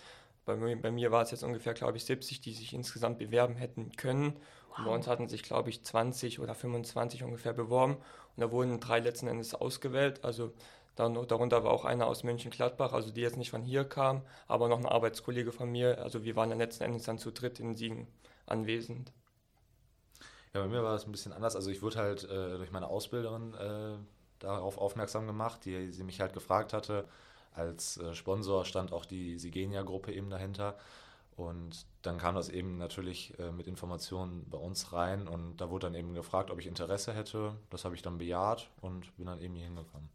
Bei 0.47 0.57
mir, 0.57 0.81
bei 0.81 0.93
mir 0.93 1.11
war 1.11 1.23
es 1.23 1.33
jetzt 1.33 1.43
ungefähr, 1.43 1.75
glaube 1.75 1.97
ich, 1.99 2.05
70, 2.05 2.41
die 2.41 2.55
sich 2.55 2.73
insgesamt 2.73 3.19
bewerben 3.19 3.57
hätten 3.57 3.93
können. 3.97 4.39
Wow. 4.71 4.87
bei 4.87 4.95
uns 4.95 5.07
hatten 5.09 5.29
sich, 5.29 5.43
glaube 5.43 5.71
ich, 5.71 5.83
20 5.83 6.41
oder 6.41 6.55
25 6.55 7.25
ungefähr 7.25 7.53
beworben. 7.53 7.95
Und 7.95 8.41
da 8.41 8.51
wurden 8.51 8.79
drei 8.79 9.01
letzten 9.01 9.27
Endes 9.27 9.55
ausgewählt. 9.55 10.25
Also 10.25 10.53
darunter 10.95 11.65
war 11.65 11.73
auch 11.73 11.85
einer 11.85 12.07
aus 12.07 12.23
München-Gladbach, 12.23 12.93
also 12.93 13.11
die 13.11 13.21
jetzt 13.21 13.37
nicht 13.37 13.51
von 13.51 13.63
hier 13.63 13.85
kam, 13.85 14.23
aber 14.47 14.69
noch 14.69 14.79
ein 14.79 14.87
Arbeitskollege 14.87 15.53
von 15.53 15.71
mir. 15.71 15.99
Also 16.03 16.25
wir 16.25 16.37
waren 16.37 16.51
dann 16.51 16.59
letzten 16.59 16.85
Endes 16.85 17.03
dann 17.03 17.19
zu 17.19 17.33
dritt 17.33 17.59
in 17.59 17.75
Siegen 17.75 18.07
anwesend. 18.47 19.13
Ja, 20.55 20.63
bei 20.63 20.69
mir 20.69 20.83
war 20.83 20.95
es 20.95 21.05
ein 21.07 21.13
bisschen 21.13 21.33
anders. 21.33 21.57
Also 21.57 21.71
ich 21.71 21.83
wurde 21.83 21.99
halt 21.99 22.25
äh, 22.25 22.57
durch 22.57 22.71
meine 22.71 22.87
Ausbilderin 22.87 23.53
äh, 23.55 23.97
darauf 24.39 24.79
aufmerksam 24.79 25.27
gemacht, 25.27 25.65
die 25.65 25.93
sie 25.93 26.05
mich 26.05 26.21
halt 26.21 26.33
gefragt 26.33 26.73
hatte. 26.73 27.05
Als 27.57 27.97
äh, 27.97 28.15
Sponsor 28.15 28.65
stand 28.65 28.93
auch 28.93 29.07
die 29.07 29.39
Sigenia-Gruppe 29.39 30.13
eben 30.13 30.31
dahinter. 30.31 30.77
Und 31.37 31.87
dann 32.03 32.19
kam 32.19 32.35
das 32.35 32.49
eben 32.49 32.79
natürlich 32.79 33.39
äh, 33.39 33.51
mit 33.51 33.67
Informationen 33.67 34.49
bei 34.49 34.59
uns 34.59 34.93
rein 34.93 35.29
und 35.29 35.59
da 35.59 35.69
wurde 35.69 35.87
dann 35.87 35.95
eben 35.95 36.15
gefragt, 36.15 36.51
ob 36.51 36.59
ich 36.59 36.67
Interesse 36.67 37.13
hätte. 37.13 37.55
Das 37.69 37.85
habe 37.85 37.95
ich 37.95 38.03
dann 38.03 38.17
bejaht 38.17 38.71
und 38.81 39.15
bin 39.17 39.27
dann 39.27 39.41
eben 39.41 39.55
hier 39.55 39.67
hingekommen. 39.67 40.09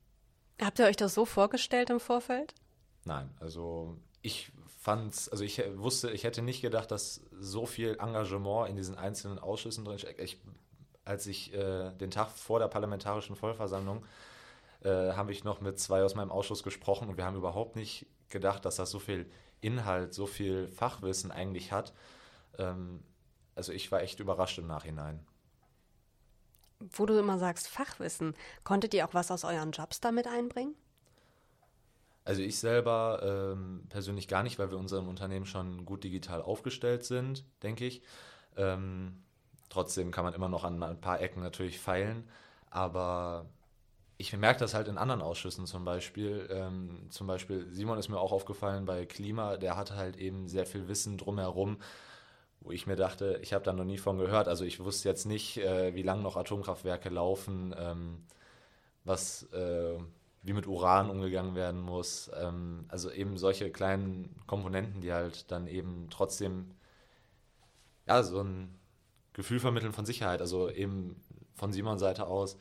Habt 0.60 0.80
ihr 0.80 0.86
euch 0.86 0.95
das 0.95 1.13
so 1.13 1.25
vorgestellt 1.25 1.91
im 1.91 1.99
Vorfeld? 1.99 2.56
Nein, 3.06 3.30
also 3.39 3.97
ich 4.23 4.51
fand's, 4.67 5.30
also 5.30 5.43
ich 5.43 5.62
wusste, 5.75 6.10
ich 6.12 6.23
hätte 6.23 6.41
nicht 6.41 6.62
gedacht, 6.62 6.89
dass 6.89 7.21
so 7.39 7.65
viel 7.67 7.97
Engagement 7.99 8.69
in 8.69 8.75
diesen 8.75 8.97
einzelnen 8.97 9.38
Ausschüssen 9.38 9.86
drin 9.86 9.99
steckt. 9.99 10.38
Als 11.06 11.27
ich 11.27 11.54
äh, 11.54 11.91
den 11.93 12.12
Tag 12.12 12.30
vor 12.30 12.60
der 12.60 12.67
parlamentarischen 12.67 13.36
Vollversammlung 13.36 14.06
äh, 14.83 15.13
habe 15.13 15.31
ich 15.31 15.43
noch 15.43 15.61
mit 15.61 15.79
zwei 15.79 16.03
aus 16.03 16.15
meinem 16.15 16.31
Ausschuss 16.31 16.63
gesprochen 16.63 17.09
und 17.09 17.17
wir 17.17 17.25
haben 17.25 17.35
überhaupt 17.37 17.75
nicht 17.75 18.07
gedacht, 18.29 18.65
dass 18.65 18.77
das 18.77 18.89
so 18.89 18.99
viel 18.99 19.29
Inhalt, 19.61 20.13
so 20.13 20.25
viel 20.25 20.67
Fachwissen 20.69 21.31
eigentlich 21.31 21.71
hat. 21.71 21.93
Ähm, 22.57 23.03
also 23.55 23.71
ich 23.71 23.91
war 23.91 24.01
echt 24.01 24.19
überrascht 24.19 24.57
im 24.57 24.67
Nachhinein. 24.67 25.25
Wo 26.79 27.05
du 27.05 27.17
immer 27.19 27.37
sagst 27.37 27.67
Fachwissen, 27.67 28.35
konntet 28.63 28.93
ihr 28.93 29.07
auch 29.07 29.13
was 29.13 29.29
aus 29.29 29.43
euren 29.43 29.71
Jobs 29.71 29.99
damit 29.99 30.27
einbringen? 30.27 30.75
Also 32.23 32.41
ich 32.41 32.59
selber 32.59 33.53
ähm, 33.53 33.85
persönlich 33.89 34.27
gar 34.27 34.43
nicht, 34.43 34.59
weil 34.59 34.71
wir 34.71 34.77
unserem 34.77 35.07
Unternehmen 35.07 35.45
schon 35.45 35.85
gut 35.85 36.03
digital 36.03 36.41
aufgestellt 36.41 37.03
sind, 37.03 37.45
denke 37.63 37.85
ich. 37.85 38.01
Ähm, 38.57 39.23
trotzdem 39.69 40.11
kann 40.11 40.23
man 40.23 40.33
immer 40.33 40.49
noch 40.49 40.63
an 40.63 40.81
ein 40.81 41.01
paar 41.01 41.19
Ecken 41.19 41.41
natürlich 41.41 41.79
feilen, 41.79 42.29
aber 42.69 43.47
ich 44.21 44.38
merke 44.38 44.60
das 44.60 44.73
halt 44.75 44.88
in 44.88 44.97
anderen 44.97 45.21
Ausschüssen 45.21 45.65
zum 45.65 45.84
Beispiel. 45.84 46.47
Ähm, 46.51 47.07
zum 47.10 47.27
Beispiel, 47.27 47.67
Simon 47.71 47.97
ist 47.97 48.07
mir 48.07 48.19
auch 48.19 48.31
aufgefallen 48.31 48.86
bei 48.86 49.05
Klima, 49.05 49.57
der 49.57 49.75
hatte 49.75 49.95
halt 49.95 50.15
eben 50.17 50.47
sehr 50.47 50.65
viel 50.67 50.88
Wissen 50.88 51.17
drumherum, 51.17 51.77
wo 52.62 52.71
ich 52.71 52.86
mir 52.86 52.95
dachte, 52.95 53.39
ich 53.41 53.53
habe 53.53 53.65
da 53.65 53.73
noch 53.73 53.84
nie 53.84 53.97
von 53.97 54.19
gehört. 54.19 54.47
Also 54.47 54.63
ich 54.63 54.79
wusste 54.79 55.10
jetzt 55.10 55.25
nicht, 55.25 55.57
äh, 55.57 55.95
wie 55.95 56.03
lange 56.03 56.21
noch 56.21 56.38
Atomkraftwerke 56.38 57.10
laufen, 57.10 57.75
ähm, 57.77 58.23
was, 59.03 59.43
äh, 59.53 59.97
wie 60.43 60.53
mit 60.53 60.67
Uran 60.67 61.10
umgegangen 61.10 61.55
werden 61.55 61.81
muss. 61.81 62.29
Ähm, 62.36 62.86
also 62.89 63.12
eben 63.12 63.38
solche 63.38 63.71
kleinen 63.71 64.36
Komponenten, 64.45 65.01
die 65.01 65.13
halt 65.13 65.51
dann 65.51 65.67
eben 65.67 66.07
trotzdem 66.12 66.75
ja, 68.07 68.21
so 68.23 68.41
ein 68.43 68.77
Gefühl 69.34 69.60
vermitteln 69.60 69.93
von 69.93 70.05
Sicherheit. 70.05 70.41
Also 70.41 70.69
eben 70.69 71.15
von 71.55 71.73
Simons 71.73 72.01
Seite 72.01 72.27
aus, 72.27 72.57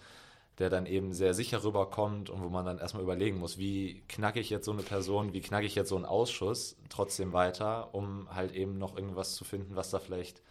der 0.60 0.68
dann 0.70 0.84
eben 0.86 1.12
sehr 1.14 1.32
sicher 1.32 1.64
rüberkommt 1.64 2.28
und 2.28 2.42
wo 2.42 2.50
man 2.50 2.66
dann 2.66 2.78
erstmal 2.78 3.02
überlegen 3.02 3.38
muss, 3.38 3.56
wie 3.58 4.02
knacke 4.08 4.38
ich 4.40 4.50
jetzt 4.50 4.66
so 4.66 4.72
eine 4.72 4.82
Person, 4.82 5.32
wie 5.32 5.40
knacke 5.40 5.66
ich 5.66 5.74
jetzt 5.74 5.88
so 5.88 5.96
einen 5.96 6.04
Ausschuss 6.04 6.76
trotzdem 6.90 7.32
weiter, 7.32 7.94
um 7.94 8.28
halt 8.34 8.52
eben 8.52 8.76
noch 8.76 8.94
irgendwas 8.94 9.34
zu 9.34 9.44
finden, 9.44 9.74
was 9.74 9.90
da 9.90 9.98
vielleicht 9.98 10.42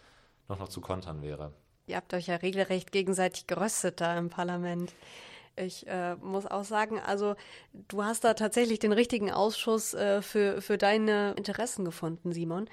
noch, 0.48 0.58
noch 0.58 0.70
zu 0.70 0.82
kontern 0.82 1.22
wäre. 1.22 1.54
Ihr 1.86 1.96
habt 1.96 2.14
euch 2.14 2.28
ja 2.28 2.36
regelrecht 2.36 2.92
gegenseitig 2.92 3.46
geröstet 3.46 4.02
da 4.02 4.18
im 4.18 4.30
Parlament. 4.30 4.94
Ich 5.56 5.86
äh, 5.88 6.16
muss 6.16 6.48
auch 6.48 6.64
sagen, 6.64 7.00
also 7.00 7.36
du 7.74 8.04
hast 8.04 8.24
da 8.24 8.34
tatsächlich 8.34 8.80
den 8.80 8.94
richtigen 8.94 9.32
Ausschuss 9.32 9.94
äh, 9.94 10.22
für, 10.24 10.62
für 10.62 10.78
deine 10.78 11.34
Interessen 11.38 11.86
gefunden, 11.86 12.32
Simon. 12.32 12.68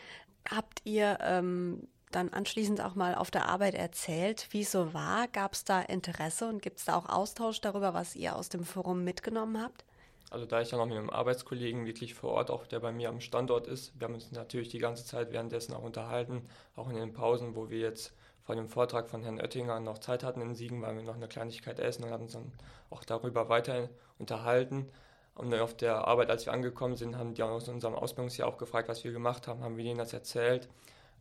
Habt 0.49 0.81
ihr 0.85 1.19
ähm, 1.21 1.87
dann 2.13 2.31
anschließend 2.31 2.81
auch 2.81 2.95
mal 2.95 3.15
auf 3.15 3.31
der 3.31 3.49
Arbeit 3.49 3.75
erzählt, 3.75 4.49
wie 4.51 4.63
es 4.63 4.73
so 4.73 4.95
war? 4.95 5.29
Gab 5.29 5.55
es 5.55 5.65
da 5.65 5.81
Interesse 5.81 6.49
und 6.49 6.63
gibt 6.63 6.79
es 6.79 6.85
da 6.85 6.97
auch 6.97 7.09
Austausch 7.09 7.61
darüber, 7.61 7.95
was 7.95 8.17
ihr 8.17 8.37
aus 8.37 8.49
dem 8.49 8.65
Forum 8.65 9.05
mitgenommen 9.05 9.63
habt? 9.63 9.85
Also 10.31 10.45
da 10.45 10.61
ich 10.61 10.71
ja 10.71 10.79
noch 10.79 10.87
mit 10.87 10.97
einem 10.97 11.11
Arbeitskollegen 11.11 11.87
wirklich 11.87 12.15
vor 12.15 12.31
Ort, 12.33 12.51
auch 12.51 12.67
der 12.67 12.81
bei 12.81 12.91
mir 12.91 13.09
am 13.09 13.21
Standort 13.21 13.69
ist, 13.69 13.99
wir 13.99 14.07
haben 14.07 14.15
uns 14.15 14.33
natürlich 14.33 14.69
die 14.69 14.79
ganze 14.79 15.05
Zeit 15.05 15.33
währenddessen 15.33 15.73
auch 15.73 15.83
unterhalten, 15.83 16.49
auch 16.75 16.89
in 16.89 16.97
den 16.97 17.13
Pausen, 17.13 17.55
wo 17.55 17.71
wir 17.71 17.79
jetzt 17.79 18.13
vor 18.43 18.55
dem 18.55 18.69
Vortrag 18.69 19.09
von 19.09 19.23
Herrn 19.23 19.41
Oettinger 19.41 19.81
noch 19.81 19.99
Zeit 19.99 20.23
hatten 20.25 20.41
in 20.41 20.55
Siegen, 20.55 20.83
weil 20.83 20.97
wir 20.97 21.03
noch 21.03 21.15
eine 21.15 21.29
Kleinigkeit 21.29 21.79
essen 21.79 22.05
und 22.05 22.11
haben 22.11 22.25
uns 22.25 22.33
dann 22.33 22.53
auch 22.91 23.05
darüber 23.05 23.49
weiter 23.49 23.89
unterhalten. 24.19 24.91
Und 25.35 25.53
auf 25.55 25.77
der 25.77 26.07
Arbeit, 26.09 26.31
als 26.31 26.47
wir 26.47 26.53
angekommen 26.53 26.97
sind, 26.97 27.19
haben 27.19 27.35
die 27.35 27.43
aus 27.43 27.69
unserem 27.69 27.95
Ausbildungsjahr 27.95 28.49
auch 28.49 28.57
gefragt, 28.57 28.89
was 28.89 29.05
wir 29.05 29.13
gemacht 29.13 29.47
haben, 29.49 29.63
haben 29.63 29.77
wir 29.77 29.85
denen 29.85 29.99
das 29.99 30.13
erzählt. 30.13 30.69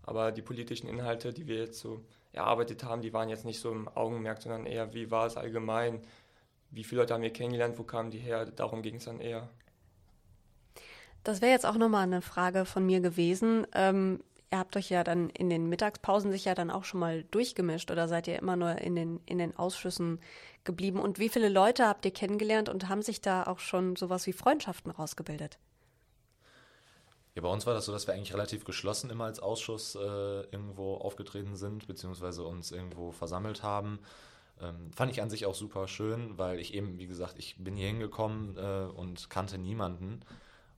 Aber 0.05 0.31
die 0.31 0.41
politischen 0.41 0.87
Inhalte, 0.87 1.33
die 1.33 1.47
wir 1.47 1.57
jetzt 1.57 1.79
so 1.79 2.03
erarbeitet 2.31 2.83
haben, 2.83 3.01
die 3.01 3.13
waren 3.13 3.29
jetzt 3.29 3.45
nicht 3.45 3.59
so 3.59 3.71
im 3.71 3.87
Augenmerk, 3.87 4.41
sondern 4.41 4.65
eher, 4.65 4.93
wie 4.93 5.09
war 5.09 5.25
es 5.25 5.35
allgemein, 5.35 6.01
wie 6.69 6.83
viele 6.83 7.01
Leute 7.01 7.13
haben 7.13 7.23
wir 7.23 7.33
kennengelernt, 7.33 7.79
wo 7.79 7.83
kamen 7.83 8.11
die 8.11 8.19
her, 8.19 8.45
darum 8.45 8.81
ging 8.81 8.95
es 8.95 9.05
dann 9.05 9.19
eher. 9.19 9.49
Das 11.23 11.41
wäre 11.41 11.51
jetzt 11.51 11.65
auch 11.65 11.77
nochmal 11.77 12.03
eine 12.03 12.21
Frage 12.21 12.65
von 12.65 12.85
mir 12.85 12.99
gewesen. 12.99 13.65
Ähm, 13.73 14.19
ihr 14.51 14.59
habt 14.59 14.77
euch 14.77 14.89
ja 14.89 15.03
dann 15.03 15.29
in 15.31 15.49
den 15.49 15.67
Mittagspausen 15.69 16.31
sich 16.31 16.45
ja 16.45 16.53
dann 16.53 16.69
auch 16.69 16.83
schon 16.83 16.99
mal 16.99 17.23
durchgemischt 17.31 17.89
oder 17.89 18.07
seid 18.07 18.27
ihr 18.27 18.37
immer 18.37 18.55
nur 18.55 18.77
in 18.77 18.95
den, 18.95 19.21
in 19.25 19.39
den 19.39 19.57
Ausschüssen 19.57 20.19
geblieben? 20.65 20.99
Und 20.99 21.17
wie 21.17 21.29
viele 21.29 21.49
Leute 21.49 21.87
habt 21.87 22.05
ihr 22.05 22.11
kennengelernt 22.11 22.69
und 22.69 22.89
haben 22.89 23.01
sich 23.01 23.21
da 23.21 23.43
auch 23.43 23.59
schon 23.59 23.95
sowas 23.95 24.27
wie 24.27 24.33
Freundschaften 24.33 24.91
rausgebildet? 24.91 25.57
Ja, 27.35 27.41
bei 27.41 27.49
uns 27.49 27.65
war 27.65 27.73
das 27.73 27.85
so, 27.85 27.91
dass 27.91 28.07
wir 28.07 28.13
eigentlich 28.13 28.33
relativ 28.33 28.63
geschlossen 28.63 29.09
immer 29.09 29.25
als 29.25 29.39
Ausschuss 29.41 29.95
äh, 29.95 29.99
irgendwo 29.99 30.95
aufgetreten 30.95 31.57
sind, 31.57 31.85
beziehungsweise 31.85 32.43
uns 32.43 32.71
irgendwo 32.71 33.11
versammelt 33.11 33.61
haben. 33.61 33.99
Ähm, 34.61 34.91
fand 34.93 35.11
ich 35.11 35.21
an 35.21 35.29
sich 35.29 35.45
auch 35.45 35.53
super 35.53 35.89
schön, 35.89 36.37
weil 36.37 36.59
ich 36.59 36.73
eben, 36.73 36.97
wie 36.97 37.07
gesagt, 37.07 37.35
ich 37.37 37.57
bin 37.57 37.75
hier 37.75 37.87
hingekommen 37.87 38.57
äh, 38.57 38.85
und 38.95 39.29
kannte 39.29 39.57
niemanden. 39.57 40.21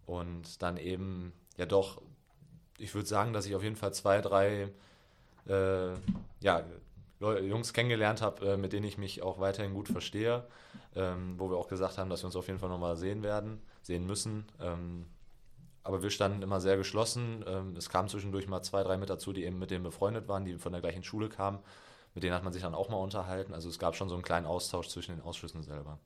Und 0.08 0.64
dann 0.64 0.78
eben, 0.78 1.32
ja 1.58 1.68
doch, 1.68 2.02
ich 2.80 2.96
würde 2.96 3.08
sagen, 3.08 3.34
dass 3.34 3.46
ich 3.46 3.56
auf 3.56 3.64
jeden 3.64 3.76
Fall 3.76 3.94
zwei, 3.94 4.20
drei 4.22 4.72
äh, 5.48 5.94
ja, 6.40 6.64
Jungs 7.20 7.74
kennengelernt 7.74 8.24
habe, 8.24 8.54
äh, 8.54 8.58
mit 8.58 8.74
denen 8.74 8.86
ich 8.86 8.98
mich 8.98 9.22
auch 9.22 9.40
weiterhin 9.40 9.76
gut 9.76 9.90
verstehe, 9.90 10.44
ähm, 10.96 11.36
wo 11.38 11.52
wir 11.52 11.58
auch 11.58 11.68
gesagt 11.68 12.00
haben, 12.00 12.10
dass 12.10 12.24
wir 12.24 12.28
uns 12.28 12.36
auf 12.36 12.48
jeden 12.48 12.60
Fall 12.60 12.70
nochmal 12.70 12.98
sehen 12.98 13.22
werden, 13.22 13.62
sehen 13.84 14.08
müssen. 14.08 14.46
Ähm, 14.60 15.06
aber 15.88 16.04
wir 16.04 16.10
standen 16.10 16.42
immer 16.42 16.60
sehr 16.60 16.78
geschlossen. 16.78 17.44
Ähm, 17.48 17.76
es 17.78 17.90
kamen 17.90 18.10
zwischendurch 18.10 18.48
mal 18.48 18.62
zwei, 18.62 18.84
drei 18.84 18.98
mit 18.98 19.10
dazu, 19.10 19.32
die 19.32 19.46
eben 19.46 19.58
mit 19.58 19.72
denen 19.72 19.84
befreundet 19.84 20.28
waren, 20.28 20.44
die 20.44 20.58
von 20.58 20.74
der 20.74 20.82
gleichen 20.82 21.04
Schule 21.04 21.30
kamen. 21.30 21.60
Mit 22.14 22.24
denen 22.24 22.36
hat 22.36 22.44
man 22.44 22.52
sich 22.52 22.62
dann 22.62 22.76
auch 22.76 22.90
mal 22.90 22.98
unterhalten. 22.98 23.54
Also 23.54 23.70
es 23.70 23.80
gab 23.80 23.96
schon 23.96 24.10
so 24.10 24.16
einen 24.16 24.24
kleinen 24.24 24.46
Austausch 24.46 24.90
zwischen 24.90 25.16
den 25.16 25.22
Ausschüssen 25.22 25.64
selber. 25.64 25.98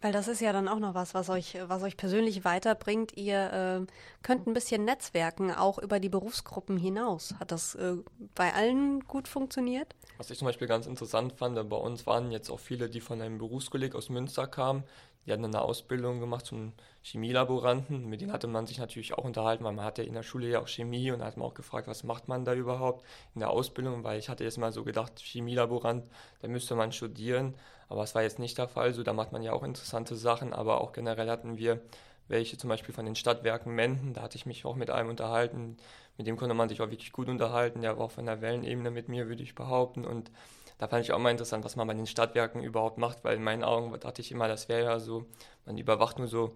Weil 0.00 0.12
das 0.12 0.28
ist 0.28 0.40
ja 0.40 0.52
dann 0.52 0.68
auch 0.68 0.78
noch 0.78 0.94
was, 0.94 1.14
was 1.14 1.28
euch, 1.28 1.58
was 1.66 1.82
euch 1.82 1.96
persönlich 1.96 2.44
weiterbringt. 2.44 3.16
Ihr 3.16 3.52
äh, 3.52 3.92
könnt 4.22 4.46
ein 4.46 4.54
bisschen 4.54 4.84
netzwerken, 4.84 5.52
auch 5.52 5.78
über 5.78 5.98
die 5.98 6.08
Berufsgruppen 6.08 6.76
hinaus. 6.76 7.34
Hat 7.40 7.50
das 7.50 7.74
äh, 7.74 7.96
bei 8.34 8.54
allen 8.54 9.00
gut 9.00 9.26
funktioniert? 9.26 9.94
Was 10.16 10.30
ich 10.30 10.38
zum 10.38 10.46
Beispiel 10.46 10.68
ganz 10.68 10.86
interessant 10.86 11.32
fand, 11.32 11.68
bei 11.68 11.76
uns 11.76 12.06
waren 12.06 12.30
jetzt 12.30 12.50
auch 12.50 12.60
viele, 12.60 12.88
die 12.88 13.00
von 13.00 13.20
einem 13.20 13.38
Berufskolleg 13.38 13.94
aus 13.94 14.08
Münster 14.08 14.46
kamen, 14.46 14.84
die 15.26 15.32
hatten 15.32 15.44
eine 15.44 15.60
Ausbildung 15.60 16.20
gemacht 16.20 16.46
zum 16.46 16.72
Chemielaboranten. 17.10 18.06
Mit 18.06 18.20
denen 18.20 18.32
hatte 18.32 18.46
man 18.46 18.66
sich 18.66 18.78
natürlich 18.78 19.14
auch 19.14 19.24
unterhalten, 19.24 19.64
weil 19.64 19.72
man 19.72 19.84
hatte 19.84 20.02
in 20.02 20.14
der 20.14 20.22
Schule 20.22 20.48
ja 20.48 20.60
auch 20.60 20.68
Chemie 20.68 21.10
und 21.10 21.20
da 21.20 21.26
hat 21.26 21.36
man 21.36 21.46
auch 21.46 21.54
gefragt, 21.54 21.88
was 21.88 22.04
macht 22.04 22.28
man 22.28 22.44
da 22.44 22.54
überhaupt 22.54 23.04
in 23.34 23.40
der 23.40 23.50
Ausbildung, 23.50 24.04
weil 24.04 24.18
ich 24.18 24.28
hatte 24.28 24.44
jetzt 24.44 24.58
mal 24.58 24.72
so 24.72 24.84
gedacht, 24.84 25.18
Chemielaborant, 25.18 26.08
da 26.40 26.48
müsste 26.48 26.74
man 26.74 26.92
studieren, 26.92 27.54
aber 27.88 28.02
es 28.02 28.14
war 28.14 28.22
jetzt 28.22 28.38
nicht 28.38 28.58
der 28.58 28.68
Fall. 28.68 28.92
So, 28.94 29.02
da 29.02 29.12
macht 29.12 29.32
man 29.32 29.42
ja 29.42 29.52
auch 29.52 29.62
interessante 29.62 30.16
Sachen, 30.16 30.52
aber 30.52 30.80
auch 30.80 30.92
generell 30.92 31.30
hatten 31.30 31.58
wir 31.58 31.80
welche 32.28 32.58
zum 32.58 32.68
Beispiel 32.68 32.94
von 32.94 33.06
den 33.06 33.16
Stadtwerken 33.16 33.74
Menden, 33.74 34.12
da 34.12 34.22
hatte 34.22 34.36
ich 34.36 34.46
mich 34.46 34.64
auch 34.66 34.76
mit 34.76 34.90
einem 34.90 35.08
unterhalten, 35.08 35.78
mit 36.18 36.26
dem 36.26 36.36
konnte 36.36 36.54
man 36.54 36.68
sich 36.68 36.80
auch 36.80 36.90
wirklich 36.90 37.12
gut 37.12 37.28
unterhalten, 37.28 37.80
der 37.80 37.96
war 37.96 38.06
auch 38.06 38.10
von 38.10 38.26
der 38.26 38.40
Wellenebene 38.40 38.90
mit 38.90 39.08
mir, 39.08 39.28
würde 39.28 39.42
ich 39.42 39.54
behaupten. 39.54 40.04
Und 40.04 40.30
da 40.78 40.88
fand 40.88 41.04
ich 41.04 41.12
auch 41.12 41.18
mal 41.18 41.30
interessant, 41.30 41.64
was 41.64 41.76
man 41.76 41.86
bei 41.86 41.94
den 41.94 42.06
Stadtwerken 42.06 42.62
überhaupt 42.62 42.98
macht, 42.98 43.24
weil 43.24 43.36
in 43.36 43.42
meinen 43.42 43.64
Augen 43.64 43.98
dachte 43.98 44.20
ich 44.20 44.30
immer, 44.30 44.46
das 44.46 44.68
wäre 44.68 44.84
ja 44.84 44.98
so, 44.98 45.26
man 45.64 45.78
überwacht 45.78 46.18
nur 46.18 46.28
so 46.28 46.52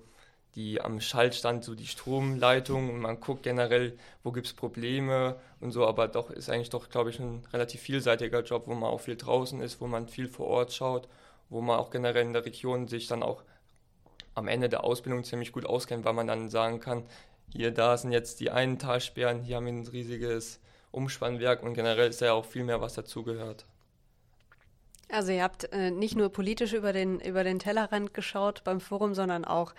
die 0.54 0.80
am 0.80 1.00
Schaltstand 1.00 1.64
so 1.64 1.74
die 1.74 1.86
Stromleitung 1.86 2.90
und 2.90 3.00
man 3.00 3.20
guckt 3.20 3.42
generell, 3.42 3.98
wo 4.22 4.32
gibt 4.32 4.46
es 4.46 4.52
Probleme 4.52 5.36
und 5.60 5.72
so, 5.72 5.86
aber 5.86 6.08
doch 6.08 6.30
ist 6.30 6.50
eigentlich 6.50 6.70
doch, 6.70 6.90
glaube 6.90 7.10
ich, 7.10 7.18
ein 7.18 7.42
relativ 7.52 7.80
vielseitiger 7.80 8.42
Job, 8.42 8.64
wo 8.66 8.74
man 8.74 8.90
auch 8.90 9.00
viel 9.00 9.16
draußen 9.16 9.60
ist, 9.62 9.80
wo 9.80 9.86
man 9.86 10.08
viel 10.08 10.28
vor 10.28 10.46
Ort 10.48 10.72
schaut, 10.72 11.08
wo 11.48 11.60
man 11.60 11.78
auch 11.78 11.90
generell 11.90 12.26
in 12.26 12.34
der 12.34 12.44
Region 12.44 12.86
sich 12.86 13.06
dann 13.06 13.22
auch 13.22 13.42
am 14.34 14.48
Ende 14.48 14.68
der 14.68 14.84
Ausbildung 14.84 15.24
ziemlich 15.24 15.52
gut 15.52 15.66
auskennt, 15.66 16.04
weil 16.04 16.14
man 16.14 16.26
dann 16.26 16.50
sagen 16.50 16.80
kann, 16.80 17.04
hier, 17.52 17.70
da 17.70 17.96
sind 17.96 18.12
jetzt 18.12 18.40
die 18.40 18.50
einen 18.50 18.78
Talsperren, 18.78 19.42
hier 19.42 19.56
haben 19.56 19.66
wir 19.66 19.72
ein 19.72 19.86
riesiges 19.86 20.60
Umspannwerk 20.90 21.62
und 21.62 21.74
generell 21.74 22.08
ist 22.08 22.20
ja 22.20 22.32
auch 22.32 22.44
viel 22.44 22.64
mehr, 22.64 22.80
was 22.80 22.94
dazugehört. 22.94 23.66
Also 25.10 25.32
ihr 25.32 25.42
habt 25.42 25.70
äh, 25.72 25.90
nicht 25.90 26.16
nur 26.16 26.30
politisch 26.30 26.72
über 26.72 26.94
den, 26.94 27.20
über 27.20 27.44
den 27.44 27.58
Tellerrand 27.58 28.14
geschaut 28.14 28.64
beim 28.64 28.80
Forum, 28.80 29.14
sondern 29.14 29.44
auch, 29.44 29.74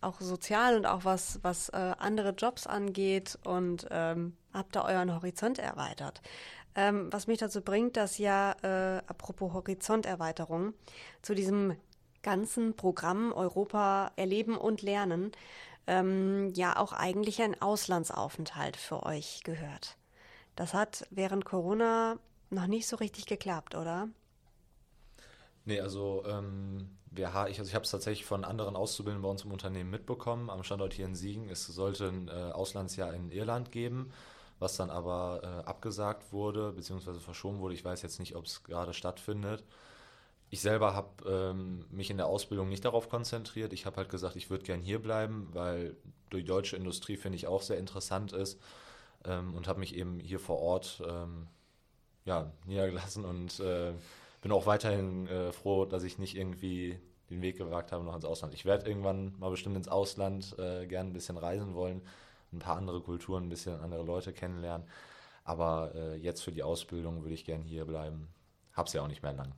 auch 0.00 0.20
sozial 0.20 0.76
und 0.76 0.86
auch 0.86 1.04
was, 1.04 1.40
was 1.42 1.68
äh, 1.70 1.94
andere 1.98 2.30
Jobs 2.30 2.66
angeht 2.66 3.38
und 3.44 3.86
ähm, 3.90 4.36
habt 4.52 4.76
da 4.76 4.84
euren 4.84 5.14
Horizont 5.14 5.58
erweitert. 5.58 6.22
Ähm, 6.74 7.08
was 7.10 7.26
mich 7.26 7.38
dazu 7.38 7.62
bringt, 7.62 7.96
dass 7.96 8.18
ja, 8.18 8.54
äh, 8.62 9.02
apropos 9.06 9.52
Horizonterweiterung, 9.52 10.74
zu 11.22 11.34
diesem 11.34 11.76
ganzen 12.22 12.74
Programm 12.76 13.32
Europa 13.32 14.12
erleben 14.16 14.56
und 14.58 14.82
lernen, 14.82 15.32
ähm, 15.86 16.52
ja 16.54 16.76
auch 16.76 16.92
eigentlich 16.92 17.40
ein 17.40 17.60
Auslandsaufenthalt 17.60 18.76
für 18.76 19.04
euch 19.04 19.42
gehört. 19.44 19.96
Das 20.56 20.74
hat 20.74 21.06
während 21.10 21.44
Corona 21.44 22.18
noch 22.50 22.66
nicht 22.66 22.86
so 22.86 22.96
richtig 22.96 23.26
geklappt, 23.26 23.74
oder? 23.74 24.08
Nee, 25.66 25.80
also 25.80 26.24
ähm, 26.26 26.90
wir, 27.10 27.28
ich, 27.50 27.58
also 27.58 27.64
ich 27.64 27.74
habe 27.74 27.84
es 27.84 27.90
tatsächlich 27.90 28.24
von 28.24 28.44
anderen 28.44 28.76
Auszubildenden 28.76 29.22
bei 29.22 29.28
uns 29.30 29.44
im 29.44 29.52
Unternehmen 29.52 29.90
mitbekommen, 29.90 30.48
am 30.50 30.62
Standort 30.64 30.94
hier 30.94 31.06
in 31.06 31.16
Siegen. 31.16 31.48
Es 31.50 31.66
sollte 31.66 32.08
ein 32.08 32.28
äh, 32.28 32.52
Auslandsjahr 32.52 33.12
in 33.14 33.30
Irland 33.30 33.72
geben, 33.72 34.12
was 34.60 34.76
dann 34.76 34.90
aber 34.90 35.40
äh, 35.42 35.68
abgesagt 35.68 36.32
wurde, 36.32 36.72
beziehungsweise 36.72 37.20
verschoben 37.20 37.60
wurde. 37.60 37.74
Ich 37.74 37.84
weiß 37.84 38.02
jetzt 38.02 38.20
nicht, 38.20 38.36
ob 38.36 38.46
es 38.46 38.64
gerade 38.64 38.94
stattfindet. 38.94 39.64
Ich 40.50 40.60
selber 40.60 40.94
habe 40.94 41.28
ähm, 41.30 41.86
mich 41.90 42.10
in 42.10 42.18
der 42.18 42.26
Ausbildung 42.26 42.68
nicht 42.68 42.84
darauf 42.84 43.08
konzentriert. 43.10 43.72
Ich 43.72 43.86
habe 43.86 43.96
halt 43.98 44.10
gesagt, 44.10 44.36
ich 44.36 44.50
würde 44.50 44.64
gern 44.64 44.80
hier 44.82 45.00
bleiben, 45.02 45.48
weil 45.52 45.96
die 46.32 46.44
deutsche 46.44 46.76
Industrie 46.76 47.16
finde 47.18 47.36
ich 47.36 47.48
auch 47.48 47.62
sehr 47.62 47.78
interessant 47.78 48.32
ist 48.32 48.60
ähm, 49.24 49.54
und 49.54 49.68
habe 49.68 49.80
mich 49.80 49.96
eben 49.96 50.20
hier 50.20 50.40
vor 50.40 50.60
Ort 50.60 51.02
ähm, 51.08 51.48
ja, 52.26 52.52
niedergelassen 52.66 53.24
und 53.24 53.60
äh, 53.60 53.94
bin 54.46 54.52
auch 54.52 54.66
weiterhin 54.66 55.26
äh, 55.26 55.50
froh, 55.50 55.86
dass 55.86 56.04
ich 56.04 56.18
nicht 56.18 56.36
irgendwie 56.36 57.00
den 57.30 57.42
Weg 57.42 57.58
gewagt 57.58 57.90
habe 57.90 58.04
noch 58.04 58.14
ins 58.14 58.24
Ausland. 58.24 58.54
Ich 58.54 58.64
werde 58.64 58.86
irgendwann 58.86 59.36
mal 59.40 59.50
bestimmt 59.50 59.74
ins 59.74 59.88
Ausland 59.88 60.56
äh, 60.56 60.86
gerne 60.86 61.10
ein 61.10 61.12
bisschen 61.12 61.36
reisen 61.36 61.74
wollen, 61.74 62.00
ein 62.52 62.60
paar 62.60 62.76
andere 62.76 63.00
Kulturen, 63.00 63.46
ein 63.46 63.48
bisschen 63.48 63.80
andere 63.80 64.04
Leute 64.04 64.32
kennenlernen. 64.32 64.86
Aber 65.42 65.92
äh, 65.96 66.14
jetzt 66.14 66.42
für 66.42 66.52
die 66.52 66.62
Ausbildung 66.62 67.24
würde 67.24 67.34
ich 67.34 67.44
gerne 67.44 67.64
hier 67.64 67.86
bleiben. 67.86 68.28
Hab's 68.72 68.92
ja 68.92 69.02
auch 69.02 69.08
nicht 69.08 69.24
mehr 69.24 69.32
lang. 69.32 69.52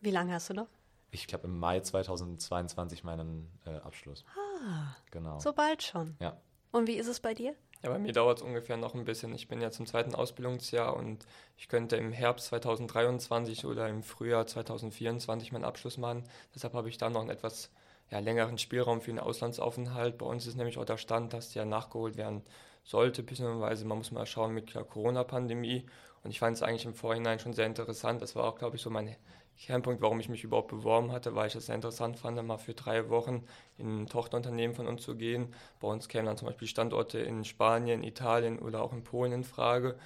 Wie 0.00 0.12
lange 0.12 0.32
hast 0.32 0.50
du 0.50 0.54
noch? 0.54 0.68
Ich 1.10 1.26
habe 1.32 1.48
im 1.48 1.58
Mai 1.58 1.80
2022 1.80 3.02
meinen 3.02 3.50
äh, 3.66 3.70
Abschluss. 3.78 4.24
Ah, 4.36 4.94
genau. 5.10 5.40
So 5.40 5.52
bald 5.52 5.82
schon. 5.82 6.14
Ja. 6.20 6.36
Und 6.70 6.86
wie 6.86 6.94
ist 6.94 7.08
es 7.08 7.18
bei 7.18 7.34
dir? 7.34 7.56
Ja, 7.84 7.90
bei 7.90 7.98
mir 7.98 8.14
dauert 8.14 8.38
es 8.38 8.42
ungefähr 8.42 8.78
noch 8.78 8.94
ein 8.94 9.04
bisschen. 9.04 9.34
Ich 9.34 9.46
bin 9.46 9.60
jetzt 9.60 9.78
im 9.78 9.84
zweiten 9.84 10.14
Ausbildungsjahr 10.14 10.96
und 10.96 11.26
ich 11.58 11.68
könnte 11.68 11.96
im 11.96 12.12
Herbst 12.12 12.46
2023 12.46 13.66
oder 13.66 13.90
im 13.90 14.02
Frühjahr 14.02 14.46
2024 14.46 15.52
meinen 15.52 15.64
Abschluss 15.64 15.98
machen. 15.98 16.24
Deshalb 16.54 16.72
habe 16.72 16.88
ich 16.88 16.96
da 16.96 17.10
noch 17.10 17.20
einen 17.20 17.28
etwas 17.28 17.70
ja, 18.10 18.20
längeren 18.20 18.56
Spielraum 18.56 19.02
für 19.02 19.10
einen 19.10 19.18
Auslandsaufenthalt. 19.18 20.16
Bei 20.16 20.24
uns 20.24 20.46
ist 20.46 20.56
nämlich 20.56 20.78
auch 20.78 20.86
der 20.86 20.96
Stand, 20.96 21.34
dass 21.34 21.52
der 21.52 21.66
nachgeholt 21.66 22.16
werden 22.16 22.42
sollte, 22.84 23.22
beziehungsweise 23.22 23.84
man 23.84 23.98
muss 23.98 24.12
mal 24.12 24.24
schauen 24.24 24.54
mit 24.54 24.74
der 24.74 24.84
Corona-Pandemie. 24.84 25.84
Und 26.22 26.30
ich 26.30 26.38
fand 26.38 26.56
es 26.56 26.62
eigentlich 26.62 26.86
im 26.86 26.94
Vorhinein 26.94 27.38
schon 27.38 27.52
sehr 27.52 27.66
interessant. 27.66 28.22
Das 28.22 28.34
war 28.34 28.44
auch, 28.44 28.56
glaube 28.56 28.76
ich, 28.76 28.82
so 28.82 28.88
mein 28.88 29.14
Kernpunkt, 29.58 30.02
warum 30.02 30.20
ich 30.20 30.28
mich 30.28 30.44
überhaupt 30.44 30.68
beworben 30.68 31.12
hatte, 31.12 31.34
weil 31.34 31.46
ich 31.46 31.54
es 31.54 31.66
sehr 31.66 31.74
interessant 31.74 32.18
fand, 32.18 32.42
mal 32.46 32.58
für 32.58 32.74
drei 32.74 33.08
Wochen 33.08 33.44
in 33.78 34.02
ein 34.02 34.06
Tochterunternehmen 34.06 34.74
von 34.74 34.86
uns 34.86 35.02
zu 35.02 35.16
gehen. 35.16 35.54
Bei 35.80 35.88
uns 35.88 36.08
kämen 36.08 36.26
dann 36.26 36.36
zum 36.36 36.46
Beispiel 36.46 36.68
Standorte 36.68 37.18
in 37.20 37.44
Spanien, 37.44 38.02
Italien 38.02 38.58
oder 38.58 38.82
auch 38.82 38.92
in 38.92 39.04
Polen 39.04 39.32
in 39.32 39.44
Frage. 39.44 39.96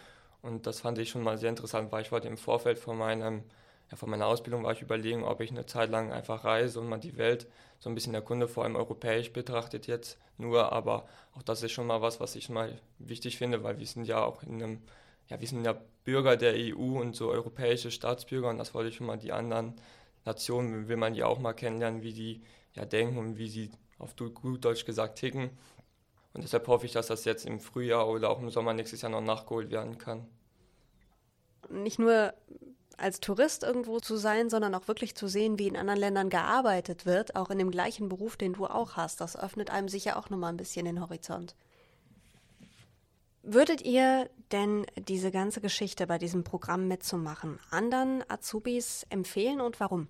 Und 0.42 0.66
das 0.66 0.80
fand 0.80 0.98
ich 0.98 1.10
schon 1.10 1.22
mal 1.22 1.38
sehr 1.38 1.50
interessant, 1.50 1.90
weil 1.90 2.02
ich 2.02 2.12
wollte 2.12 2.28
im 2.28 2.36
Vorfeld 2.36 2.78
von, 2.78 2.96
meinem, 2.96 3.42
ja, 3.90 3.96
von 3.96 4.10
meiner 4.10 4.26
Ausbildung 4.26 4.64
war 4.64 4.72
ich 4.72 4.82
überlegen, 4.82 5.24
ob 5.24 5.40
ich 5.40 5.50
eine 5.50 5.66
Zeit 5.66 5.90
lang 5.90 6.12
einfach 6.12 6.44
reise 6.44 6.80
und 6.80 6.88
mal 6.88 6.98
die 6.98 7.16
Welt 7.16 7.46
so 7.80 7.88
ein 7.88 7.94
bisschen 7.94 8.12
der 8.12 8.22
Kunde, 8.22 8.48
vor 8.48 8.64
allem 8.64 8.76
europäisch 8.76 9.32
betrachtet 9.32 9.86
jetzt 9.86 10.18
nur. 10.36 10.72
Aber 10.72 11.06
auch 11.34 11.42
das 11.42 11.62
ist 11.62 11.72
schon 11.72 11.86
mal 11.86 12.02
was, 12.02 12.20
was 12.20 12.36
ich 12.36 12.48
mal 12.48 12.78
wichtig 12.98 13.38
finde, 13.38 13.64
weil 13.64 13.78
wir 13.78 13.86
sind 13.86 14.04
ja 14.04 14.22
auch 14.24 14.42
in 14.42 14.62
einem 14.62 14.82
ja, 15.28 15.40
wir 15.40 15.46
sind 15.46 15.64
ja 15.64 15.80
Bürger 16.04 16.36
der 16.36 16.54
EU 16.56 17.00
und 17.00 17.14
so 17.14 17.28
europäische 17.28 17.90
Staatsbürger 17.90 18.48
und 18.48 18.58
das 18.58 18.74
wollte 18.74 18.88
ich 18.88 18.96
schon 18.96 19.06
mal 19.06 19.18
die 19.18 19.32
anderen 19.32 19.74
Nationen, 20.24 20.88
will 20.88 20.96
man 20.96 21.14
die 21.14 21.22
auch 21.22 21.38
mal 21.38 21.52
kennenlernen, 21.52 22.02
wie 22.02 22.12
die 22.12 22.42
ja 22.74 22.84
denken 22.84 23.18
und 23.18 23.38
wie 23.38 23.48
sie 23.48 23.70
auf 23.98 24.14
gut 24.16 24.64
Deutsch 24.64 24.84
gesagt 24.84 25.18
ticken. 25.18 25.50
Und 26.32 26.44
deshalb 26.44 26.66
hoffe 26.68 26.86
ich, 26.86 26.92
dass 26.92 27.08
das 27.08 27.24
jetzt 27.24 27.46
im 27.46 27.60
Frühjahr 27.60 28.08
oder 28.08 28.30
auch 28.30 28.38
im 28.38 28.50
Sommer 28.50 28.72
nächstes 28.72 29.02
Jahr 29.02 29.10
noch 29.10 29.20
nachgeholt 29.20 29.70
werden 29.70 29.98
kann. 29.98 30.26
Nicht 31.68 31.98
nur 31.98 32.32
als 32.96 33.20
Tourist 33.20 33.62
irgendwo 33.62 34.00
zu 34.00 34.16
sein, 34.16 34.50
sondern 34.50 34.74
auch 34.74 34.88
wirklich 34.88 35.14
zu 35.14 35.28
sehen, 35.28 35.58
wie 35.58 35.68
in 35.68 35.76
anderen 35.76 36.00
Ländern 36.00 36.30
gearbeitet 36.30 37.06
wird, 37.06 37.36
auch 37.36 37.50
in 37.50 37.58
dem 37.58 37.70
gleichen 37.70 38.08
Beruf, 38.08 38.36
den 38.36 38.54
du 38.54 38.66
auch 38.66 38.96
hast. 38.96 39.20
Das 39.20 39.36
öffnet 39.36 39.70
einem 39.70 39.88
sicher 39.88 40.16
auch 40.16 40.30
nochmal 40.30 40.52
ein 40.52 40.56
bisschen 40.56 40.84
den 40.84 41.00
Horizont. 41.00 41.54
Würdet 43.42 43.82
ihr 43.82 44.28
denn 44.52 44.84
diese 44.96 45.30
ganze 45.30 45.60
Geschichte 45.60 46.06
bei 46.06 46.18
diesem 46.18 46.44
Programm 46.44 46.88
mitzumachen 46.88 47.58
anderen 47.70 48.24
Azubis 48.28 49.06
empfehlen 49.10 49.60
und 49.60 49.78
warum? 49.80 50.08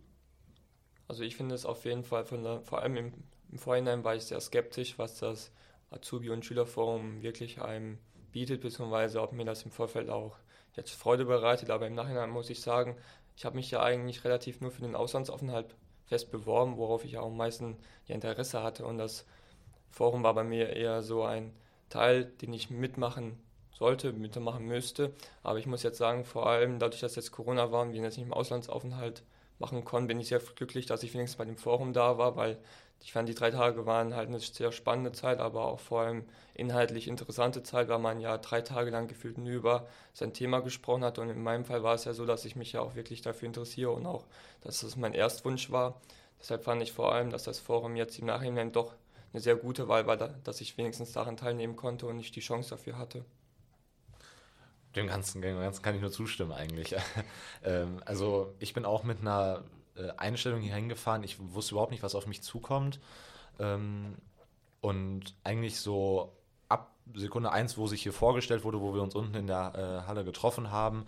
Also 1.09 1.23
ich 1.23 1.37
finde 1.37 1.55
es 1.55 1.65
auf 1.65 1.85
jeden 1.85 2.05
Fall, 2.05 2.25
der, 2.25 2.61
vor 2.63 2.83
allem 2.83 2.97
im, 2.97 3.13
im, 3.51 3.59
Vorhinein 3.59 4.05
war 4.05 4.15
ich 4.15 4.25
sehr 4.25 4.41
skeptisch, 4.41 4.99
was 4.99 5.19
das 5.19 5.51
Azubi- 5.91 6.31
und 6.31 6.45
Schülerforum 6.45 7.23
wirklich 7.23 7.61
einem 7.63 7.99
bietet, 8.33 8.61
beziehungsweise 8.61 9.23
ob 9.23 9.33
mir 9.33 9.45
das 9.45 9.63
im 9.63 9.71
Vorfeld 9.71 10.11
auch 10.11 10.37
jetzt 10.75 10.91
Freude 10.91 11.25
bereitet. 11.25 11.71
Aber 11.71 11.87
im 11.87 11.95
Nachhinein 11.95 12.31
muss 12.31 12.51
ich 12.51 12.61
sagen, 12.61 12.97
ich 13.37 13.45
habe 13.45 13.57
mich 13.57 13.71
ja 13.71 13.83
eigentlich 13.83 14.25
relativ 14.25 14.61
nur 14.61 14.71
für 14.71 14.83
den 14.83 14.95
Auslandsaufenthalt 14.95 15.75
fest 16.05 16.31
beworben, 16.31 16.77
worauf 16.77 17.05
ich 17.05 17.19
auch 17.19 17.27
am 17.27 17.37
meisten 17.37 17.77
Interesse 18.07 18.63
hatte. 18.63 18.85
Und 18.85 18.99
das 18.99 19.27
Forum 19.91 20.23
war 20.23 20.35
bei 20.35 20.45
mir 20.45 20.71
eher 20.71 21.03
so 21.03 21.23
ein 21.23 21.55
Teil, 21.89 22.25
den 22.25 22.53
ich 22.53 22.71
mitmachen 22.71 23.39
sollte, 23.73 24.13
mitmachen 24.13 24.67
müsste. 24.67 25.13
Aber 25.43 25.59
ich 25.59 25.67
muss 25.67 25.83
jetzt 25.83 25.99
sagen, 25.99 26.25
vor 26.25 26.47
allem 26.47 26.79
dadurch, 26.79 27.01
dass 27.01 27.17
jetzt 27.17 27.33
Corona 27.33 27.71
war 27.71 27.83
und 27.83 27.93
wir 27.93 28.03
jetzt 28.03 28.17
nicht 28.17 28.27
im 28.27 28.33
Auslandsaufenthalt 28.33 29.23
machen 29.59 29.85
konnten, 29.85 30.09
bin 30.09 30.21
ich 30.21 30.29
sehr 30.29 30.41
glücklich, 30.41 30.87
dass 30.87 31.03
ich 31.03 31.15
wenigstens 31.15 31.39
bei 31.39 31.45
dem 31.45 31.57
Forum 31.57 31.93
da 31.93 32.19
war, 32.19 32.37
weil 32.37 32.59
ich 33.01 33.13
fand, 33.13 33.29
die 33.29 33.35
drei 33.35 33.51
Tage 33.51 33.87
waren 33.87 34.15
halt 34.15 34.29
eine 34.29 34.41
sehr 34.41 34.73
spannende 34.73 35.13
Zeit, 35.13 35.39
aber 35.39 35.67
auch 35.67 35.79
vor 35.81 36.01
allem 36.01 36.25
inhaltlich 36.55 37.07
interessante 37.07 37.63
Zeit, 37.63 37.89
weil 37.89 38.01
man 38.01 38.21
ja 38.21 38.39
drei 38.39 38.61
Tage 38.61 38.91
lang 38.91 39.07
gefühlt 39.07 39.39
nur 39.39 39.53
über 39.53 39.87
sein 40.13 40.33
Thema 40.33 40.61
gesprochen 40.61 41.05
hat. 41.05 41.19
Und 41.19 41.31
in 41.31 41.43
meinem 41.43 41.65
Fall 41.65 41.83
war 41.85 41.95
es 41.95 42.05
ja 42.05 42.13
so, 42.13 42.27
dass 42.27 42.45
ich 42.45 42.57
mich 42.57 42.73
ja 42.73 42.81
auch 42.81 42.97
wirklich 42.97 43.23
dafür 43.23 43.47
interessiere 43.47 43.93
und 43.93 44.07
auch, 44.07 44.27
dass 44.63 44.81
das 44.81 44.97
mein 44.97 45.15
Erstwunsch 45.15 45.71
war. 45.71 46.01
Deshalb 46.41 46.65
fand 46.65 46.83
ich 46.83 46.93
vor 46.93 47.13
allem, 47.13 47.31
dass 47.31 47.45
das 47.45 47.61
Forum 47.61 47.97
jetzt 47.97 48.19
im 48.19 48.27
Nachhinein 48.27 48.73
doch 48.73 48.95
eine 49.33 49.41
sehr 49.41 49.57
gute 49.57 49.89
Wahl 49.89 50.07
war, 50.07 50.17
dass 50.17 50.61
ich 50.61 50.77
wenigstens 50.79 51.13
daran 51.13 51.37
teilnehmen 51.37 51.77
konnte 51.77 52.07
und 52.07 52.17
nicht 52.17 52.35
die 52.35 52.41
Chance 52.41 52.71
dafür 52.71 52.99
hatte. 52.99 53.25
Dem 54.97 55.07
Ganzen, 55.07 55.43
dem 55.43 55.59
Ganzen 55.59 55.83
kann 55.83 55.95
ich 55.95 56.01
nur 56.01 56.11
zustimmen 56.11 56.53
eigentlich. 56.53 56.95
ähm, 57.65 58.01
also 58.05 58.55
ich 58.59 58.73
bin 58.73 58.85
auch 58.85 59.05
mit 59.05 59.21
einer 59.21 59.65
äh, 59.97 60.11
Einstellung 60.17 60.61
hier 60.61 60.75
hingefahren. 60.75 61.23
Ich 61.23 61.39
wusste 61.39 61.75
überhaupt 61.75 61.93
nicht, 61.93 62.03
was 62.03 62.15
auf 62.15 62.27
mich 62.27 62.43
zukommt. 62.43 63.01
Ähm, 63.59 64.17
und 64.81 65.35
eigentlich 65.45 65.79
so 65.81 66.37
ab 66.69 66.95
Sekunde 67.15 67.53
1, 67.53 67.77
wo 67.77 67.87
sich 67.87 68.03
hier 68.03 68.13
vorgestellt 68.13 68.65
wurde, 68.65 68.81
wo 68.81 68.95
wir 68.95 69.03
uns 69.03 69.15
unten 69.15 69.35
in 69.35 69.47
der 69.47 69.75
äh, 69.75 70.07
Halle 70.07 70.25
getroffen 70.25 70.71
haben, 70.71 71.07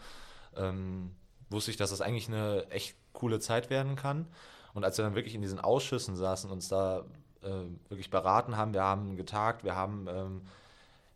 ähm, 0.56 1.14
wusste 1.48 1.70
ich, 1.70 1.76
dass 1.76 1.90
das 1.90 2.00
eigentlich 2.00 2.28
eine 2.28 2.66
echt 2.70 2.96
coole 3.12 3.40
Zeit 3.40 3.70
werden 3.70 3.96
kann. 3.96 4.26
Und 4.74 4.84
als 4.84 4.98
wir 4.98 5.04
dann 5.04 5.14
wirklich 5.14 5.34
in 5.34 5.42
diesen 5.42 5.58
Ausschüssen 5.58 6.16
saßen, 6.16 6.50
und 6.50 6.56
uns 6.56 6.68
da 6.68 7.04
wirklich 7.42 8.10
beraten 8.10 8.56
haben. 8.56 8.74
Wir 8.74 8.82
haben 8.82 9.16
getagt, 9.16 9.64
wir 9.64 9.74
haben 9.74 10.06
ähm, 10.08 10.42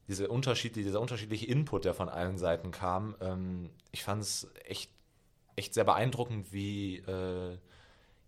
diese 0.08 0.28
unterschiedliche, 0.28 0.86
dieser 0.86 1.00
unterschiedliche 1.00 1.46
Input, 1.46 1.84
der 1.84 1.94
von 1.94 2.08
allen 2.08 2.38
Seiten 2.38 2.70
kam. 2.70 3.14
Ähm, 3.20 3.70
ich 3.90 4.02
fand 4.04 4.22
es 4.22 4.48
echt, 4.64 4.90
echt 5.56 5.74
sehr 5.74 5.84
beeindruckend, 5.84 6.52
wie, 6.52 6.96
äh, 6.98 7.58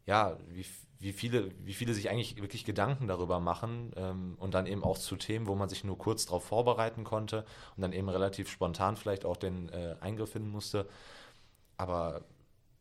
ja, 0.07 0.37
wie, 0.49 0.65
wie, 0.99 1.13
viele, 1.13 1.51
wie 1.65 1.75
viele 1.75 1.93
sich 1.93 2.09
eigentlich 2.09 2.41
wirklich 2.41 2.65
Gedanken 2.65 3.09
darüber 3.09 3.41
machen 3.41 3.93
ähm, 3.97 4.37
und 4.39 4.55
dann 4.55 4.67
eben 4.67 4.85
auch 4.85 4.99
zu 4.99 5.17
Themen, 5.17 5.47
wo 5.47 5.55
man 5.55 5.69
sich 5.69 5.85
nur 5.85 5.99
kurz 5.99 6.27
darauf 6.27 6.45
vorbereiten 6.45 7.05
konnte 7.05 7.45
und 7.77 7.83
dann 7.83 7.93
eben 7.93 8.09
relativ 8.09 8.49
spontan 8.49 8.97
vielleicht 8.97 9.25
auch 9.25 9.37
den 9.37 9.69
äh, 9.69 9.97
Eingriff 10.01 10.33
finden 10.33 10.51
musste. 10.51 10.89
Aber 11.77 12.23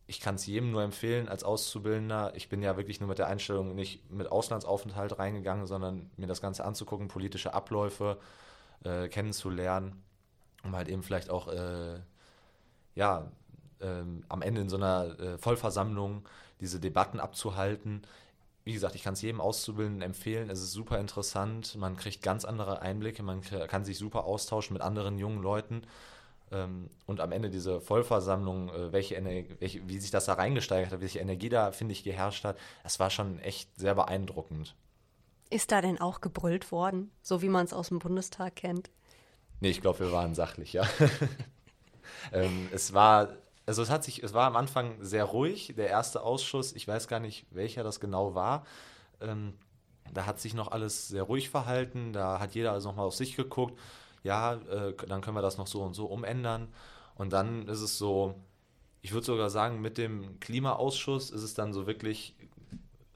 ich 0.06 0.20
kann 0.20 0.36
es 0.36 0.46
jedem 0.46 0.70
nur 0.70 0.82
empfehlen 0.82 1.28
als 1.28 1.42
Auszubildender. 1.42 2.32
Ich 2.36 2.48
bin 2.48 2.62
ja 2.62 2.76
wirklich 2.76 3.00
nur 3.00 3.08
mit 3.08 3.18
der 3.18 3.26
Einstellung 3.26 3.74
nicht 3.74 4.08
mit 4.10 4.30
Auslandsaufenthalt 4.30 5.18
reingegangen, 5.18 5.66
sondern 5.66 6.10
mir 6.16 6.28
das 6.28 6.40
Ganze 6.40 6.64
anzugucken, 6.64 7.08
politische 7.08 7.54
Abläufe 7.54 8.18
äh, 8.84 9.08
kennenzulernen, 9.08 10.04
um 10.62 10.76
halt 10.76 10.88
eben 10.88 11.02
vielleicht 11.02 11.28
auch 11.28 11.48
äh, 11.48 11.98
ja, 12.94 13.30
äh, 13.80 14.02
am 14.28 14.42
Ende 14.42 14.60
in 14.60 14.68
so 14.68 14.76
einer 14.76 15.18
äh, 15.18 15.38
Vollversammlung 15.38 16.28
diese 16.60 16.78
Debatten 16.78 17.18
abzuhalten. 17.18 18.02
Wie 18.64 18.72
gesagt, 18.72 18.94
ich 18.94 19.02
kann 19.02 19.14
es 19.14 19.22
jedem 19.22 19.40
Auszubildenden 19.40 20.02
empfehlen. 20.02 20.50
Es 20.50 20.60
ist 20.60 20.72
super 20.72 20.98
interessant. 20.98 21.76
Man 21.76 21.96
kriegt 21.96 22.22
ganz 22.22 22.44
andere 22.44 22.80
Einblicke. 22.80 23.22
Man 23.22 23.42
kann 23.42 23.84
sich 23.84 23.98
super 23.98 24.24
austauschen 24.24 24.74
mit 24.74 24.82
anderen 24.82 25.18
jungen 25.18 25.42
Leuten. 25.42 25.82
Ähm, 26.52 26.90
und 27.06 27.20
am 27.20 27.32
Ende 27.32 27.50
diese 27.50 27.80
Vollversammlung, 27.80 28.68
äh, 28.68 28.92
welche, 28.92 29.22
welche, 29.58 29.88
wie 29.88 29.98
sich 29.98 30.10
das 30.10 30.26
da 30.26 30.34
reingesteigert 30.34 30.92
hat, 30.92 31.00
welche 31.00 31.18
Energie 31.18 31.48
da, 31.48 31.72
finde 31.72 31.92
ich, 31.92 32.04
geherrscht 32.04 32.44
hat, 32.44 32.56
das 32.84 33.00
war 33.00 33.10
schon 33.10 33.40
echt 33.40 33.68
sehr 33.76 33.94
beeindruckend. 33.94 34.76
Ist 35.50 35.72
da 35.72 35.80
denn 35.80 36.00
auch 36.00 36.20
gebrüllt 36.20 36.70
worden, 36.70 37.10
so 37.22 37.42
wie 37.42 37.48
man 37.48 37.64
es 37.64 37.72
aus 37.72 37.88
dem 37.88 37.98
Bundestag 37.98 38.56
kennt? 38.56 38.90
Nee, 39.60 39.70
ich 39.70 39.80
glaube, 39.80 40.00
wir 40.00 40.12
waren 40.12 40.34
sachlich, 40.34 40.72
ja. 40.72 40.84
ähm, 42.32 42.68
es 42.72 42.92
war, 42.92 43.30
also 43.64 43.82
es 43.82 43.90
hat 43.90 44.04
sich, 44.04 44.22
es 44.22 44.34
war 44.34 44.46
am 44.46 44.56
Anfang 44.56 44.96
sehr 45.00 45.24
ruhig, 45.24 45.74
der 45.76 45.88
erste 45.88 46.22
Ausschuss, 46.22 46.72
ich 46.74 46.86
weiß 46.86 47.08
gar 47.08 47.20
nicht, 47.20 47.46
welcher 47.50 47.82
das 47.82 47.98
genau 47.98 48.34
war. 48.34 48.66
Ähm, 49.20 49.54
da 50.12 50.26
hat 50.26 50.38
sich 50.38 50.54
noch 50.54 50.70
alles 50.70 51.08
sehr 51.08 51.24
ruhig 51.24 51.50
verhalten, 51.50 52.12
da 52.12 52.38
hat 52.38 52.54
jeder 52.54 52.72
also 52.72 52.90
nochmal 52.90 53.06
auf 53.06 53.14
sich 53.14 53.34
geguckt 53.34 53.76
ja, 54.26 54.54
äh, 54.54 54.94
dann 55.08 55.22
können 55.22 55.36
wir 55.36 55.42
das 55.42 55.56
noch 55.56 55.66
so 55.68 55.82
und 55.82 55.94
so 55.94 56.06
umändern. 56.06 56.68
Und 57.14 57.32
dann 57.32 57.66
ist 57.68 57.80
es 57.80 57.96
so, 57.96 58.34
ich 59.00 59.12
würde 59.12 59.24
sogar 59.24 59.48
sagen, 59.48 59.80
mit 59.80 59.96
dem 59.96 60.38
Klimaausschuss 60.40 61.30
ist 61.30 61.42
es 61.42 61.54
dann 61.54 61.72
so 61.72 61.86
wirklich 61.86 62.34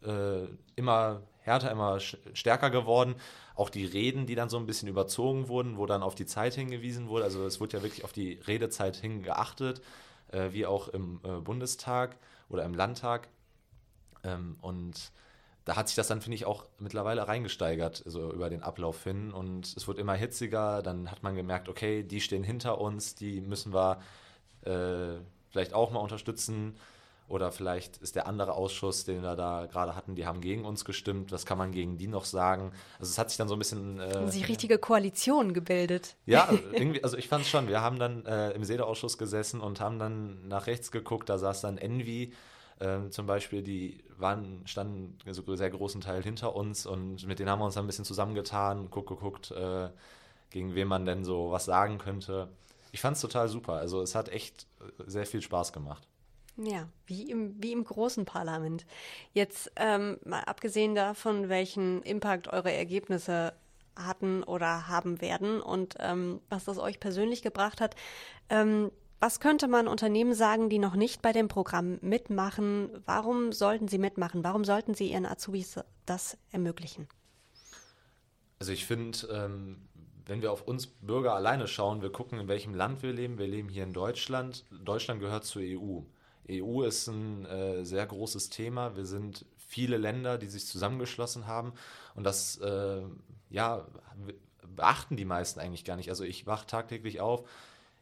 äh, 0.02 0.46
immer 0.76 1.22
härter, 1.40 1.70
immer 1.70 1.98
stärker 2.00 2.70
geworden. 2.70 3.16
Auch 3.54 3.70
die 3.70 3.84
Reden, 3.84 4.26
die 4.26 4.36
dann 4.36 4.48
so 4.48 4.56
ein 4.56 4.66
bisschen 4.66 4.88
überzogen 4.88 5.48
wurden, 5.48 5.76
wo 5.76 5.84
dann 5.84 6.02
auf 6.02 6.14
die 6.14 6.26
Zeit 6.26 6.54
hingewiesen 6.54 7.08
wurde. 7.08 7.24
Also 7.24 7.44
es 7.44 7.60
wurde 7.60 7.78
ja 7.78 7.82
wirklich 7.82 8.04
auf 8.04 8.12
die 8.12 8.34
Redezeit 8.46 8.96
hingeachtet, 8.96 9.82
äh, 10.32 10.52
wie 10.52 10.64
auch 10.64 10.88
im 10.88 11.20
äh, 11.24 11.40
Bundestag 11.40 12.16
oder 12.48 12.64
im 12.64 12.72
Landtag. 12.72 13.28
Ähm, 14.22 14.56
und 14.62 15.12
da 15.64 15.76
hat 15.76 15.88
sich 15.88 15.96
das 15.96 16.08
dann, 16.08 16.20
finde 16.20 16.36
ich, 16.36 16.46
auch 16.46 16.64
mittlerweile 16.78 17.28
reingesteigert, 17.28 18.02
so 18.06 18.32
über 18.32 18.50
den 18.50 18.62
Ablauf 18.62 19.04
hin. 19.04 19.32
Und 19.32 19.74
es 19.76 19.86
wird 19.86 19.98
immer 19.98 20.14
hitziger. 20.14 20.82
Dann 20.82 21.10
hat 21.10 21.22
man 21.22 21.34
gemerkt, 21.34 21.68
okay, 21.68 22.02
die 22.02 22.20
stehen 22.20 22.42
hinter 22.42 22.80
uns, 22.80 23.14
die 23.14 23.40
müssen 23.40 23.74
wir 23.74 24.00
äh, 24.62 25.20
vielleicht 25.50 25.74
auch 25.74 25.90
mal 25.90 26.00
unterstützen. 26.00 26.76
Oder 27.28 27.52
vielleicht 27.52 27.98
ist 27.98 28.16
der 28.16 28.26
andere 28.26 28.54
Ausschuss, 28.54 29.04
den 29.04 29.22
wir 29.22 29.36
da 29.36 29.66
gerade 29.70 29.94
hatten, 29.94 30.16
die 30.16 30.26
haben 30.26 30.40
gegen 30.40 30.64
uns 30.64 30.84
gestimmt. 30.84 31.30
Was 31.30 31.46
kann 31.46 31.58
man 31.58 31.70
gegen 31.70 31.96
die 31.96 32.08
noch 32.08 32.24
sagen? 32.24 32.72
Also 32.98 33.10
es 33.10 33.18
hat 33.18 33.30
sich 33.30 33.36
dann 33.36 33.46
so 33.46 33.54
ein 33.54 33.60
bisschen... 33.60 34.00
Äh, 34.00 34.28
sich 34.32 34.48
richtige 34.48 34.78
Koalitionen 34.78 35.54
gebildet. 35.54 36.16
Ja, 36.26 36.48
irgendwie, 36.72 37.04
also 37.04 37.16
ich 37.16 37.28
fand 37.28 37.44
es 37.44 37.50
schon. 37.50 37.68
Wir 37.68 37.82
haben 37.82 38.00
dann 38.00 38.26
äh, 38.26 38.50
im 38.50 38.64
SEDA-Ausschuss 38.64 39.16
gesessen 39.16 39.60
und 39.60 39.78
haben 39.78 40.00
dann 40.00 40.48
nach 40.48 40.66
rechts 40.66 40.90
geguckt. 40.90 41.28
Da 41.28 41.38
saß 41.38 41.60
dann 41.60 41.78
Envy 41.78 42.32
ähm, 42.80 43.10
zum 43.10 43.26
Beispiel, 43.26 43.62
die 43.62 44.02
waren, 44.16 44.62
standen 44.66 45.18
so 45.30 45.56
sehr 45.56 45.70
großen 45.70 46.00
Teil 46.00 46.22
hinter 46.22 46.54
uns 46.56 46.86
und 46.86 47.26
mit 47.26 47.38
denen 47.38 47.50
haben 47.50 47.60
wir 47.60 47.66
uns 47.66 47.74
dann 47.74 47.84
ein 47.84 47.86
bisschen 47.86 48.04
zusammengetan, 48.04 48.88
guck, 48.90 49.08
geguckt, 49.08 49.50
äh, 49.50 49.90
gegen 50.50 50.74
wen 50.74 50.88
man 50.88 51.04
denn 51.04 51.24
so 51.24 51.50
was 51.50 51.64
sagen 51.64 51.98
könnte. 51.98 52.48
Ich 52.92 53.00
fand 53.00 53.16
es 53.16 53.22
total 53.22 53.48
super. 53.48 53.74
Also 53.74 54.02
es 54.02 54.14
hat 54.14 54.28
echt 54.28 54.66
sehr 55.06 55.26
viel 55.26 55.42
Spaß 55.42 55.72
gemacht. 55.72 56.06
Ja, 56.56 56.88
wie 57.06 57.30
im, 57.30 57.62
wie 57.62 57.72
im 57.72 57.84
großen 57.84 58.24
Parlament. 58.24 58.84
Jetzt 59.32 59.70
ähm, 59.76 60.18
mal 60.24 60.42
abgesehen 60.42 60.94
davon, 60.94 61.48
welchen 61.48 62.02
Impact 62.02 62.48
eure 62.48 62.72
Ergebnisse 62.72 63.54
hatten 63.96 64.42
oder 64.42 64.88
haben 64.88 65.20
werden 65.20 65.60
und 65.60 65.96
ähm, 65.98 66.40
was 66.48 66.64
das 66.64 66.78
euch 66.78 67.00
persönlich 67.00 67.42
gebracht 67.42 67.80
hat. 67.80 67.94
Ähm, 68.48 68.90
was 69.20 69.38
könnte 69.38 69.68
man 69.68 69.86
Unternehmen 69.86 70.34
sagen, 70.34 70.70
die 70.70 70.78
noch 70.78 70.96
nicht 70.96 71.20
bei 71.20 71.32
dem 71.32 71.48
Programm 71.48 71.98
mitmachen? 72.00 72.90
Warum 73.04 73.52
sollten 73.52 73.86
sie 73.86 73.98
mitmachen? 73.98 74.42
Warum 74.42 74.64
sollten 74.64 74.94
sie 74.94 75.12
ihren 75.12 75.26
Azubis 75.26 75.78
das 76.06 76.38
ermöglichen? 76.50 77.06
Also 78.58 78.72
ich 78.72 78.86
finde, 78.86 79.18
ähm, 79.30 79.88
wenn 80.26 80.42
wir 80.42 80.52
auf 80.52 80.62
uns 80.62 80.86
Bürger 80.86 81.34
alleine 81.34 81.68
schauen, 81.68 82.02
wir 82.02 82.10
gucken, 82.10 82.40
in 82.40 82.48
welchem 82.48 82.74
Land 82.74 83.02
wir 83.02 83.12
leben. 83.12 83.38
Wir 83.38 83.46
leben 83.46 83.68
hier 83.68 83.84
in 83.84 83.92
Deutschland. 83.92 84.64
Deutschland 84.70 85.20
gehört 85.20 85.44
zur 85.44 85.62
EU. 85.62 86.00
EU 86.50 86.82
ist 86.82 87.06
ein 87.06 87.44
äh, 87.46 87.84
sehr 87.84 88.06
großes 88.06 88.48
Thema. 88.48 88.96
Wir 88.96 89.04
sind 89.04 89.44
viele 89.56 89.98
Länder, 89.98 90.38
die 90.38 90.48
sich 90.48 90.66
zusammengeschlossen 90.66 91.46
haben. 91.46 91.72
Und 92.14 92.24
das 92.24 92.56
äh, 92.58 93.02
ja, 93.50 93.86
beachten 94.66 95.16
die 95.16 95.24
meisten 95.24 95.60
eigentlich 95.60 95.84
gar 95.84 95.96
nicht. 95.96 96.08
Also 96.08 96.24
ich 96.24 96.46
wache 96.46 96.66
tagtäglich 96.66 97.20
auf, 97.20 97.48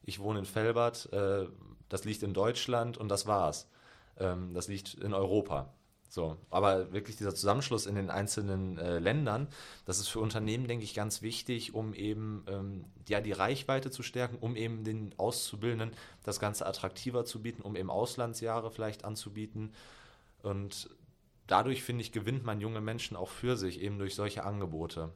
ich 0.05 0.19
wohne 0.21 0.41
in 0.41 0.45
Felbert, 0.45 1.13
äh, 1.13 1.47
das 1.89 2.05
liegt 2.05 2.23
in 2.23 2.35
Deutschland 2.35 2.99
und 2.99 3.09
das 3.09 3.27
war's. 3.27 3.69
Ähm, 4.19 4.55
das 4.55 4.69
liegt 4.69 4.95
in 4.95 5.15
Europa. 5.15 5.73
So, 6.11 6.39
aber 6.49 6.93
wirklich 6.93 7.17
dieser 7.17 7.35
Zusammenschluss 7.35 7.85
in 7.85 7.95
den 7.95 8.09
einzelnen 8.09 8.79
äh, 8.79 8.99
Ländern, 8.99 9.47
das 9.85 9.99
ist 9.99 10.09
für 10.09 10.21
Unternehmen, 10.21 10.67
denke 10.67 10.85
ich, 10.85 10.95
ganz 10.95 11.21
wichtig, 11.21 11.75
um 11.75 11.93
eben 11.93 12.45
ähm, 12.49 12.87
ja, 13.07 13.21
die 13.21 13.33
Reichweite 13.33 13.91
zu 13.91 14.03
stärken, 14.03 14.39
um 14.41 14.57
eben 14.57 14.85
den 14.85 15.15
Auszubildenden 15.19 15.93
das 16.23 16.41
Ganze 16.41 16.65
attraktiver 16.65 17.27
zu 17.27 17.43
bieten, 17.43 17.61
um 17.61 17.77
eben 17.77 17.91
Auslandsjahre 17.91 18.71
vielleicht 18.71 19.05
anzubieten. 19.05 19.75
Und 20.43 20.89
dadurch, 21.47 21.83
finde 21.83 22.01
ich, 22.01 22.13
gewinnt 22.13 22.43
man 22.43 22.63
junge 22.63 22.81
Menschen 22.81 23.15
auch 23.15 23.29
für 23.29 23.59
sich, 23.59 23.81
eben 23.81 23.99
durch 23.99 24.15
solche 24.15 24.45
Angebote. 24.45 25.13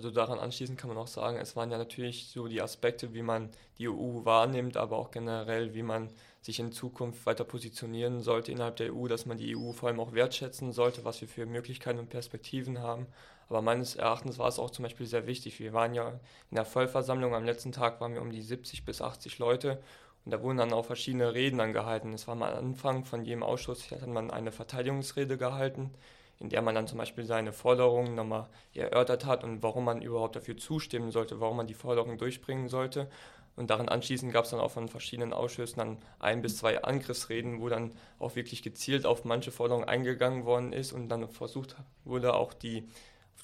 Also 0.00 0.10
daran 0.10 0.38
anschließend 0.38 0.78
kann 0.78 0.88
man 0.88 0.96
auch 0.96 1.06
sagen, 1.06 1.36
es 1.36 1.56
waren 1.56 1.70
ja 1.70 1.76
natürlich 1.76 2.28
so 2.28 2.48
die 2.48 2.62
Aspekte, 2.62 3.12
wie 3.12 3.20
man 3.20 3.50
die 3.76 3.86
EU 3.86 4.24
wahrnimmt, 4.24 4.78
aber 4.78 4.96
auch 4.96 5.10
generell, 5.10 5.74
wie 5.74 5.82
man 5.82 6.08
sich 6.40 6.58
in 6.58 6.72
Zukunft 6.72 7.26
weiter 7.26 7.44
positionieren 7.44 8.22
sollte 8.22 8.50
innerhalb 8.50 8.76
der 8.76 8.94
EU, 8.94 9.08
dass 9.08 9.26
man 9.26 9.36
die 9.36 9.54
EU 9.54 9.72
vor 9.72 9.90
allem 9.90 10.00
auch 10.00 10.14
wertschätzen 10.14 10.72
sollte, 10.72 11.04
was 11.04 11.20
wir 11.20 11.28
für 11.28 11.44
Möglichkeiten 11.44 11.98
und 11.98 12.08
Perspektiven 12.08 12.78
haben. 12.78 13.08
Aber 13.50 13.60
meines 13.60 13.94
Erachtens 13.94 14.38
war 14.38 14.48
es 14.48 14.58
auch 14.58 14.70
zum 14.70 14.84
Beispiel 14.84 15.04
sehr 15.04 15.26
wichtig. 15.26 15.60
Wir 15.60 15.74
waren 15.74 15.92
ja 15.92 16.18
in 16.50 16.54
der 16.54 16.64
Vollversammlung, 16.64 17.34
am 17.34 17.44
letzten 17.44 17.72
Tag 17.72 18.00
waren 18.00 18.14
wir 18.14 18.22
um 18.22 18.30
die 18.30 18.40
70 18.40 18.86
bis 18.86 19.02
80 19.02 19.38
Leute 19.38 19.82
und 20.24 20.32
da 20.32 20.42
wurden 20.42 20.56
dann 20.56 20.72
auch 20.72 20.86
verschiedene 20.86 21.34
Reden 21.34 21.60
angehalten. 21.60 22.14
Es 22.14 22.26
war 22.26 22.32
am 22.32 22.42
Anfang 22.42 23.04
von 23.04 23.22
jedem 23.26 23.42
Ausschuss, 23.42 23.90
hat 23.90 24.06
man 24.06 24.30
eine 24.30 24.50
Verteidigungsrede 24.50 25.36
gehalten 25.36 25.90
in 26.40 26.48
der 26.48 26.62
man 26.62 26.74
dann 26.74 26.88
zum 26.88 26.98
Beispiel 26.98 27.24
seine 27.24 27.52
Forderungen 27.52 28.14
nochmal 28.14 28.48
erörtert 28.74 29.26
hat 29.26 29.44
und 29.44 29.62
warum 29.62 29.84
man 29.84 30.02
überhaupt 30.02 30.36
dafür 30.36 30.56
zustimmen 30.56 31.10
sollte, 31.10 31.38
warum 31.38 31.58
man 31.58 31.66
die 31.66 31.74
Forderungen 31.74 32.18
durchbringen 32.18 32.68
sollte. 32.68 33.08
Und 33.56 33.68
daran 33.68 33.90
anschließend 33.90 34.32
gab 34.32 34.44
es 34.44 34.52
dann 34.52 34.60
auch 34.60 34.70
von 34.70 34.88
verschiedenen 34.88 35.34
Ausschüssen 35.34 35.78
dann 35.78 35.98
ein 36.18 36.40
bis 36.40 36.56
zwei 36.56 36.82
Angriffsreden, 36.82 37.60
wo 37.60 37.68
dann 37.68 37.92
auch 38.18 38.36
wirklich 38.36 38.62
gezielt 38.62 39.04
auf 39.04 39.24
manche 39.24 39.50
Forderungen 39.50 39.86
eingegangen 39.86 40.46
worden 40.46 40.72
ist 40.72 40.92
und 40.92 41.10
dann 41.10 41.28
versucht 41.28 41.76
wurde, 42.04 42.32
auch 42.32 42.54
die, 42.54 42.88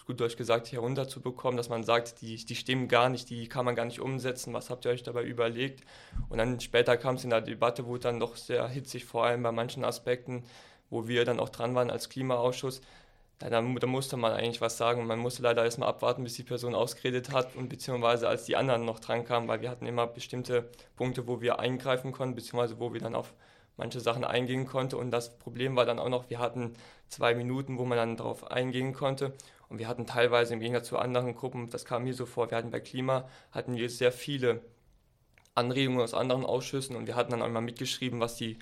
gut 0.07 0.21
Deutsch 0.21 0.37
gesagt, 0.37 0.71
herunterzubekommen, 0.73 1.57
dass 1.57 1.69
man 1.69 1.83
sagt, 1.83 2.23
die, 2.23 2.37
die 2.37 2.55
stimmen 2.55 2.89
gar 2.89 3.11
nicht, 3.11 3.29
die 3.29 3.49
kann 3.49 3.65
man 3.65 3.75
gar 3.75 3.85
nicht 3.85 4.01
umsetzen, 4.01 4.55
was 4.55 4.71
habt 4.71 4.87
ihr 4.87 4.93
euch 4.93 5.03
dabei 5.03 5.25
überlegt? 5.25 5.83
Und 6.31 6.39
dann 6.39 6.61
später 6.61 6.97
kam 6.97 7.17
es 7.17 7.25
in 7.25 7.31
der 7.31 7.43
Debatte, 7.43 7.87
wurde 7.87 8.05
dann 8.05 8.21
doch 8.21 8.37
sehr 8.37 8.67
hitzig, 8.69 9.05
vor 9.05 9.25
allem 9.25 9.43
bei 9.43 9.53
manchen 9.53 9.85
Aspekten, 9.85 10.45
wo 10.91 11.09
wir 11.09 11.25
dann 11.25 11.41
auch 11.41 11.49
dran 11.49 11.75
waren 11.75 11.91
als 11.91 12.09
Klimaausschuss, 12.09 12.81
da, 13.39 13.51
da, 13.51 13.61
musste 13.61 14.17
man 14.17 14.33
eigentlich 14.33 14.63
was 14.63 14.79
sagen. 14.79 15.07
Man 15.07 15.19
musste 15.19 15.43
leider 15.43 15.63
erstmal 15.63 15.91
abwarten, 15.91 16.25
bis 16.25 16.35
die 16.35 16.43
Person 16.43 16.75
ausgeredet 16.75 17.33
hat 17.33 17.55
und 17.55 17.69
beziehungsweise 17.69 18.29
als 18.29 18.45
die 18.45 18.57
anderen 18.57 18.87
noch 18.87 18.99
dran 18.99 19.25
kamen, 19.25 19.47
weil 19.47 19.61
wir 19.61 19.71
hatten 19.71 19.87
immer 19.87 20.07
bestimmte 20.07 20.71
Punkte, 20.97 21.27
wo 21.27 21.43
wir 21.43 21.59
eingreifen 21.59 22.13
konnten, 22.13 22.35
beziehungsweise 22.35 22.81
wo 22.81 22.95
wir 22.95 23.01
dann 23.01 23.15
auf 23.15 23.35
manche 23.77 24.01
Sachen 24.01 24.25
eingehen 24.25 24.67
konnten. 24.67 24.97
Und 24.97 25.11
das 25.11 25.39
Problem 25.39 25.77
war 25.77 25.85
dann 25.85 25.99
auch 25.99 26.09
noch, 26.09 26.31
wir 26.31 26.39
hatten 26.39 26.75
zwei 27.09 27.35
Minuten, 27.35 27.77
wo 27.77 27.85
man 27.85 27.99
dann 27.99 28.17
darauf 28.17 28.51
eingehen 28.51 28.95
konnte. 28.95 29.35
Und 29.69 29.79
wir 29.79 29.89
hatten 29.89 30.07
teilweise 30.07 30.55
im 30.55 30.61
Gegensatz 30.61 30.89
zu 30.89 30.99
anderen 30.99 31.35
Gruppen, 31.35 31.69
das 31.69 31.85
kam 31.85 32.05
mir 32.05 32.15
so 32.15 32.25
vor, 32.25 32.51
wir 32.51 32.57
hatten 32.57 32.71
bei 32.71 32.81
Klima, 32.81 33.29
hatten 33.51 33.77
wir 33.77 33.91
sehr 33.91 34.13
viele 34.13 34.63
Anregungen 35.55 36.01
aus 36.01 36.15
anderen 36.15 36.45
Ausschüssen 36.45 36.97
und 36.97 37.07
wir 37.07 37.17
hatten 37.17 37.33
dann 37.33 37.43
auch 37.43 37.47
immer 37.47 37.61
mitgeschrieben, 37.61 38.21
was 38.21 38.37
die 38.37 38.59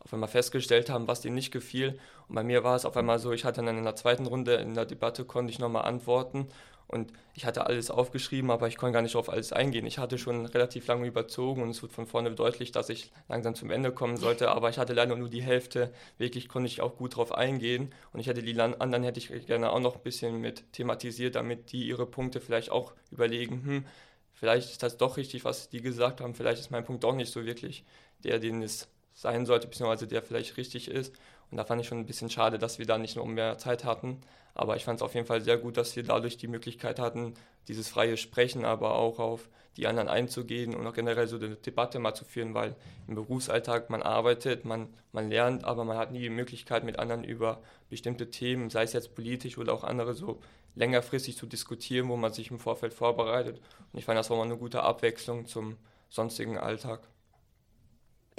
auf 0.00 0.12
einmal 0.12 0.28
festgestellt 0.28 0.90
haben, 0.90 1.08
was 1.08 1.20
denen 1.20 1.34
nicht 1.34 1.52
gefiel. 1.52 1.98
Und 2.28 2.34
bei 2.34 2.42
mir 2.42 2.64
war 2.64 2.76
es 2.76 2.84
auf 2.84 2.96
einmal 2.96 3.18
so, 3.18 3.32
ich 3.32 3.44
hatte 3.44 3.62
dann 3.62 3.78
in 3.78 3.84
der 3.84 3.96
zweiten 3.96 4.26
Runde 4.26 4.54
in 4.54 4.74
der 4.74 4.86
Debatte, 4.86 5.24
konnte 5.24 5.52
ich 5.52 5.58
nochmal 5.58 5.84
antworten 5.84 6.48
und 6.88 7.12
ich 7.34 7.44
hatte 7.44 7.66
alles 7.66 7.90
aufgeschrieben, 7.90 8.50
aber 8.50 8.66
ich 8.66 8.78
konnte 8.78 8.94
gar 8.94 9.02
nicht 9.02 9.14
auf 9.14 9.28
alles 9.28 9.52
eingehen. 9.52 9.84
Ich 9.86 9.98
hatte 9.98 10.16
schon 10.16 10.46
relativ 10.46 10.86
lange 10.86 11.06
überzogen 11.06 11.62
und 11.62 11.68
es 11.68 11.82
wird 11.82 11.92
von 11.92 12.06
vorne 12.06 12.32
deutlich, 12.32 12.72
dass 12.72 12.88
ich 12.88 13.12
langsam 13.28 13.54
zum 13.54 13.70
Ende 13.70 13.92
kommen 13.92 14.16
sollte, 14.16 14.50
aber 14.50 14.70
ich 14.70 14.78
hatte 14.78 14.94
leider 14.94 15.14
nur 15.14 15.28
die 15.28 15.42
Hälfte. 15.42 15.92
Wirklich 16.16 16.48
konnte 16.48 16.66
ich 16.66 16.80
auch 16.80 16.96
gut 16.96 17.16
drauf 17.16 17.32
eingehen 17.32 17.94
und 18.12 18.20
ich 18.20 18.26
hätte 18.26 18.42
die 18.42 18.58
anderen 18.58 19.04
hätte 19.04 19.20
ich 19.20 19.46
gerne 19.46 19.70
auch 19.70 19.80
noch 19.80 19.96
ein 19.96 20.02
bisschen 20.02 20.40
mit 20.40 20.72
thematisiert, 20.72 21.34
damit 21.34 21.72
die 21.72 21.86
ihre 21.86 22.06
Punkte 22.06 22.40
vielleicht 22.40 22.70
auch 22.70 22.94
überlegen, 23.10 23.62
hm, 23.64 23.86
vielleicht 24.32 24.70
ist 24.70 24.82
das 24.82 24.96
doch 24.96 25.18
richtig, 25.18 25.44
was 25.44 25.68
die 25.68 25.82
gesagt 25.82 26.22
haben, 26.22 26.34
vielleicht 26.34 26.60
ist 26.60 26.70
mein 26.70 26.84
Punkt 26.84 27.04
doch 27.04 27.14
nicht 27.14 27.30
so 27.30 27.44
wirklich 27.44 27.84
der, 28.24 28.38
den 28.38 28.62
es 28.62 28.88
sein 29.18 29.46
sollte, 29.46 29.66
beziehungsweise 29.66 30.06
der 30.06 30.22
vielleicht 30.22 30.56
richtig 30.56 30.88
ist. 30.88 31.12
Und 31.50 31.56
da 31.56 31.64
fand 31.64 31.80
ich 31.80 31.88
schon 31.88 31.98
ein 31.98 32.06
bisschen 32.06 32.30
schade, 32.30 32.58
dass 32.58 32.78
wir 32.78 32.86
da 32.86 32.98
nicht 32.98 33.16
nur 33.16 33.26
mehr 33.26 33.58
Zeit 33.58 33.84
hatten. 33.84 34.20
Aber 34.54 34.76
ich 34.76 34.84
fand 34.84 35.00
es 35.00 35.02
auf 35.02 35.14
jeden 35.14 35.26
Fall 35.26 35.40
sehr 35.40 35.58
gut, 35.58 35.76
dass 35.76 35.96
wir 35.96 36.04
dadurch 36.04 36.36
die 36.36 36.46
Möglichkeit 36.46 37.00
hatten, 37.00 37.34
dieses 37.66 37.88
freie 37.88 38.16
Sprechen, 38.16 38.64
aber 38.64 38.94
auch 38.94 39.18
auf 39.18 39.48
die 39.76 39.86
anderen 39.86 40.08
einzugehen 40.08 40.74
und 40.74 40.86
auch 40.86 40.92
generell 40.92 41.26
so 41.26 41.36
eine 41.36 41.56
Debatte 41.56 41.98
mal 41.98 42.14
zu 42.14 42.24
führen, 42.24 42.54
weil 42.54 42.76
im 43.06 43.14
Berufsalltag 43.14 43.90
man 43.90 44.02
arbeitet, 44.02 44.64
man, 44.64 44.88
man 45.12 45.30
lernt, 45.30 45.64
aber 45.64 45.84
man 45.84 45.96
hat 45.96 46.12
nie 46.12 46.20
die 46.20 46.30
Möglichkeit, 46.30 46.84
mit 46.84 46.98
anderen 46.98 47.24
über 47.24 47.62
bestimmte 47.88 48.30
Themen, 48.30 48.70
sei 48.70 48.82
es 48.82 48.92
jetzt 48.92 49.14
politisch 49.14 49.58
oder 49.58 49.72
auch 49.72 49.84
andere, 49.84 50.14
so 50.14 50.40
längerfristig 50.74 51.36
zu 51.36 51.46
diskutieren, 51.46 52.08
wo 52.08 52.16
man 52.16 52.32
sich 52.32 52.50
im 52.50 52.58
Vorfeld 52.58 52.94
vorbereitet. 52.94 53.60
Und 53.92 53.98
ich 53.98 54.04
fand, 54.04 54.18
das 54.18 54.30
war 54.30 54.36
mal 54.36 54.44
eine 54.44 54.56
gute 54.56 54.82
Abwechslung 54.82 55.46
zum 55.46 55.76
sonstigen 56.08 56.58
Alltag. 56.58 57.00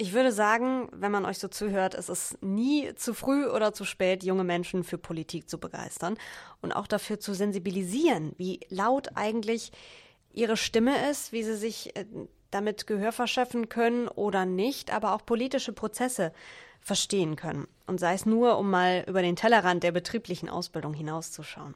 Ich 0.02 0.14
würde 0.14 0.32
sagen, 0.32 0.88
wenn 0.94 1.12
man 1.12 1.26
euch 1.26 1.40
so 1.40 1.50
zuhört, 1.50 1.94
es 1.94 2.08
ist 2.08 2.42
nie 2.42 2.96
zu 2.96 3.14
früh 3.14 3.46
oder 3.48 3.74
zu 3.74 3.84
spät, 3.84 4.24
junge 4.24 4.46
Menschen 4.46 4.86
für 4.86 4.98
Politik 4.98 5.50
zu 5.50 5.58
begeistern 5.58 6.16
und 6.62 6.72
auch 6.72 6.88
dafür 6.88 7.20
zu 7.20 7.34
sensibilisieren, 7.34 8.32
wie 8.38 8.62
laut 8.70 9.10
eigentlich 9.16 9.74
ihre 10.32 10.56
Stimme 10.56 11.10
ist, 11.10 11.34
wie 11.34 11.44
sie 11.44 11.58
sich 11.58 11.98
äh, 11.98 12.06
damit 12.50 12.88
Gehör 12.88 13.12
verschaffen 13.12 13.68
können 13.68 14.08
oder 14.08 14.46
nicht, 14.46 14.94
aber 14.94 15.14
auch 15.14 15.26
politische 15.26 15.74
Prozesse 15.74 16.32
verstehen 16.80 17.36
können. 17.36 17.68
Und 17.86 18.00
sei 18.00 18.14
es 18.14 18.26
nur, 18.26 18.58
um 18.58 18.72
mal 18.72 19.04
über 19.06 19.22
den 19.22 19.36
Tellerrand 19.36 19.84
der 19.84 19.92
betrieblichen 19.92 20.48
Ausbildung 20.48 20.94
hinauszuschauen. 20.94 21.76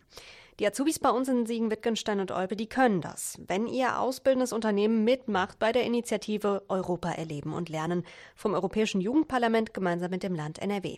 Die 0.59 0.67
Azubis 0.67 0.99
bei 0.99 1.09
uns 1.09 1.27
in 1.27 1.45
Siegen, 1.45 1.71
Wittgenstein 1.71 2.19
und 2.19 2.31
Olpe, 2.31 2.55
die 2.55 2.67
können 2.67 3.01
das. 3.01 3.39
Wenn 3.47 3.67
ihr 3.67 3.99
ausbildendes 3.99 4.53
Unternehmen 4.53 5.03
mitmacht 5.03 5.57
bei 5.57 5.71
der 5.71 5.83
Initiative 5.83 6.63
Europa 6.67 7.11
erleben 7.11 7.53
und 7.53 7.69
lernen 7.69 8.03
vom 8.35 8.53
Europäischen 8.53 9.01
Jugendparlament 9.01 9.73
gemeinsam 9.73 10.11
mit 10.11 10.21
dem 10.21 10.35
Land 10.35 10.59
NRW. 10.59 10.97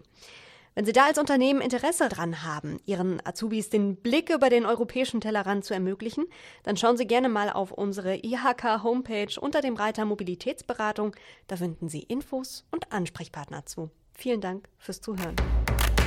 Wenn 0.75 0.83
Sie 0.83 0.91
da 0.91 1.05
als 1.05 1.17
Unternehmen 1.17 1.61
Interesse 1.61 2.09
dran 2.09 2.43
haben, 2.43 2.81
Ihren 2.85 3.25
Azubis 3.25 3.69
den 3.69 3.95
Blick 3.95 4.29
über 4.29 4.49
den 4.49 4.65
europäischen 4.65 5.21
Tellerrand 5.21 5.63
zu 5.63 5.73
ermöglichen, 5.73 6.25
dann 6.63 6.75
schauen 6.75 6.97
Sie 6.97 7.07
gerne 7.07 7.29
mal 7.29 7.49
auf 7.49 7.71
unsere 7.71 8.17
IHK-Homepage 8.17 9.39
unter 9.39 9.61
dem 9.61 9.75
Reiter 9.75 10.03
Mobilitätsberatung. 10.03 11.15
Da 11.47 11.55
finden 11.55 11.87
Sie 11.87 12.01
Infos 12.01 12.65
und 12.71 12.91
Ansprechpartner 12.91 13.65
zu. 13.65 13.89
Vielen 14.13 14.41
Dank 14.41 14.67
fürs 14.77 14.99
Zuhören. 14.99 15.35